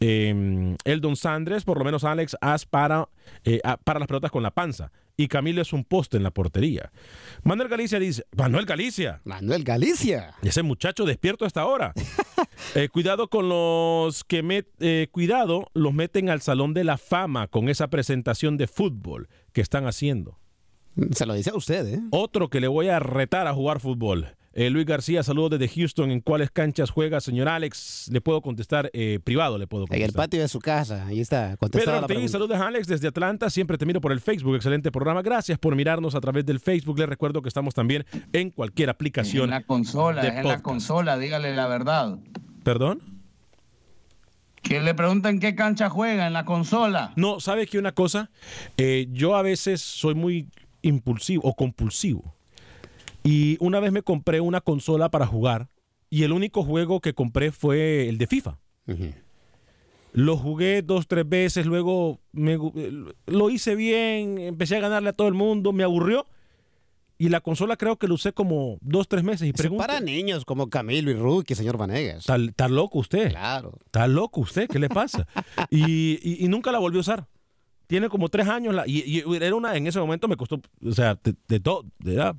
Eh, 0.00 0.76
Eldon 0.84 1.16
Sandres, 1.16 1.64
por 1.64 1.78
lo 1.78 1.84
menos 1.84 2.04
Alex, 2.04 2.36
haz 2.40 2.66
para, 2.66 3.08
eh, 3.44 3.60
para 3.84 3.98
las 3.98 4.08
pelotas 4.08 4.30
con 4.30 4.42
la 4.42 4.50
panza. 4.50 4.92
Y 5.18 5.28
Camilo 5.28 5.62
es 5.62 5.72
un 5.72 5.84
poste 5.84 6.18
en 6.18 6.22
la 6.22 6.30
portería. 6.30 6.92
Manuel 7.42 7.68
Galicia 7.68 7.98
dice, 7.98 8.24
Manuel 8.36 8.66
Galicia. 8.66 9.22
Manuel 9.24 9.64
Galicia. 9.64 10.34
Ese 10.42 10.62
muchacho 10.62 11.04
despierto 11.06 11.44
hasta 11.44 11.62
ahora. 11.62 11.92
Eh, 12.74 12.88
cuidado 12.88 13.28
con 13.28 13.48
los 13.50 14.24
que 14.24 14.42
met- 14.42 14.66
eh, 14.80 15.08
cuidado, 15.12 15.68
los 15.74 15.92
meten 15.92 16.30
al 16.30 16.40
salón 16.40 16.72
de 16.72 16.84
la 16.84 16.96
fama 16.96 17.48
con 17.48 17.68
esa 17.68 17.88
presentación 17.88 18.56
de 18.56 18.66
fútbol 18.66 19.28
que 19.52 19.60
están 19.60 19.86
haciendo. 19.86 20.38
Se 21.12 21.26
lo 21.26 21.34
dice 21.34 21.50
a 21.50 21.54
usted, 21.54 21.86
¿eh? 21.86 22.00
Otro 22.10 22.48
que 22.48 22.60
le 22.60 22.68
voy 22.68 22.88
a 22.88 22.98
retar 22.98 23.46
a 23.46 23.52
jugar 23.52 23.78
fútbol. 23.80 24.35
Eh, 24.58 24.70
Luis 24.70 24.86
García, 24.86 25.22
saludos 25.22 25.58
desde 25.58 25.68
Houston. 25.68 26.10
¿En 26.10 26.22
cuáles 26.22 26.50
canchas 26.50 26.88
juega, 26.88 27.20
señor 27.20 27.46
Alex? 27.46 28.08
Le 28.10 28.22
puedo 28.22 28.40
contestar 28.40 28.88
eh, 28.94 29.20
privado, 29.22 29.58
le 29.58 29.66
puedo 29.66 29.84
En 29.84 29.88
contestar. 29.88 30.08
el 30.08 30.14
patio 30.14 30.40
de 30.40 30.48
su 30.48 30.60
casa. 30.60 31.06
Ahí 31.06 31.20
está. 31.20 31.58
Pedro 31.70 31.98
Ortiz, 31.98 32.30
saludos 32.30 32.58
Alex 32.58 32.86
desde 32.86 33.08
Atlanta. 33.08 33.50
Siempre 33.50 33.76
te 33.76 33.84
miro 33.84 34.00
por 34.00 34.12
el 34.12 34.20
Facebook. 34.20 34.56
Excelente 34.56 34.90
programa. 34.90 35.20
Gracias 35.20 35.58
por 35.58 35.76
mirarnos 35.76 36.14
a 36.14 36.22
través 36.22 36.46
del 36.46 36.58
Facebook. 36.58 36.98
Les 36.98 37.06
recuerdo 37.06 37.42
que 37.42 37.48
estamos 37.48 37.74
también 37.74 38.06
en 38.32 38.48
cualquier 38.48 38.88
aplicación. 38.88 39.44
En 39.44 39.50
la 39.50 39.62
consola, 39.62 40.26
en 40.26 40.48
la 40.48 40.62
consola, 40.62 41.18
dígale 41.18 41.54
la 41.54 41.66
verdad. 41.66 42.18
¿Perdón? 42.62 43.02
Que 44.62 44.80
le 44.80 44.94
preguntan 44.94 45.38
qué 45.38 45.54
cancha 45.54 45.90
juega 45.90 46.26
en 46.26 46.32
la 46.32 46.46
consola. 46.46 47.12
No, 47.16 47.40
¿sabe 47.40 47.66
qué 47.66 47.78
una 47.78 47.92
cosa? 47.92 48.30
Eh, 48.78 49.06
yo 49.12 49.36
a 49.36 49.42
veces 49.42 49.82
soy 49.82 50.14
muy 50.14 50.48
impulsivo 50.80 51.42
o 51.44 51.54
compulsivo. 51.54 52.35
Y 53.26 53.56
una 53.60 53.80
vez 53.80 53.92
me 53.92 54.02
compré 54.02 54.40
una 54.40 54.60
consola 54.60 55.10
para 55.10 55.26
jugar 55.26 55.68
y 56.10 56.22
el 56.22 56.32
único 56.32 56.62
juego 56.62 57.00
que 57.00 57.14
compré 57.14 57.50
fue 57.52 58.08
el 58.08 58.18
de 58.18 58.26
FIFA. 58.26 58.58
Lo 60.12 60.36
jugué 60.36 60.80
dos, 60.82 61.06
tres 61.08 61.28
veces, 61.28 61.66
luego 61.66 62.20
me 62.32 62.54
eh, 62.54 62.92
lo 63.26 63.50
hice 63.50 63.74
bien, 63.74 64.38
empecé 64.38 64.76
a 64.76 64.80
ganarle 64.80 65.10
a 65.10 65.12
todo 65.12 65.28
el 65.28 65.34
mundo, 65.34 65.72
me 65.72 65.84
aburrió. 65.84 66.26
Y 67.18 67.30
la 67.30 67.40
consola 67.40 67.76
creo 67.76 67.96
que 67.96 68.08
lo 68.08 68.14
usé 68.14 68.32
como 68.32 68.76
dos, 68.82 69.08
tres 69.08 69.24
meses. 69.24 69.48
Y 69.48 69.52
pregunto, 69.54 69.82
para 69.86 70.00
niños 70.00 70.44
como 70.44 70.68
Camilo 70.68 71.10
y 71.10 71.14
Rookie, 71.14 71.54
señor 71.54 71.78
Vanegas. 71.78 72.26
¿Está, 72.28 72.68
loco 72.68 72.98
usted? 72.98 73.30
Claro. 73.30 73.78
Está 73.86 74.06
loco 74.06 74.42
usted, 74.42 74.68
¿qué 74.68 74.78
le 74.78 74.88
pasa? 74.90 75.26
y, 75.70 76.12
y- 76.22 76.44
y 76.44 76.48
nunca 76.48 76.70
la 76.72 76.78
volvió 76.78 77.00
a 77.00 77.02
usar. 77.02 77.26
Tiene 77.86 78.08
como 78.10 78.28
tres 78.28 78.48
años 78.48 78.74
la, 78.74 78.86
y, 78.86 78.98
y 79.06 79.34
era 79.34 79.54
una, 79.54 79.76
en 79.76 79.86
ese 79.86 79.98
momento 79.98 80.28
me 80.28 80.36
costó, 80.36 80.60
o 80.84 80.92
sea, 80.92 81.18
de, 81.22 81.34
de 81.48 81.60
todo, 81.60 81.84
de 82.00 82.14
edad. 82.14 82.36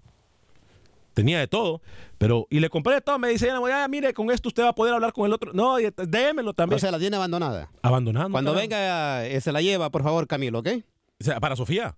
Tenía 1.18 1.40
de 1.40 1.48
todo, 1.48 1.82
pero, 2.20 2.46
y 2.52 2.60
le 2.60 2.70
compré 2.70 2.94
de 2.94 3.02
todo, 3.02 3.18
me 3.18 3.30
dice, 3.30 3.48
ya, 3.48 3.88
mire, 3.88 4.14
con 4.14 4.30
esto 4.30 4.50
usted 4.50 4.62
va 4.62 4.70
a 4.70 4.76
poder 4.76 4.94
hablar 4.94 5.14
con 5.14 5.26
el 5.26 5.34
otro. 5.34 5.52
No, 5.52 5.80
y- 5.80 5.92
démelo 6.08 6.54
también. 6.54 6.76
O 6.76 6.80
sea, 6.80 6.92
la 6.92 7.00
tiene 7.00 7.16
abandonada. 7.16 7.72
Abandonando. 7.82 8.30
Cuando 8.34 8.54
venga, 8.54 9.26
eh, 9.26 9.42
se 9.42 9.52
la 9.52 9.60
lleva, 9.64 9.90
por 9.90 10.04
favor, 10.04 10.28
Camilo, 10.28 10.60
¿ok? 10.60 10.68
O 11.20 11.24
sea, 11.24 11.40
para 11.40 11.56
Sofía. 11.56 11.96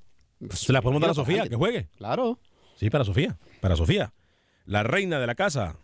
Se 0.51 0.71
la 0.71 0.81
podemos 0.81 1.01
dar 1.01 1.11
a 1.11 1.13
Sofía, 1.13 1.49
que 1.49 1.55
juegue. 1.57 1.89
Claro. 1.97 2.39
Sí, 2.77 2.89
para 2.89 3.03
Sofía. 3.03 3.37
Para 3.59 3.75
Sofía. 3.75 4.13
La 4.65 4.83
reina 4.83 5.19
de 5.19 5.27
la 5.27 5.35
casa. 5.35 5.75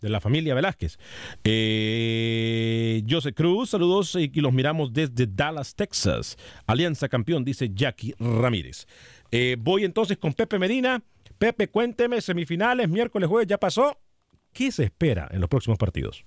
De 0.00 0.08
la 0.08 0.22
familia 0.22 0.54
Velázquez. 0.54 0.96
Eh, 1.44 3.04
José 3.10 3.34
Cruz, 3.34 3.68
saludos 3.68 4.14
y, 4.14 4.30
y 4.32 4.40
los 4.40 4.54
miramos 4.54 4.90
desde 4.90 5.26
Dallas, 5.26 5.74
Texas. 5.74 6.38
Alianza 6.66 7.10
campeón, 7.10 7.44
dice 7.44 7.70
Jackie 7.74 8.14
Ramírez. 8.18 8.86
Eh, 9.30 9.56
voy 9.58 9.84
entonces 9.84 10.16
con 10.16 10.32
Pepe 10.32 10.58
Medina. 10.58 11.02
Pepe, 11.40 11.68
cuénteme, 11.68 12.20
semifinales, 12.20 12.90
miércoles, 12.90 13.26
jueves, 13.26 13.48
ya 13.48 13.56
pasó. 13.56 13.98
¿Qué 14.52 14.70
se 14.70 14.84
espera 14.84 15.26
en 15.30 15.40
los 15.40 15.48
próximos 15.48 15.78
partidos? 15.78 16.26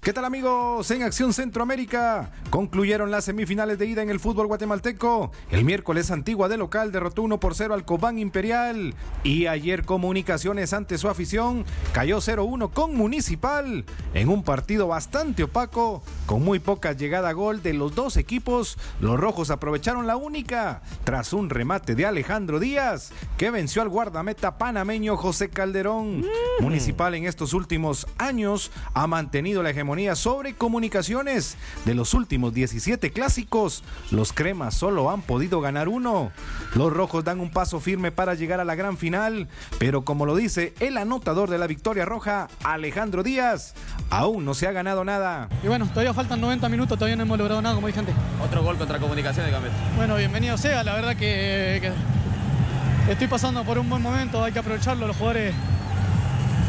¿Qué 0.00 0.12
tal 0.12 0.24
amigos? 0.24 0.88
En 0.92 1.02
Acción 1.02 1.32
Centroamérica 1.32 2.30
concluyeron 2.50 3.10
las 3.10 3.24
semifinales 3.24 3.76
de 3.76 3.86
ida 3.86 4.02
en 4.02 4.10
el 4.10 4.20
fútbol 4.20 4.46
guatemalteco. 4.46 5.32
El 5.50 5.64
miércoles 5.64 6.12
Antigua 6.12 6.48
de 6.48 6.56
local 6.56 6.92
derrotó 6.92 7.22
1 7.22 7.40
por 7.40 7.56
0 7.56 7.74
al 7.74 7.84
Cobán 7.84 8.20
Imperial. 8.20 8.94
Y 9.24 9.46
ayer 9.46 9.84
Comunicaciones 9.84 10.72
ante 10.74 10.96
su 10.98 11.08
afición 11.08 11.64
cayó 11.92 12.18
0-1 12.18 12.70
con 12.70 12.94
Municipal 12.94 13.84
en 14.14 14.28
un 14.28 14.44
partido 14.44 14.86
bastante 14.86 15.42
opaco 15.42 16.04
con 16.26 16.44
muy 16.44 16.60
poca 16.60 16.92
llegada 16.92 17.30
a 17.30 17.32
gol 17.32 17.60
de 17.60 17.74
los 17.74 17.96
dos 17.96 18.16
equipos. 18.16 18.78
Los 19.00 19.18
rojos 19.18 19.50
aprovecharon 19.50 20.06
la 20.06 20.16
única 20.16 20.82
tras 21.02 21.32
un 21.32 21.50
remate 21.50 21.96
de 21.96 22.06
Alejandro 22.06 22.60
Díaz 22.60 23.10
que 23.36 23.50
venció 23.50 23.82
al 23.82 23.88
guardameta 23.88 24.56
panameño 24.56 25.16
José 25.16 25.50
Calderón. 25.50 26.24
Municipal 26.60 27.14
en 27.16 27.24
estos 27.24 27.54
últimos 27.54 28.06
años 28.18 28.70
ha 28.94 29.08
mantenido 29.08 29.64
la 29.64 29.70
hegemonía 29.70 29.95
sobre 30.14 30.54
comunicaciones. 30.54 31.56
De 31.86 31.94
los 31.94 32.12
últimos 32.12 32.52
17 32.52 33.12
clásicos, 33.12 33.82
los 34.10 34.34
cremas 34.34 34.74
solo 34.74 35.10
han 35.10 35.22
podido 35.22 35.62
ganar 35.62 35.88
uno. 35.88 36.32
Los 36.74 36.92
rojos 36.92 37.24
dan 37.24 37.40
un 37.40 37.50
paso 37.50 37.80
firme 37.80 38.12
para 38.12 38.34
llegar 38.34 38.60
a 38.60 38.66
la 38.66 38.74
gran 38.74 38.98
final, 38.98 39.48
pero 39.78 40.04
como 40.04 40.26
lo 40.26 40.36
dice 40.36 40.74
el 40.80 40.98
anotador 40.98 41.48
de 41.48 41.56
la 41.56 41.66
victoria 41.66 42.04
roja, 42.04 42.48
Alejandro 42.62 43.22
Díaz, 43.22 43.72
aún 44.10 44.44
no 44.44 44.52
se 44.52 44.66
ha 44.66 44.72
ganado 44.72 45.02
nada. 45.02 45.48
Y 45.62 45.68
bueno, 45.68 45.88
todavía 45.88 46.12
faltan 46.12 46.42
90 46.42 46.68
minutos, 46.68 46.98
todavía 46.98 47.16
no 47.16 47.22
hemos 47.22 47.38
logrado 47.38 47.62
nada, 47.62 47.74
como 47.74 47.86
dije 47.86 48.00
antes. 48.00 48.14
Otro 48.44 48.62
gol 48.62 48.76
contra 48.76 48.98
Comunicaciones, 48.98 49.50
Gambetta. 49.50 49.76
Bueno, 49.96 50.16
bienvenido 50.16 50.58
sea, 50.58 50.84
la 50.84 50.94
verdad 50.94 51.16
que, 51.16 51.80
que 51.80 53.12
estoy 53.12 53.28
pasando 53.28 53.64
por 53.64 53.78
un 53.78 53.88
buen 53.88 54.02
momento, 54.02 54.44
hay 54.44 54.52
que 54.52 54.58
aprovecharlo, 54.58 55.06
los 55.06 55.16
jugadores 55.16 55.54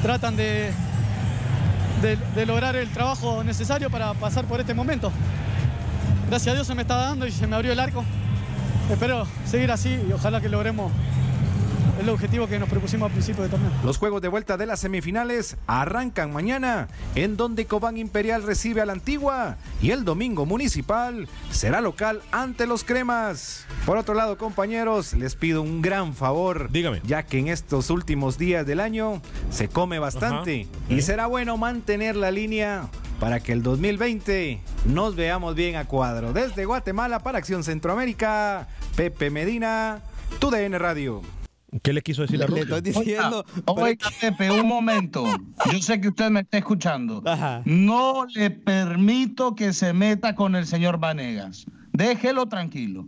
tratan 0.01 0.37
de, 0.37 0.71
de, 2.01 2.45
lograr 2.45 2.75
el 2.75 2.89
trabajo 2.89 3.43
necesario 3.43 3.89
para 3.89 4.13
pasar 4.13 4.45
por 4.45 4.59
este 4.59 4.73
momento. 4.73 5.11
Gracias 6.29 6.51
a 6.51 6.55
Dios 6.55 6.67
se 6.67 6.75
me 6.75 6.83
está 6.83 6.95
dando 6.95 7.25
y 7.25 7.31
se 7.31 7.47
me 7.47 7.55
abrió 7.55 7.71
el 7.71 7.79
arco. 7.79 8.03
Espero 8.91 9.27
seguir 9.45 9.71
así 9.71 9.99
y 10.07 10.11
ojalá 10.13 10.39
que 10.41 10.49
logremos 10.49 10.91
el 11.99 12.09
objetivo 12.09 12.47
que 12.47 12.59
nos 12.59 12.69
propusimos 12.69 13.07
al 13.07 13.11
principio 13.11 13.43
de 13.43 13.49
torneo. 13.49 13.71
Los 13.83 13.97
juegos 13.97 14.21
de 14.21 14.27
vuelta 14.27 14.57
de 14.57 14.65
las 14.65 14.79
semifinales 14.79 15.57
arrancan 15.67 16.31
mañana, 16.31 16.87
en 17.15 17.37
donde 17.37 17.65
Cobán 17.65 17.97
Imperial 17.97 18.43
recibe 18.43 18.81
a 18.81 18.85
la 18.85 18.93
Antigua 18.93 19.57
y 19.81 19.91
el 19.91 20.05
domingo 20.05 20.45
Municipal 20.45 21.27
será 21.51 21.81
local 21.81 22.21
ante 22.31 22.67
los 22.67 22.83
Cremas. 22.83 23.65
Por 23.85 23.97
otro 23.97 24.13
lado, 24.13 24.37
compañeros, 24.37 25.13
les 25.13 25.35
pido 25.35 25.61
un 25.61 25.81
gran 25.81 26.13
favor. 26.13 26.69
Dígame. 26.71 27.01
Ya 27.05 27.23
que 27.23 27.39
en 27.39 27.47
estos 27.47 27.89
últimos 27.89 28.37
días 28.37 28.65
del 28.65 28.79
año 28.79 29.21
se 29.49 29.67
come 29.67 29.99
bastante 29.99 30.67
Ajá. 30.85 30.93
y 30.93 31.01
será 31.01 31.27
bueno 31.27 31.57
mantener 31.57 32.15
la 32.15 32.31
línea 32.31 32.87
para 33.19 33.39
que 33.39 33.51
el 33.51 33.63
2020 33.63 34.61
nos 34.85 35.15
veamos 35.15 35.55
bien 35.55 35.75
a 35.75 35.85
cuadro. 35.85 36.33
Desde 36.33 36.65
Guatemala 36.65 37.19
para 37.19 37.39
Acción 37.39 37.63
Centroamérica, 37.63 38.67
Pepe 38.95 39.29
Medina, 39.29 40.01
tu 40.39 40.51
DN 40.51 40.77
Radio. 40.77 41.21
¿Qué 41.81 41.91
le 41.93 42.01
quiso 42.01 42.21
decir 42.21 42.37
a 42.41 42.47
Le 42.47 42.47
Ruki? 42.47 42.61
estoy 42.61 42.81
diciendo. 42.81 43.45
Oiga, 43.65 43.83
oiga, 43.83 44.09
Pepe, 44.21 44.51
un 44.51 44.67
momento. 44.67 45.25
Yo 45.71 45.79
sé 45.81 45.99
que 45.99 46.07
usted 46.09 46.29
me 46.29 46.39
está 46.41 46.57
escuchando. 46.59 47.21
No 47.65 48.25
le 48.33 48.51
permito 48.51 49.55
que 49.55 49.73
se 49.73 49.91
meta 49.93 50.33
con 50.35 50.55
el 50.55 50.65
señor 50.65 50.97
Vanegas. 50.99 51.65
Déjelo 51.91 52.45
tranquilo. 52.47 53.05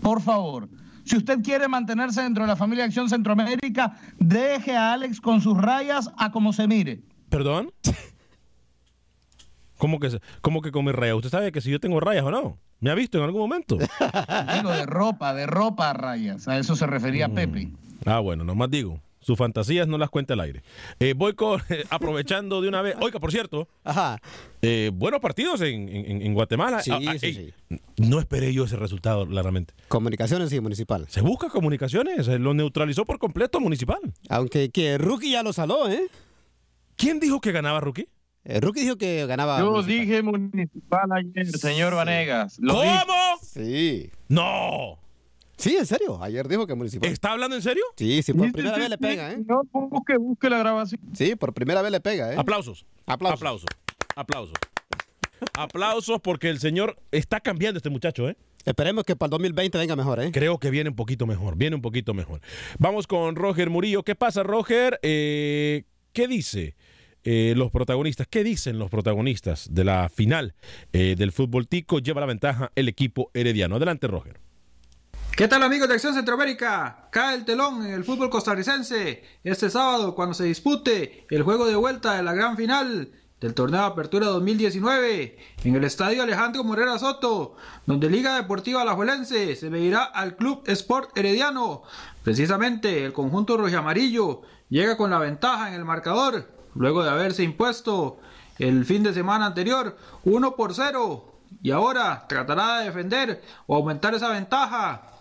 Por 0.00 0.20
favor. 0.22 0.68
Si 1.04 1.16
usted 1.16 1.40
quiere 1.42 1.66
mantenerse 1.68 2.22
dentro 2.22 2.44
de 2.44 2.48
la 2.48 2.56
familia 2.56 2.84
Acción 2.84 3.08
Centroamérica, 3.08 3.98
deje 4.18 4.76
a 4.76 4.92
Alex 4.92 5.20
con 5.20 5.40
sus 5.40 5.58
rayas 5.58 6.10
a 6.16 6.30
como 6.30 6.52
se 6.52 6.66
mire. 6.68 7.00
¿Perdón? 7.28 7.72
¿Cómo 9.82 9.98
que, 9.98 10.20
¿Cómo 10.42 10.62
que 10.62 10.70
con 10.70 10.84
mis 10.84 10.94
rayas? 10.94 11.16
¿Usted 11.16 11.30
sabe 11.30 11.50
que 11.50 11.60
si 11.60 11.68
yo 11.68 11.80
tengo 11.80 11.98
rayas 11.98 12.22
o 12.22 12.30
no? 12.30 12.56
¿Me 12.78 12.92
ha 12.92 12.94
visto 12.94 13.18
en 13.18 13.24
algún 13.24 13.40
momento? 13.40 13.78
Digo, 14.54 14.70
de 14.70 14.86
ropa, 14.86 15.34
de 15.34 15.44
ropa 15.44 15.90
a 15.90 15.92
rayas. 15.92 16.46
A 16.46 16.56
eso 16.56 16.76
se 16.76 16.86
refería 16.86 17.28
Pepe. 17.28 17.72
Ah, 18.06 18.20
bueno, 18.20 18.44
nomás 18.44 18.70
digo. 18.70 19.00
Sus 19.18 19.36
fantasías 19.36 19.88
no 19.88 19.98
las 19.98 20.08
cuenta 20.08 20.34
al 20.34 20.40
aire. 20.40 20.62
Eh, 21.00 21.14
voy 21.16 21.34
con, 21.34 21.60
aprovechando 21.90 22.60
de 22.62 22.68
una 22.68 22.80
vez. 22.80 22.94
Oiga, 23.00 23.18
por 23.18 23.32
cierto, 23.32 23.66
eh, 24.62 24.92
buenos 24.94 25.18
partidos 25.18 25.60
en, 25.62 25.88
en- 25.88 26.22
en 26.22 26.32
Guatemala. 26.34 26.80
Sí, 26.80 26.92
Ah, 26.92 26.98
ah, 27.08 27.18
sí, 27.18 27.26
ey, 27.26 27.78
No 27.98 28.20
esperé 28.20 28.54
yo 28.54 28.62
ese 28.66 28.76
resultado, 28.76 29.26
claramente. 29.26 29.74
Comunicaciones 29.88 30.52
y 30.52 30.60
municipal. 30.60 31.06
Se 31.08 31.22
busca 31.22 31.48
comunicaciones, 31.48 32.28
eh, 32.28 32.38
lo 32.38 32.54
neutralizó 32.54 33.04
por 33.04 33.18
completo 33.18 33.58
municipal. 33.58 33.98
Aunque 34.28 34.70
que 34.70 34.96
Rookie 34.96 35.32
ya 35.32 35.42
lo 35.42 35.52
saló, 35.52 35.88
¿eh? 35.88 36.02
¿Quién 36.94 37.18
dijo 37.18 37.40
que 37.40 37.50
ganaba 37.50 37.80
Rookie? 37.80 38.06
Eh, 38.44 38.60
Rookie 38.60 38.80
dijo 38.80 38.96
que 38.96 39.24
ganaba. 39.26 39.58
Yo 39.60 39.70
Municipal. 39.70 40.00
dije 40.00 40.22
municipal 40.22 41.12
ayer, 41.12 41.46
señor 41.58 41.94
Vanegas. 41.94 42.58
Lo 42.58 42.82
dije. 42.82 42.98
¿Cómo? 43.06 43.38
Sí. 43.42 44.10
No. 44.28 44.98
Sí, 45.56 45.76
en 45.76 45.86
serio. 45.86 46.20
Ayer 46.20 46.48
dijo 46.48 46.66
que 46.66 46.74
municipal. 46.74 47.08
¿Está 47.08 47.32
hablando 47.32 47.54
en 47.54 47.62
serio? 47.62 47.84
Sí, 47.96 48.20
sí, 48.22 48.32
por 48.32 48.46
Sí, 48.46 48.52
primera 48.52 48.74
sí, 48.74 48.80
vez 48.80 48.90
le 48.90 48.98
pega, 48.98 49.30
¿eh? 49.32 49.38
No, 49.46 49.62
busque, 49.72 50.16
busque 50.16 50.50
la 50.50 50.58
grabación. 50.58 51.00
Sí, 51.14 51.36
por 51.36 51.54
primera 51.54 51.82
vez 51.82 51.92
le 51.92 52.00
pega, 52.00 52.32
¿eh? 52.32 52.36
Aplausos. 52.36 52.84
Aplausos. 53.06 53.38
Aplausos. 53.38 53.66
Aplausos. 54.16 54.54
Aplausos 55.54 56.20
porque 56.20 56.48
el 56.50 56.58
señor 56.58 56.98
está 57.12 57.38
cambiando 57.40 57.76
este 57.78 57.90
muchacho, 57.90 58.28
¿eh? 58.28 58.36
Esperemos 58.64 59.04
que 59.04 59.16
para 59.16 59.26
el 59.26 59.30
2020 59.30 59.78
venga 59.78 59.96
mejor, 59.96 60.20
¿eh? 60.20 60.30
Creo 60.32 60.58
que 60.58 60.70
viene 60.70 60.90
un 60.90 60.96
poquito 60.96 61.26
mejor, 61.26 61.56
viene 61.56 61.76
un 61.76 61.82
poquito 61.82 62.14
mejor. 62.14 62.40
Vamos 62.78 63.06
con 63.06 63.34
Roger 63.36 63.70
Murillo. 63.70 64.02
¿Qué 64.04 64.14
pasa, 64.14 64.42
Roger? 64.42 64.98
Eh, 65.02 65.84
¿Qué 66.12 66.28
dice 66.28 66.74
eh, 67.24 67.54
los 67.56 67.70
protagonistas? 67.70 68.26
¿Qué 68.28 68.44
dicen 68.44 68.78
los 68.78 68.90
protagonistas 68.90 69.68
de 69.72 69.84
la 69.84 70.08
final 70.08 70.54
eh, 70.92 71.14
del 71.16 71.32
fútbol 71.32 71.68
tico? 71.68 71.98
Lleva 71.98 72.20
la 72.20 72.26
ventaja 72.26 72.72
el 72.74 72.88
equipo 72.88 73.30
herediano. 73.34 73.76
Adelante, 73.76 74.06
Roger. 74.06 74.40
¿Qué 75.36 75.48
tal 75.48 75.62
amigos 75.62 75.88
de 75.88 75.94
Acción 75.94 76.14
Centroamérica? 76.14 77.08
Cae 77.10 77.36
el 77.36 77.44
telón 77.46 77.86
en 77.86 77.92
el 77.92 78.04
fútbol 78.04 78.28
costarricense 78.28 79.22
este 79.42 79.70
sábado 79.70 80.14
cuando 80.14 80.34
se 80.34 80.44
dispute 80.44 81.26
el 81.30 81.42
juego 81.42 81.66
de 81.66 81.74
vuelta 81.74 82.14
de 82.14 82.22
la 82.22 82.34
gran 82.34 82.56
final 82.56 83.12
del 83.40 83.54
torneo 83.54 83.80
de 83.80 83.86
Apertura 83.86 84.26
2019 84.26 85.38
en 85.64 85.74
el 85.74 85.84
estadio 85.84 86.22
Alejandro 86.22 86.62
Morera 86.64 86.98
Soto, 86.98 87.56
donde 87.86 88.10
Liga 88.10 88.36
Deportiva 88.36 88.82
Alajuelense 88.82 89.56
se 89.56 89.70
medirá 89.70 90.04
al 90.04 90.36
Club 90.36 90.62
Sport 90.66 91.16
Herediano. 91.16 91.82
Precisamente 92.22 93.04
el 93.04 93.12
conjunto 93.12 93.56
rojamarillo 93.56 94.42
llega 94.68 94.96
con 94.96 95.10
la 95.10 95.18
ventaja 95.18 95.68
en 95.68 95.74
el 95.74 95.84
marcador 95.84 96.61
luego 96.74 97.02
de 97.02 97.10
haberse 97.10 97.42
impuesto 97.42 98.18
el 98.58 98.84
fin 98.84 99.02
de 99.02 99.14
semana 99.14 99.46
anterior 99.46 99.96
1 100.24 100.56
por 100.56 100.74
0 100.74 101.24
y 101.62 101.70
ahora 101.70 102.26
tratará 102.28 102.78
de 102.78 102.86
defender 102.86 103.42
o 103.66 103.76
aumentar 103.76 104.14
esa 104.14 104.30
ventaja 104.30 105.12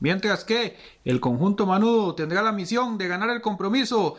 Mientras 0.00 0.44
que 0.44 0.78
el 1.04 1.20
conjunto 1.20 1.66
manudo 1.66 2.14
tendrá 2.14 2.42
la 2.42 2.52
misión 2.52 2.98
de 2.98 3.08
ganar 3.08 3.30
el 3.30 3.40
compromiso 3.40 4.16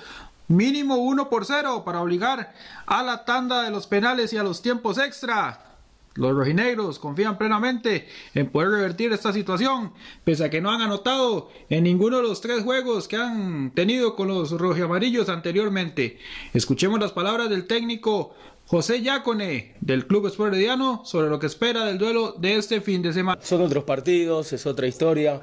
mínimo 0.48 0.96
1 0.98 1.30
por 1.30 1.46
0 1.46 1.84
para 1.86 2.02
obligar 2.02 2.54
a 2.86 3.04
la 3.04 3.24
tanda 3.24 3.62
de 3.62 3.72
los 3.72 3.88
penales 3.88 4.34
y 4.34 4.38
a 4.38 4.44
los 4.44 4.62
tiempos 4.62 4.98
extra. 4.98 5.69
Los 6.16 6.36
rojinegros 6.36 7.00
confían 7.00 7.38
plenamente 7.38 8.08
en 8.34 8.50
poder 8.50 8.72
revertir 8.72 9.14
esta 9.14 9.32
situación, 9.32 9.94
pese 10.24 10.46
a 10.46 10.50
que 10.50 10.60
no 10.60 10.72
han 10.72 10.82
anotado 10.82 11.50
en 11.70 11.84
ninguno 11.84 12.18
de 12.18 12.24
los 12.24 12.42
tres 12.42 12.64
juegos 12.64 13.08
que 13.08 13.16
han 13.16 13.72
tenido 13.72 14.16
con 14.16 14.28
los 14.28 14.52
rojiamarillos 14.52 15.30
anteriormente. 15.30 16.18
Escuchemos 16.54 17.00
las 17.00 17.12
palabras 17.12 17.50
del 17.50 17.68
técnico 17.68 18.34
José 18.66 19.02
Yacone 19.02 19.76
del 19.82 20.08
Club 20.08 20.28
Sport 20.28 20.54
Herediano 20.54 21.02
sobre 21.06 21.30
lo 21.30 21.40
que 21.40 21.48
espera 21.48 21.86
del 21.86 21.98
duelo 21.98 22.36
de 22.38 22.58
este 22.58 22.82
fin 22.82 23.02
de 23.02 23.14
semana. 23.14 23.42
Son 23.42 23.62
otros 23.62 23.84
partidos, 23.84 24.52
es 24.52 24.66
otra 24.66 24.88
historia. 24.88 25.42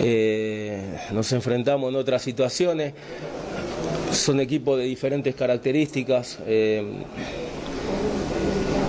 Eh, 0.00 0.98
nos 1.12 1.32
enfrentamos 1.32 1.90
en 1.90 1.96
otras 1.96 2.22
situaciones. 2.22 2.94
Son 4.10 4.40
equipos 4.40 4.78
de 4.78 4.84
diferentes 4.84 5.34
características. 5.34 6.38
eh, 6.46 7.04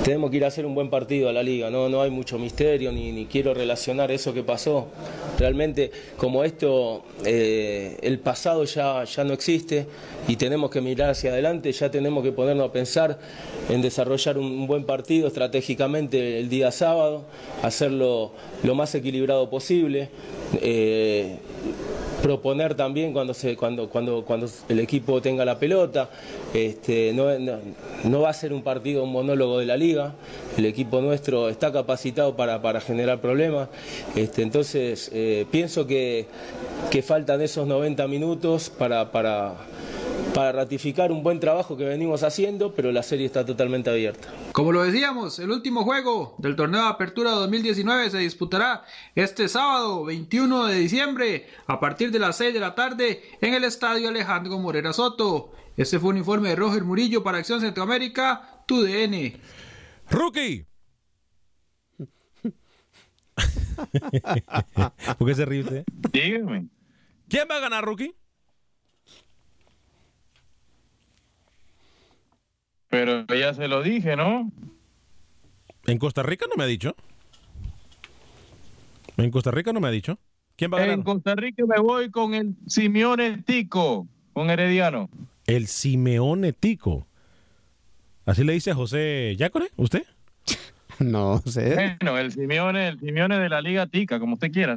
tenemos 0.07 0.31
que 0.31 0.37
ir 0.37 0.45
a 0.45 0.47
hacer 0.47 0.65
un 0.65 0.73
buen 0.73 0.89
partido 0.89 1.27
a 1.27 1.33
la 1.33 1.43
liga, 1.43 1.69
no, 1.69 1.89
no 1.89 2.01
hay 2.01 2.09
mucho 2.09 2.39
misterio, 2.39 2.93
ni, 2.93 3.25
quiero 3.25 3.53
relacionar 3.53 4.09
eso 4.09 4.33
que 4.33 4.41
pasó. 4.41 4.87
Realmente, 5.37 5.91
como 6.15 6.45
esto, 6.45 7.03
eh, 7.25 7.97
el 8.01 8.17
pasado 8.19 8.63
ya, 8.63 9.03
ya 9.03 9.25
no 9.25 9.33
existe 9.33 9.85
y 10.29 10.37
tenemos 10.37 10.71
que 10.71 10.79
mirar 10.79 11.09
hacia 11.09 11.31
adelante, 11.31 11.73
ya 11.73 11.91
tenemos 11.91 12.23
que 12.23 12.31
ponernos 12.31 12.69
a 12.69 12.71
pensar 12.71 13.19
en 13.67 13.81
desarrollar 13.81 14.37
un, 14.37 14.45
un 14.45 14.65
buen 14.65 14.85
partido 14.85 15.27
estratégicamente 15.27 16.39
el 16.39 16.47
día 16.47 16.71
sábado, 16.71 17.25
hacerlo 17.61 18.31
lo 18.63 18.75
más 18.75 18.95
equilibrado 18.95 19.49
posible. 19.49 20.07
eh, 20.61 21.35
proponer 22.21 22.75
también 22.75 23.13
cuando 23.13 23.33
se 23.33 23.55
cuando 23.55 23.89
cuando 23.89 24.23
cuando 24.25 24.47
el 24.69 24.79
equipo 24.79 25.21
tenga 25.21 25.45
la 25.45 25.59
pelota. 25.59 26.09
Este 26.53 27.13
no, 27.13 27.27
no, 28.03 28.21
va 28.21 28.29
a 28.29 28.33
ser 28.33 28.53
un 28.53 28.63
partido 28.63 29.03
un 29.03 29.11
monólogo 29.11 29.59
de 29.59 29.65
la 29.65 29.77
liga. 29.77 30.13
El 30.57 30.65
equipo 30.65 31.01
nuestro 31.01 31.49
está 31.49 31.71
capacitado 31.71 32.35
para, 32.35 32.61
para 32.61 32.81
generar 32.81 33.19
problemas. 33.19 33.69
Este 34.15 34.41
entonces 34.41 35.09
eh, 35.13 35.45
pienso 35.51 35.85
que, 35.87 36.25
que 36.89 37.01
faltan 37.01 37.41
esos 37.41 37.67
90 37.67 38.07
minutos 38.07 38.69
para 38.69 39.11
para 39.11 39.55
para 40.37 40.51
ratificar 40.51 41.11
un 41.11 41.23
buen 41.23 41.39
trabajo 41.39 41.75
que 41.75 41.83
venimos 41.83 42.21
haciendo, 42.21 42.75
pero 42.75 42.91
la 42.91 43.01
serie 43.01 43.25
está 43.25 43.43
totalmente 43.43 43.89
abierta. 43.89 44.31
Como 44.51 44.71
lo 44.71 44.83
decíamos, 44.83 45.39
el 45.39 45.49
último 45.49 45.83
juego 45.83 46.35
del 46.37 46.55
torneo 46.55 46.83
de 46.83 46.89
apertura 46.89 47.31
2019 47.31 48.11
se 48.11 48.19
disputará 48.19 48.83
este 49.15 49.47
sábado 49.47 50.05
21 50.05 50.67
de 50.67 50.75
diciembre 50.75 51.47
a 51.65 51.79
partir 51.79 52.11
de 52.11 52.19
las 52.19 52.37
6 52.37 52.53
de 52.53 52.59
la 52.59 52.75
tarde 52.75 53.23
en 53.41 53.55
el 53.55 53.63
estadio 53.63 54.09
Alejandro 54.09 54.59
Morera 54.59 54.93
Soto. 54.93 55.53
Este 55.75 55.97
fue 55.97 56.11
un 56.11 56.17
informe 56.17 56.49
de 56.49 56.55
Roger 56.55 56.83
Murillo 56.83 57.23
para 57.23 57.39
Acción 57.39 57.59
Centroamérica, 57.59 58.61
tu 58.67 58.83
DN. 58.83 59.37
Rookie. 60.11 60.67
¿Por 65.17 65.27
qué 65.27 65.33
se 65.33 65.45
ríe 65.45 65.61
usted? 65.61 65.83
Dígame. 66.13 66.67
¿Quién 67.27 67.47
va 67.49 67.55
a 67.55 67.59
ganar, 67.59 67.83
Rookie? 67.83 68.13
Pero 72.89 73.25
ya 73.27 73.53
se 73.53 73.67
lo 73.67 73.83
dije, 73.83 74.15
¿no? 74.15 74.51
En 75.85 75.97
Costa 75.97 76.23
Rica 76.23 76.45
no 76.49 76.55
me 76.57 76.63
ha 76.63 76.67
dicho. 76.67 76.95
En 79.17 79.31
Costa 79.31 79.51
Rica 79.51 79.73
no 79.73 79.79
me 79.79 79.87
ha 79.87 79.91
dicho. 79.91 80.19
¿Quién 80.55 80.71
va 80.71 80.77
a 80.77 80.81
ganar? 80.81 80.95
En 80.95 81.03
Costa 81.03 81.35
Rica 81.35 81.63
me 81.67 81.79
voy 81.79 82.09
con 82.09 82.33
el 82.33 82.55
Simeone 82.67 83.43
Tico, 83.43 84.07
con 84.33 84.49
Herediano. 84.49 85.09
El 85.45 85.67
Simeone 85.67 86.53
Tico. 86.53 87.07
¿Así 88.25 88.43
le 88.43 88.53
dice 88.53 88.71
a 88.71 88.75
José 88.75 89.35
Yácore? 89.37 89.69
¿Usted? 89.75 90.03
No 90.99 91.37
sé. 91.45 91.75
Bueno, 91.75 92.17
el 92.17 92.31
Simeone, 92.31 92.87
el 92.87 92.99
Simeone 92.99 93.37
de 93.37 93.49
la 93.49 93.61
Liga 93.61 93.85
Tica, 93.85 94.19
como 94.19 94.33
usted 94.33 94.51
quiera. 94.51 94.75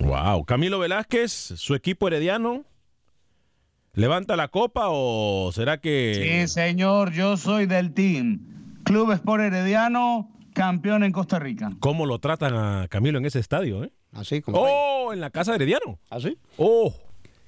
Wow. 0.00 0.46
Camilo 0.46 0.78
Velázquez, 0.78 1.30
su 1.32 1.74
equipo 1.74 2.08
herediano. 2.08 2.64
¿Levanta 3.94 4.36
la 4.36 4.48
copa 4.48 4.86
o 4.88 5.52
será 5.52 5.78
que.? 5.78 6.46
Sí, 6.46 6.52
señor, 6.52 7.12
yo 7.12 7.36
soy 7.36 7.66
del 7.66 7.94
team. 7.94 8.40
Club 8.84 9.12
Sport 9.12 9.44
Herediano, 9.44 10.30
campeón 10.52 11.04
en 11.04 11.12
Costa 11.12 11.38
Rica. 11.38 11.70
¿Cómo 11.78 12.04
lo 12.04 12.18
tratan 12.18 12.54
a 12.54 12.88
Camilo 12.88 13.18
en 13.18 13.26
ese 13.26 13.38
estadio? 13.38 13.84
Eh? 13.84 13.92
Así 14.12 14.42
como. 14.42 14.58
¡Oh! 14.60 15.12
En 15.12 15.20
la 15.20 15.30
casa 15.30 15.52
de 15.52 15.56
Herediano. 15.56 16.00
¿Así? 16.10 16.36
¡Oh! 16.56 16.92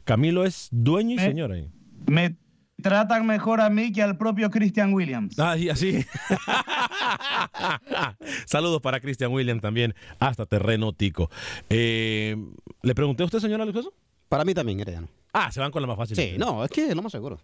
Camilo 0.04 0.44
es 0.44 0.68
dueño 0.70 1.16
y 1.16 1.18
señor 1.18 1.50
ahí. 1.50 1.68
Me 2.06 2.36
tratan 2.80 3.26
mejor 3.26 3.60
a 3.60 3.68
mí 3.68 3.90
que 3.90 4.02
al 4.02 4.16
propio 4.16 4.48
Christian 4.50 4.94
Williams. 4.94 5.36
Ah, 5.40 5.56
y 5.56 5.68
así. 5.68 6.04
Saludos 8.46 8.80
para 8.80 9.00
Christian 9.00 9.32
Williams 9.32 9.62
también, 9.62 9.94
hasta 10.20 10.46
terreno 10.46 10.92
tico. 10.92 11.28
Eh, 11.68 12.36
¿Le 12.82 12.94
pregunté 12.94 13.24
a 13.24 13.26
usted, 13.26 13.40
señor 13.40 13.60
Alex, 13.60 13.78
eso? 13.78 13.92
Para 14.28 14.44
mí 14.44 14.54
también, 14.54 14.78
Herediano. 14.78 15.08
Ah, 15.38 15.52
se 15.52 15.60
van 15.60 15.70
con 15.70 15.82
la 15.82 15.86
más 15.88 15.98
fácil. 15.98 16.16
Sí, 16.16 16.36
no, 16.38 16.64
es 16.64 16.70
que 16.70 16.88
es 16.88 16.96
lo 16.96 17.02
más 17.02 17.12
seguro. 17.12 17.38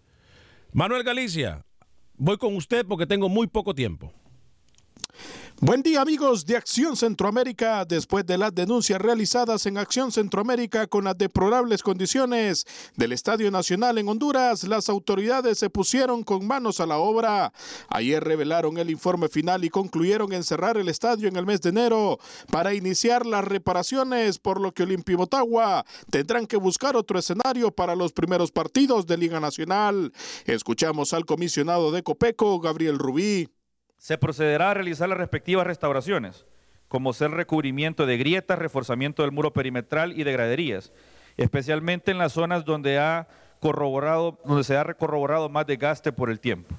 Manuel 0.71 1.03
Galicia, 1.03 1.63
voy 2.15 2.37
con 2.37 2.55
usted 2.55 2.87
porque 2.87 3.05
tengo 3.05 3.29
muy 3.29 3.45
poco 3.45 3.75
tiempo. 3.75 4.11
Buen 5.59 5.81
día 5.81 6.01
amigos 6.01 6.45
de 6.45 6.57
Acción 6.57 6.97
Centroamérica. 6.97 7.85
Después 7.85 8.25
de 8.25 8.37
las 8.37 8.53
denuncias 8.53 8.99
realizadas 8.99 9.65
en 9.65 9.77
Acción 9.77 10.11
Centroamérica 10.11 10.87
con 10.87 11.05
las 11.05 11.17
deplorables 11.17 11.81
condiciones 11.81 12.65
del 12.97 13.13
Estadio 13.13 13.49
Nacional 13.49 13.97
en 13.97 14.09
Honduras, 14.09 14.65
las 14.65 14.89
autoridades 14.89 15.59
se 15.59 15.69
pusieron 15.69 16.23
con 16.23 16.45
manos 16.45 16.81
a 16.81 16.85
la 16.85 16.97
obra. 16.97 17.53
Ayer 17.87 18.21
revelaron 18.21 18.77
el 18.77 18.89
informe 18.89 19.29
final 19.29 19.63
y 19.63 19.69
concluyeron 19.69 20.33
en 20.33 20.43
cerrar 20.43 20.77
el 20.77 20.89
estadio 20.89 21.29
en 21.29 21.37
el 21.37 21.45
mes 21.45 21.61
de 21.61 21.69
enero 21.69 22.19
para 22.51 22.73
iniciar 22.73 23.25
las 23.25 23.45
reparaciones, 23.45 24.39
por 24.39 24.59
lo 24.59 24.73
que 24.73 24.83
Olimpia 24.83 25.15
Motagua 25.15 25.85
tendrán 26.09 26.45
que 26.45 26.57
buscar 26.57 26.97
otro 26.97 27.19
escenario 27.19 27.71
para 27.71 27.95
los 27.95 28.11
primeros 28.11 28.51
partidos 28.51 29.05
de 29.05 29.17
Liga 29.17 29.39
Nacional. 29.39 30.11
Escuchamos 30.45 31.13
al 31.13 31.25
comisionado 31.25 31.91
de 31.91 32.03
Copeco, 32.03 32.59
Gabriel 32.59 32.99
Rubí. 32.99 33.47
Se 34.03 34.17
procederá 34.17 34.71
a 34.71 34.73
realizar 34.73 35.07
las 35.07 35.17
respectivas 35.17 35.65
restauraciones, 35.65 36.43
como 36.89 37.13
ser 37.13 37.31
recubrimiento 37.31 38.05
de 38.05 38.17
grietas, 38.17 38.59
reforzamiento 38.59 39.21
del 39.21 39.31
muro 39.31 39.53
perimetral 39.53 40.11
y 40.19 40.25
de 40.25 40.33
graderías, 40.33 40.91
especialmente 41.37 42.11
en 42.11 42.17
las 42.17 42.33
zonas 42.33 42.65
donde, 42.65 42.99
ha 42.99 43.29
corroborado, 43.61 44.37
donde 44.43 44.65
se 44.65 44.75
ha 44.75 44.83
corroborado 44.95 45.47
más 45.47 45.65
desgaste 45.65 46.11
por 46.11 46.29
el 46.29 46.41
tiempo. 46.41 46.75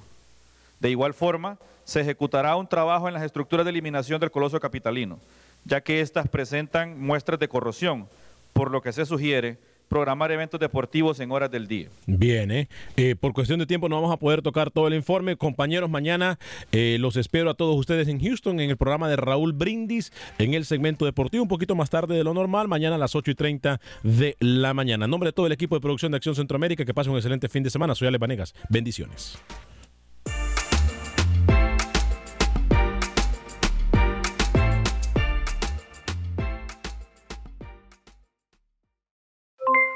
De 0.79 0.91
igual 0.91 1.15
forma, 1.15 1.57
se 1.83 2.01
ejecutará 2.01 2.55
un 2.57 2.67
trabajo 2.67 3.07
en 3.07 3.15
las 3.15 3.23
estructuras 3.23 3.65
de 3.65 3.71
eliminación 3.71 4.19
del 4.19 4.29
coloso 4.29 4.59
capitalino, 4.59 5.17
ya 5.63 5.81
que 5.81 6.01
éstas 6.01 6.27
presentan 6.27 7.01
muestras 7.01 7.39
de 7.39 7.47
corrosión, 7.47 8.07
por 8.53 8.69
lo 8.69 8.83
que 8.83 8.93
se 8.93 9.03
sugiere 9.03 9.57
programar 9.87 10.31
eventos 10.31 10.59
deportivos 10.59 11.19
en 11.19 11.31
horas 11.31 11.51
del 11.51 11.67
día. 11.67 11.89
Bien, 12.05 12.51
¿eh? 12.51 12.69
Eh, 12.97 13.15
por 13.15 13.33
cuestión 13.33 13.59
de 13.59 13.65
tiempo 13.65 13.89
no 13.89 13.95
vamos 13.95 14.13
a 14.13 14.17
poder 14.17 14.41
tocar 14.41 14.71
todo 14.71 14.87
el 14.87 14.93
informe. 14.93 15.35
Compañeros, 15.35 15.89
mañana 15.89 16.39
eh, 16.71 16.97
los 16.99 17.15
espero 17.17 17.49
a 17.49 17.53
todos 17.53 17.75
ustedes 17.77 18.07
en 18.07 18.19
Houston 18.19 18.59
en 18.59 18.69
el 18.69 18.77
programa 18.77 19.09
de 19.09 19.15
Raúl 19.15 19.53
Brindis 19.53 20.11
en 20.37 20.53
el 20.53 20.65
segmento 20.65 21.05
deportivo, 21.05 21.43
un 21.43 21.49
poquito 21.49 21.75
más 21.75 21.89
tarde 21.89 22.15
de 22.15 22.23
lo 22.23 22.33
normal, 22.33 22.67
mañana 22.67 22.95
a 22.95 22.99
las 22.99 23.15
8 23.15 23.31
y 23.31 23.35
30 23.35 23.79
de 24.03 24.35
la 24.39 24.73
mañana. 24.73 25.05
En 25.05 25.11
nombre 25.11 25.29
de 25.29 25.33
todo 25.33 25.47
el 25.47 25.51
equipo 25.51 25.75
de 25.75 25.81
producción 25.81 26.11
de 26.11 26.17
Acción 26.17 26.35
Centroamérica, 26.35 26.85
que 26.85 26.93
pase 26.93 27.09
un 27.09 27.15
excelente 27.15 27.49
fin 27.49 27.63
de 27.63 27.69
semana. 27.69 27.95
Soy 27.95 28.07
Ale 28.07 28.17
Vanegas. 28.17 28.53
Bendiciones. 28.69 29.37